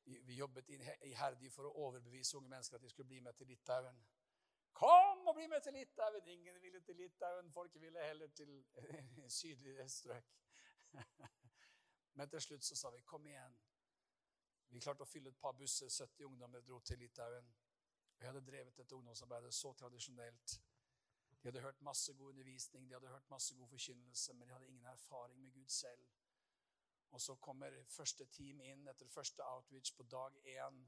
Vi, 0.04 0.20
vi 0.24 0.38
jobbet 0.38 0.70
iherdig 0.70 1.50
for 1.52 1.68
å 1.68 1.74
overbevise 1.86 2.38
unge 2.38 2.52
mennesker 2.52 2.78
at 2.78 2.86
de 2.86 2.90
skulle 2.92 3.10
bli 3.10 3.20
med 3.24 3.36
til 3.38 3.50
Litauen. 3.50 3.98
Kom 4.78 5.26
og 5.26 5.34
bli 5.34 5.48
med 5.50 5.64
til 5.64 5.74
Litauen! 5.74 6.28
Ingen 6.30 6.60
ville 6.62 6.80
til 6.86 6.96
Litauen. 6.96 7.50
Folk 7.52 7.74
ville 7.82 8.04
heller 8.06 8.30
til 8.38 8.52
sydligere 9.40 9.88
strøk. 9.90 10.36
Men 12.18 12.30
til 12.30 12.42
slutt 12.42 12.64
så 12.64 12.78
sa 12.78 12.90
vi 12.94 13.02
kom 13.06 13.26
igjen. 13.26 13.58
Vi 14.68 14.80
klarte 14.80 15.04
å 15.04 15.08
fylle 15.08 15.32
et 15.32 15.40
par 15.40 15.56
busser. 15.56 15.88
70 15.88 16.28
ungdommer 16.28 16.60
dro 16.60 16.80
til 16.80 17.00
Litauen. 17.00 17.48
Jeg 18.18 18.28
hadde 18.28 18.44
drevet 18.46 18.76
dette 18.76 18.96
ungdomsarbeidet 18.96 19.54
så 19.54 19.72
tradisjonelt. 19.72 20.58
De 21.42 21.48
hadde 21.48 21.62
hørt 21.62 21.82
masse 21.86 22.14
god 22.14 22.32
undervisning, 22.32 22.88
de 22.88 22.94
hadde 22.94 23.08
hørt 23.08 23.30
masse 23.30 23.54
god 23.54 23.68
forkynnelse, 23.68 24.34
men 24.34 24.48
de 24.48 24.52
hadde 24.52 24.68
ingen 24.68 24.86
erfaring 24.86 25.40
med 25.40 25.52
Gud 25.54 25.68
selv. 25.68 26.08
Og 27.10 27.20
så 27.20 27.34
kommer 27.34 27.84
første 27.88 28.26
team 28.26 28.60
inn 28.60 28.88
etter 28.90 29.08
første 29.08 29.44
outreach 29.44 29.94
på 29.96 30.02
dag 30.02 30.34
én. 30.44 30.80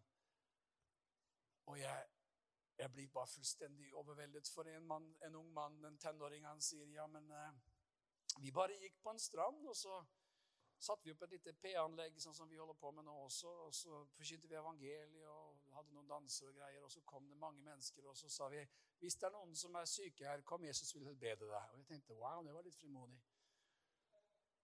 Og 1.67 1.79
jeg, 1.81 2.09
jeg 2.79 2.93
blir 2.93 3.09
bare 3.15 3.27
fullstendig 3.27 3.95
overveldet 3.95 4.51
for 4.55 4.69
en, 4.69 4.87
mann, 4.87 5.17
en 5.27 5.35
ung 5.35 5.53
mann, 5.53 5.85
en 5.85 5.99
tenåring. 5.99 6.47
Han 6.47 6.61
sier 6.61 6.91
ja, 6.93 7.07
men 7.07 7.31
eh, 7.31 7.61
vi 8.43 8.53
bare 8.53 8.77
gikk 8.83 9.01
på 9.03 9.15
en 9.15 9.23
strand, 9.23 9.67
og 9.67 9.77
så 9.77 10.03
satte 10.81 11.05
vi 11.05 11.13
opp 11.13 11.23
et 11.27 11.35
lite 11.35 11.53
P-anlegg, 11.61 12.17
sånn 12.23 12.37
som 12.37 12.49
vi 12.49 12.59
holder 12.61 12.77
på 12.81 12.91
med 12.97 13.05
nå 13.05 13.15
også. 13.27 13.51
Og 13.67 13.75
så 13.77 13.99
forkynte 14.17 14.49
vi 14.49 14.57
evangeliet 14.57 15.27
og 15.29 15.75
hadde 15.77 15.93
noen 15.97 16.09
danser 16.09 16.49
og 16.49 16.57
greier. 16.57 16.85
Og 16.87 16.93
så 16.93 17.03
kom 17.09 17.29
det 17.29 17.37
mange 17.41 17.61
mennesker, 17.67 18.07
og 18.09 18.17
så 18.17 18.31
sa 18.33 18.49
vi 18.53 18.63
hvis 19.01 19.17
det 19.17 19.29
er 19.29 19.37
noen 19.37 19.55
som 19.57 19.77
er 19.81 19.87
syke 19.89 20.27
her, 20.29 20.43
kom, 20.45 20.65
Jesus 20.65 20.95
vil 20.95 21.07
helbrede 21.09 21.47
deg. 21.49 21.69
Og 21.73 21.79
jeg 21.81 21.87
tenkte 21.89 22.17
wow, 22.21 22.43
det 22.45 22.57
var 22.57 22.67
litt 22.67 22.77
frimodig. 22.77 23.21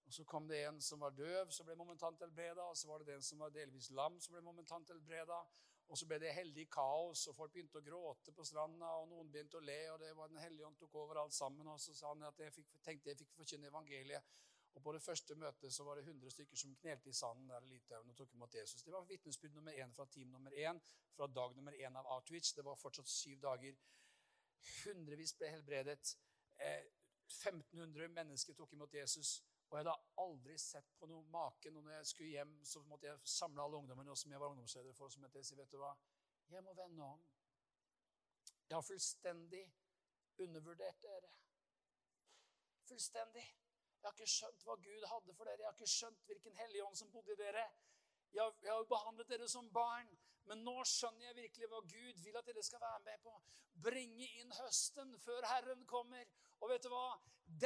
Og 0.07 0.13
Så 0.13 0.25
kom 0.25 0.49
det 0.49 0.61
en 0.65 0.81
som 0.81 1.01
var 1.03 1.15
døv, 1.17 1.51
som 1.51 1.67
ble 1.67 1.75
momentant 1.75 2.21
helbreda. 2.23 2.65
Og 2.71 2.77
så 2.77 2.89
var 2.89 3.03
det 3.03 3.17
en 3.17 3.25
som 3.27 3.41
var 3.43 3.55
delvis 3.55 3.91
lam, 3.91 4.21
som 4.21 4.37
ble 4.37 4.43
momentant 4.45 4.93
helbreda. 4.93 5.41
Og 5.89 5.99
så 5.99 6.07
ble 6.07 6.19
det 6.19 6.35
heldig 6.35 6.67
kaos, 6.71 7.29
og 7.31 7.37
folk 7.37 7.53
begynte 7.55 7.79
å 7.79 7.85
gråte 7.87 8.33
på 8.35 8.45
stranda, 8.47 8.89
og 9.01 9.07
noen 9.11 9.29
begynte 9.31 9.61
å 9.61 9.63
le, 9.63 9.79
og 9.93 10.01
det 10.03 10.11
var 10.19 10.33
Den 10.33 10.43
hellige 10.43 10.67
ånd 10.67 10.79
tok 10.81 10.95
over 10.99 11.21
alt 11.23 11.35
sammen. 11.35 11.67
Og 11.71 11.81
så 11.81 11.95
sa 11.95 12.11
han 12.11 12.27
at 12.27 12.41
jeg 12.43 12.55
fikk, 12.59 12.73
tenkte 12.83 13.13
jeg 13.13 13.21
fikk 13.23 13.35
forkynne 13.39 13.71
evangeliet. 13.71 14.35
Og 14.77 14.83
På 14.83 14.93
det 14.93 15.03
første 15.03 15.35
møtet 15.35 15.73
så 15.73 15.85
var 15.85 15.95
det 15.95 16.05
100 16.05 16.31
stykker 16.31 16.57
som 16.57 16.77
knelte 16.77 17.09
i 17.09 17.13
sanden 17.13 17.49
der 17.49 17.65
i 17.65 17.69
Litauen 17.69 18.11
og 18.11 18.17
tok 18.17 18.35
imot 18.35 18.55
Jesus. 18.55 18.83
Det 18.83 18.93
var 18.93 19.05
vitnesbyrd 19.09 19.55
nummer 19.55 19.73
én 19.73 19.93
fra 19.93 20.05
team 20.05 20.29
nummer 20.29 20.51
én, 20.51 20.81
fra 21.17 21.27
dag 21.27 21.57
nummer 21.57 21.73
én 21.73 21.97
av 21.97 22.07
Outreach. 22.15 22.53
Det 22.57 22.65
var 22.65 22.77
fortsatt 22.77 23.09
syv 23.09 23.41
dager. 23.41 23.77
Hundrevis 24.85 25.33
ble 25.35 25.49
helbredet. 25.49 26.19
1500 26.61 28.05
eh, 28.05 28.11
mennesker 28.11 28.55
tok 28.55 28.73
imot 28.73 28.95
Jesus. 28.95 29.43
Og 29.71 29.79
jeg 29.79 29.85
hadde 29.85 29.97
aldri 30.19 30.59
sett 30.59 30.93
på 31.01 31.09
noe 31.11 31.25
maken. 31.33 31.77
Og 31.77 31.83
når 31.83 31.97
jeg 31.97 32.07
skulle 32.07 32.31
hjem, 32.31 32.55
så 32.65 32.83
måtte 32.83 33.07
jeg 33.07 33.19
samle 33.25 33.63
alle 33.63 33.81
ungdommene 33.81 34.17
som 34.17 34.33
jeg 34.33 34.41
var 34.41 34.53
ungdomsleder 34.53 34.93
for. 34.93 35.09
som 35.09 35.25
jeg 35.25 35.45
sier, 35.45 35.57
vet 35.57 35.73
du 35.73 35.81
hva? 35.81 35.97
Jeg 36.53 36.63
må 36.63 36.75
vende 36.75 37.03
om. 37.03 37.25
Jeg 38.69 38.77
har 38.77 38.83
fullstendig 38.83 39.65
undervurdert 40.39 41.03
dere. 41.03 41.31
Fullstendig. 42.85 43.47
Jeg 44.07 44.13
har 44.13 44.21
ikke 44.21 44.31
skjønt 44.31 44.61
hva 44.63 44.75
Gud 44.79 45.05
hadde 45.11 45.33
for 45.35 45.49
dere. 45.49 45.59
Jeg 45.59 45.67
har 45.67 45.73
ikke 45.75 45.91
skjønt 45.91 46.21
hvilken 46.29 46.53
hellige 46.61 46.85
ånd 46.87 46.95
som 46.95 47.09
bodde 47.11 47.33
i 47.35 47.39
dere. 47.41 47.65
Jeg 48.37 48.43
har, 48.45 48.53
jeg 48.63 48.71
har 48.71 48.85
behandlet 48.87 49.33
dere 49.33 49.49
som 49.51 49.67
barn, 49.75 50.13
men 50.47 50.63
nå 50.63 50.75
skjønner 50.87 51.27
jeg 51.27 51.37
virkelig 51.41 51.71
hva 51.73 51.81
Gud 51.91 52.21
vil 52.23 52.39
at 52.39 52.47
dere 52.47 52.63
skal 52.63 52.85
være 52.85 53.01
med 53.09 53.25
på. 53.25 53.33
Bringe 53.83 54.29
inn 54.39 54.55
høsten 54.61 55.11
før 55.25 55.49
Herren 55.51 55.83
kommer. 55.91 56.23
Og 56.61 56.71
vet 56.71 56.87
du 56.87 56.93
hva? 56.95 57.17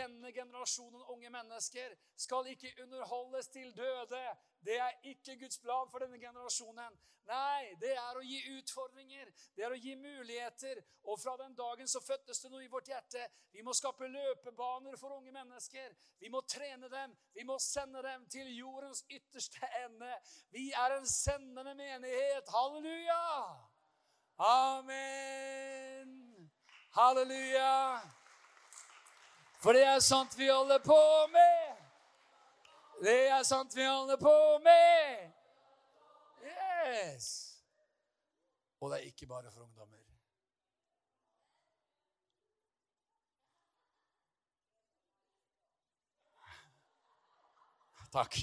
Denne 0.01 0.33
generasjonen 0.33 1.05
unge 1.13 1.29
mennesker 1.37 1.93
skal 2.25 2.49
ikke 2.55 2.73
underholdes 2.87 3.53
til 3.53 3.77
døde. 3.77 4.25
Det 4.65 4.77
er 4.79 4.99
ikke 5.13 5.39
Guds 5.41 5.59
plan 5.59 5.89
for 5.91 6.03
denne 6.05 6.19
generasjonen. 6.21 6.99
Nei, 7.31 7.75
det 7.79 7.93
er 7.95 8.17
å 8.19 8.23
gi 8.27 8.41
utfordringer. 8.57 9.29
Det 9.55 9.65
er 9.65 9.73
å 9.73 9.79
gi 9.79 9.95
muligheter. 9.97 10.81
Og 11.07 11.21
fra 11.21 11.37
den 11.39 11.55
dagen 11.55 11.89
så 11.89 12.01
fødtes 12.03 12.43
det 12.43 12.51
noe 12.51 12.65
i 12.65 12.71
vårt 12.73 12.89
hjerte. 12.91 13.23
Vi 13.55 13.63
må 13.63 13.75
skape 13.77 14.09
løpebaner 14.11 14.97
for 14.99 15.15
unge 15.15 15.33
mennesker. 15.33 15.95
Vi 16.19 16.29
må 16.33 16.43
trene 16.51 16.91
dem. 16.91 17.15
Vi 17.37 17.47
må 17.47 17.59
sende 17.63 18.03
dem 18.03 18.27
til 18.33 18.51
jordens 18.57 19.05
ytterste 19.09 19.71
ende. 19.85 20.11
Vi 20.51 20.71
er 20.75 20.97
en 20.99 21.07
sendende 21.07 21.75
menighet. 21.79 22.51
Halleluja! 22.51 23.27
Amen. 24.41 26.11
Halleluja. 26.97 28.01
For 29.61 29.77
det 29.77 29.85
er 29.85 30.01
sant 30.03 30.39
vi 30.39 30.49
holder 30.49 30.81
på 30.83 30.99
med. 31.31 31.70
Det 33.01 33.29
er 33.33 33.43
sant 33.49 33.77
vi 33.77 33.85
holder 33.85 34.17
på 34.21 34.59
med. 34.65 35.33
Yes. 36.45 37.29
Og 38.81 38.91
det 38.91 38.99
er 38.99 39.09
ikke 39.09 39.27
bare 39.27 39.53
for 39.53 39.61
ungdommer. 39.65 39.97
Takk. 48.13 48.35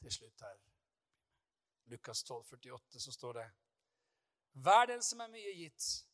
Til 0.00 0.12
slutt 0.12 0.40
her. 0.40 0.58
Lukas 1.90 2.22
12, 2.24 2.44
48, 2.44 3.00
så 3.00 3.12
står 3.12 3.32
det 3.32 3.50
Hver 4.52 4.86
den 4.86 5.02
som 5.02 5.20
er 5.20 5.28
mye 5.28 5.54
gitt 5.58 6.06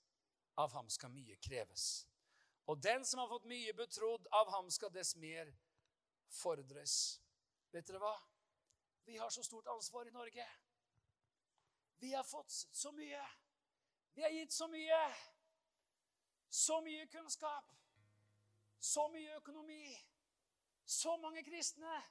av 0.57 0.72
ham 0.72 0.89
skal 0.91 1.11
mye 1.12 1.37
kreves. 1.37 2.07
Og 2.66 2.82
den 2.82 3.04
som 3.04 3.20
har 3.22 3.30
fått 3.30 3.46
mye 3.46 3.72
betrodd, 3.78 4.26
av 4.34 4.50
ham 4.50 4.70
skal 4.70 4.90
dess 4.94 5.14
mer 5.16 5.52
fordres. 6.34 7.20
Vet 7.70 7.86
dere 7.86 8.02
hva? 8.02 8.14
Vi 9.06 9.18
har 9.20 9.30
så 9.30 9.44
stort 9.46 9.68
ansvar 9.70 10.08
i 10.08 10.14
Norge. 10.14 10.46
Vi 12.02 12.12
har 12.12 12.26
fått 12.26 12.50
så 12.50 12.92
mye. 12.92 13.22
Vi 14.14 14.22
har 14.22 14.34
gitt 14.34 14.52
så 14.52 14.68
mye. 14.68 15.00
Så 16.48 16.80
mye 16.82 17.06
kunnskap. 17.06 17.70
Så 18.78 19.08
mye 19.14 19.36
økonomi. 19.36 19.96
Så 20.84 21.16
mange 21.22 21.44
kristne. 21.46 22.02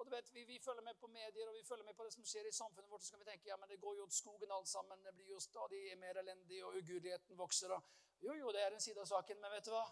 Og 0.00 0.06
du 0.06 0.10
vet, 0.10 0.34
vi, 0.34 0.44
vi, 0.44 0.58
følger 0.58 0.82
med 0.82 0.94
på 0.96 1.06
medier 1.06 1.48
og 1.48 1.54
vi 1.54 1.64
følger 1.68 1.84
med 1.84 1.94
på 1.94 2.04
det 2.04 2.12
som 2.14 2.24
skjer 2.24 2.46
i 2.48 2.52
samfunnet 2.56 2.90
vårt. 2.90 3.04
Så 3.04 3.12
kan 3.12 3.20
vi 3.20 3.30
tenke 3.30 3.50
ja, 3.50 3.56
men 3.60 3.68
det 3.68 3.80
går 3.80 3.98
jo 3.98 4.06
til 4.06 4.18
skogen 4.22 4.52
alt 4.56 4.68
sammen. 4.68 5.02
Det 5.04 5.14
blir 5.14 5.34
jo 5.34 5.40
stadig 5.40 5.98
mer 5.98 6.20
elendig, 6.22 6.64
og 6.64 6.76
ugudeligheten 6.78 7.38
vokser. 7.38 7.74
Og, 7.76 7.98
jo, 8.20 8.34
jo, 8.36 8.52
det 8.52 8.62
er 8.62 8.76
en 8.76 8.82
side 8.84 9.00
av 9.00 9.08
saken, 9.10 9.40
men 9.40 9.52
vet 9.56 9.68
du 9.68 9.74
hva? 9.74 9.84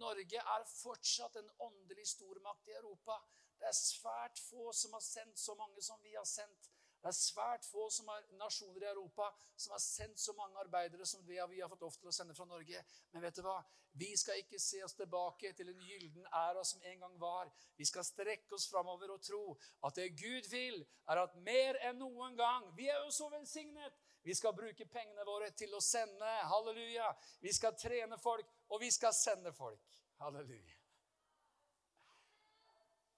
Norge 0.00 0.40
er 0.56 0.64
fortsatt 0.70 1.36
en 1.38 1.50
åndelig 1.66 2.06
stormakt 2.14 2.68
i 2.68 2.78
Europa. 2.78 3.20
Det 3.60 3.68
er 3.68 3.76
svært 3.78 4.40
få 4.48 4.72
som 4.74 4.96
har 4.96 5.04
sendt 5.04 5.38
så 5.38 5.54
mange 5.58 5.82
som 5.82 6.00
vi 6.02 6.16
har 6.16 6.26
sendt. 6.28 6.70
Det 7.04 7.10
er 7.10 7.16
svært 7.18 7.66
få 7.68 7.90
som 7.92 8.08
er 8.08 8.24
nasjoner 8.40 8.86
i 8.86 8.88
Europa 8.88 9.26
som 9.60 9.74
har 9.74 9.80
sendt 9.84 10.20
så 10.20 10.32
mange 10.38 10.56
arbeidere 10.62 11.04
som 11.06 11.20
har, 11.28 11.50
vi 11.50 11.60
har 11.60 11.68
fått 11.68 11.82
lov 11.84 11.98
til 11.98 12.08
å 12.08 12.14
sende 12.16 12.34
fra 12.34 12.46
Norge. 12.48 12.80
Men 13.12 13.26
vet 13.26 13.36
du 13.36 13.42
hva? 13.44 13.58
Vi 14.00 14.08
skal 14.16 14.40
ikke 14.40 14.58
se 14.58 14.80
oss 14.82 14.96
tilbake 14.96 15.52
til 15.54 15.68
en 15.70 15.82
gylden 15.84 16.24
æra 16.32 16.64
som 16.64 16.80
en 16.82 17.04
gang 17.04 17.18
var. 17.20 17.52
Vi 17.76 17.84
skal 17.86 18.06
strekke 18.08 18.56
oss 18.56 18.66
framover 18.72 19.12
og 19.14 19.20
tro 19.22 19.42
at 19.84 20.00
det 20.00 20.14
Gud 20.16 20.48
vil, 20.50 20.80
er 21.12 21.20
at 21.26 21.36
mer 21.44 21.78
enn 21.90 22.00
noen 22.00 22.40
gang 22.40 22.72
Vi 22.74 22.88
er 22.88 23.04
jo 23.04 23.12
så 23.12 23.28
velsignet! 23.36 24.00
Vi 24.24 24.34
skal 24.34 24.54
bruke 24.56 24.86
pengene 24.88 25.24
våre 25.28 25.50
til 25.52 25.74
å 25.76 25.80
sende. 25.84 26.30
Halleluja. 26.48 27.10
Vi 27.44 27.52
skal 27.52 27.76
trene 27.76 28.16
folk, 28.18 28.48
og 28.72 28.80
vi 28.80 28.88
skal 28.90 29.12
sende 29.12 29.52
folk. 29.52 29.82
Halleluja. 30.22 30.80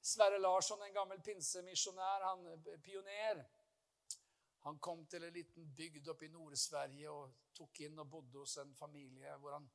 Sverre 0.07 0.39
Larsson, 0.39 0.83
en 0.83 0.95
gammel 0.95 1.23
pinsemisjonær, 1.23 2.27
han 2.27 2.45
pioner. 2.83 3.45
Han 4.67 4.79
kom 4.83 5.05
til 5.07 5.23
en 5.23 5.35
liten 5.35 5.67
bygd 5.79 6.09
oppe 6.11 6.27
i 6.27 6.31
Nord-Sverige 6.35 7.11
og 7.11 7.35
tok 7.55 7.81
inn 7.87 7.99
og 8.03 8.11
bodde 8.11 8.41
hos 8.43 8.57
en 8.63 8.75
familie 8.75 9.35
hvor 9.39 9.55
han 9.55 9.69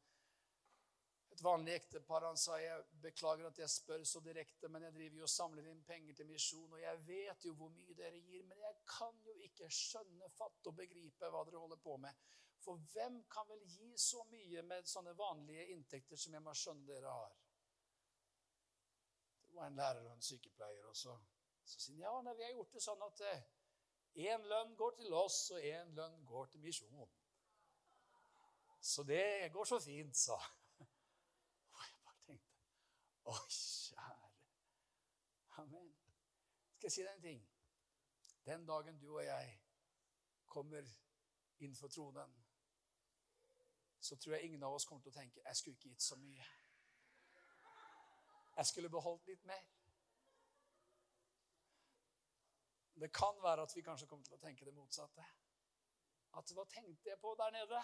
et 1.32 1.44
vanlig 1.44 1.74
ektepar 1.78 2.26
han 2.28 2.38
sa 2.40 2.58
jeg 2.60 2.84
beklager 3.04 3.48
at 3.48 3.60
jeg 3.62 3.72
spør 3.72 4.04
så 4.08 4.20
direkte, 4.24 4.68
men 4.70 4.84
jeg 4.88 4.96
driver 4.98 5.22
jo 5.22 5.28
og 5.28 5.32
samler 5.32 5.70
inn 5.72 5.84
penger 5.88 6.18
til 6.18 6.28
misjon, 6.30 6.74
og 6.76 6.82
jeg 6.82 7.00
vet 7.08 7.48
jo 7.48 7.54
hvor 7.60 7.72
mye 7.72 7.96
dere 7.98 8.20
gir, 8.20 8.44
men 8.50 8.60
jeg 8.60 8.78
kan 8.90 9.24
jo 9.26 9.36
ikke 9.48 9.70
skjønne, 9.72 10.30
fatte 10.36 10.72
og 10.72 10.78
begripe 10.82 11.32
hva 11.32 11.46
dere 11.48 11.64
holder 11.64 11.82
på 11.84 11.98
med. 12.04 12.28
For 12.62 12.84
hvem 12.94 13.24
kan 13.32 13.48
vel 13.50 13.64
gi 13.66 13.96
så 13.98 14.22
mye 14.30 14.62
med 14.68 14.90
sånne 14.90 15.16
vanlige 15.18 15.72
inntekter 15.74 16.20
som 16.20 16.36
jeg 16.38 16.46
må 16.46 16.54
skjønne 16.58 16.86
dere 16.90 17.16
har? 17.16 17.34
Det 19.48 19.56
var 19.56 19.72
en 19.72 19.82
lærer 19.82 20.06
og 20.06 20.14
en 20.14 20.24
sykepleier. 20.26 20.86
også. 20.92 21.18
så, 21.64 21.80
sier 21.80 22.06
han 22.06 22.20
ja, 22.20 22.22
nei, 22.28 22.38
vi 22.38 22.46
har 22.46 22.56
gjort 22.60 22.76
det 22.76 22.84
sånn 22.86 23.04
at 23.08 23.26
én 23.26 24.36
eh, 24.36 24.48
lønn 24.54 24.78
går 24.78 24.96
til 25.00 25.14
oss, 25.16 25.44
og 25.56 25.66
én 25.74 25.96
lønn 25.98 26.24
går 26.28 26.54
til 26.54 26.64
misjon. 26.68 27.20
Så 28.82 29.04
det 29.08 29.52
går 29.54 29.66
så 29.66 29.80
fint, 29.80 30.18
sa 30.18 30.38
tenkte 30.38 30.61
Å, 33.24 33.34
kjære. 33.48 34.30
Amen. 35.62 35.90
Skal 36.76 36.88
jeg 36.88 36.96
si 36.96 37.06
deg 37.06 37.16
en 37.16 37.26
ting? 37.26 37.42
Den 38.46 38.66
dagen 38.66 38.98
du 39.02 39.12
og 39.12 39.26
jeg 39.26 39.52
kommer 40.50 40.88
inn 41.62 41.76
for 41.78 41.94
tronen, 41.94 42.34
så 44.02 44.18
tror 44.18 44.36
jeg 44.36 44.50
ingen 44.50 44.64
av 44.64 44.74
oss 44.74 44.88
kommer 44.90 45.04
til 45.06 45.14
å 45.14 45.20
tenke 45.20 45.44
jeg 45.46 45.60
skulle 45.60 45.78
ikke 45.78 45.92
gitt 45.94 46.04
så 46.04 46.18
mye. 46.18 46.48
Jeg 48.58 48.68
skulle 48.68 48.90
beholdt 48.90 49.30
litt 49.30 49.46
mer. 49.46 49.62
Det 53.02 53.12
kan 53.14 53.38
være 53.44 53.64
at 53.66 53.76
vi 53.76 53.86
kanskje 53.86 54.08
kommer 54.10 54.26
til 54.26 54.36
å 54.38 54.42
tenke 54.42 54.66
det 54.66 54.74
motsatte. 54.76 55.24
At 56.38 56.52
hva 56.56 56.66
tenkte 56.70 57.10
jeg 57.10 57.20
på 57.22 57.32
der 57.40 57.54
nede? 57.56 57.80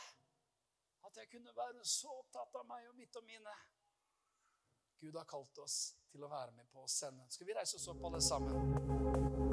At 1.08 1.18
jeg 1.18 1.30
kunne 1.32 1.56
være 1.56 1.86
så 1.86 2.12
opptatt 2.20 2.58
av 2.60 2.68
meg 2.70 2.90
og 2.90 2.98
mitt 2.98 3.16
og 3.16 3.26
mine. 3.26 3.56
Gud 5.00 5.16
har 5.16 5.26
kalt 5.30 5.58
oss 5.62 5.78
til 6.12 6.24
å 6.26 6.32
være 6.32 6.52
med 6.58 6.66
på 6.74 6.86
å 6.86 6.90
sende. 6.90 7.28
Skal 7.30 7.48
vi 7.48 7.58
reise 7.58 7.78
oss 7.78 7.88
opp, 7.94 8.02
alle 8.10 8.22
sammen? 8.22 9.47